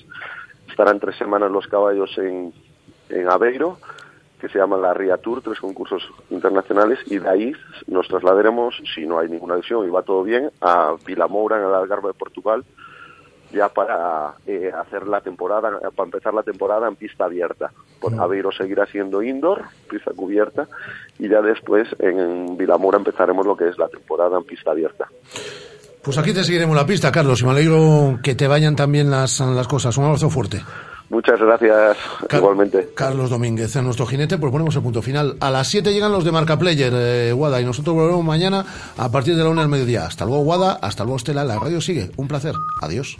[0.70, 2.52] estarán tres semanas los caballos en,
[3.10, 3.78] en Aveiro,
[4.40, 7.54] que se llama la Ria Tour, tres concursos internacionales, y de ahí
[7.88, 11.74] nos trasladaremos, si no hay ninguna lesión y va todo bien, a Vilamoura, en el
[11.74, 12.64] Algarve de Portugal,
[13.52, 17.72] ya para eh, hacer la temporada, para empezar la temporada en pista abierta.
[18.00, 20.68] Por Aveiro seguirá siendo indoor, pista cubierta,
[21.20, 25.08] y ya después en Vilamora empezaremos lo que es la temporada en pista abierta.
[26.02, 29.40] Pues aquí te seguiremos la pista, Carlos, y me alegro que te vayan también las,
[29.40, 29.98] las cosas.
[29.98, 30.62] Un abrazo fuerte.
[31.10, 31.98] Muchas gracias,
[32.34, 32.90] igualmente.
[32.94, 35.38] Carlos Domínguez, a nuestro jinete, pues ponemos el punto final.
[35.40, 38.66] A las 7 llegan los de Marca Player, eh, Guada, y nosotros volvemos mañana
[38.98, 40.06] a partir de la una del mediodía.
[40.06, 41.46] Hasta luego, Guada, hasta luego, Estela.
[41.46, 42.12] La radio sigue.
[42.18, 42.54] Un placer.
[42.82, 43.16] Adiós.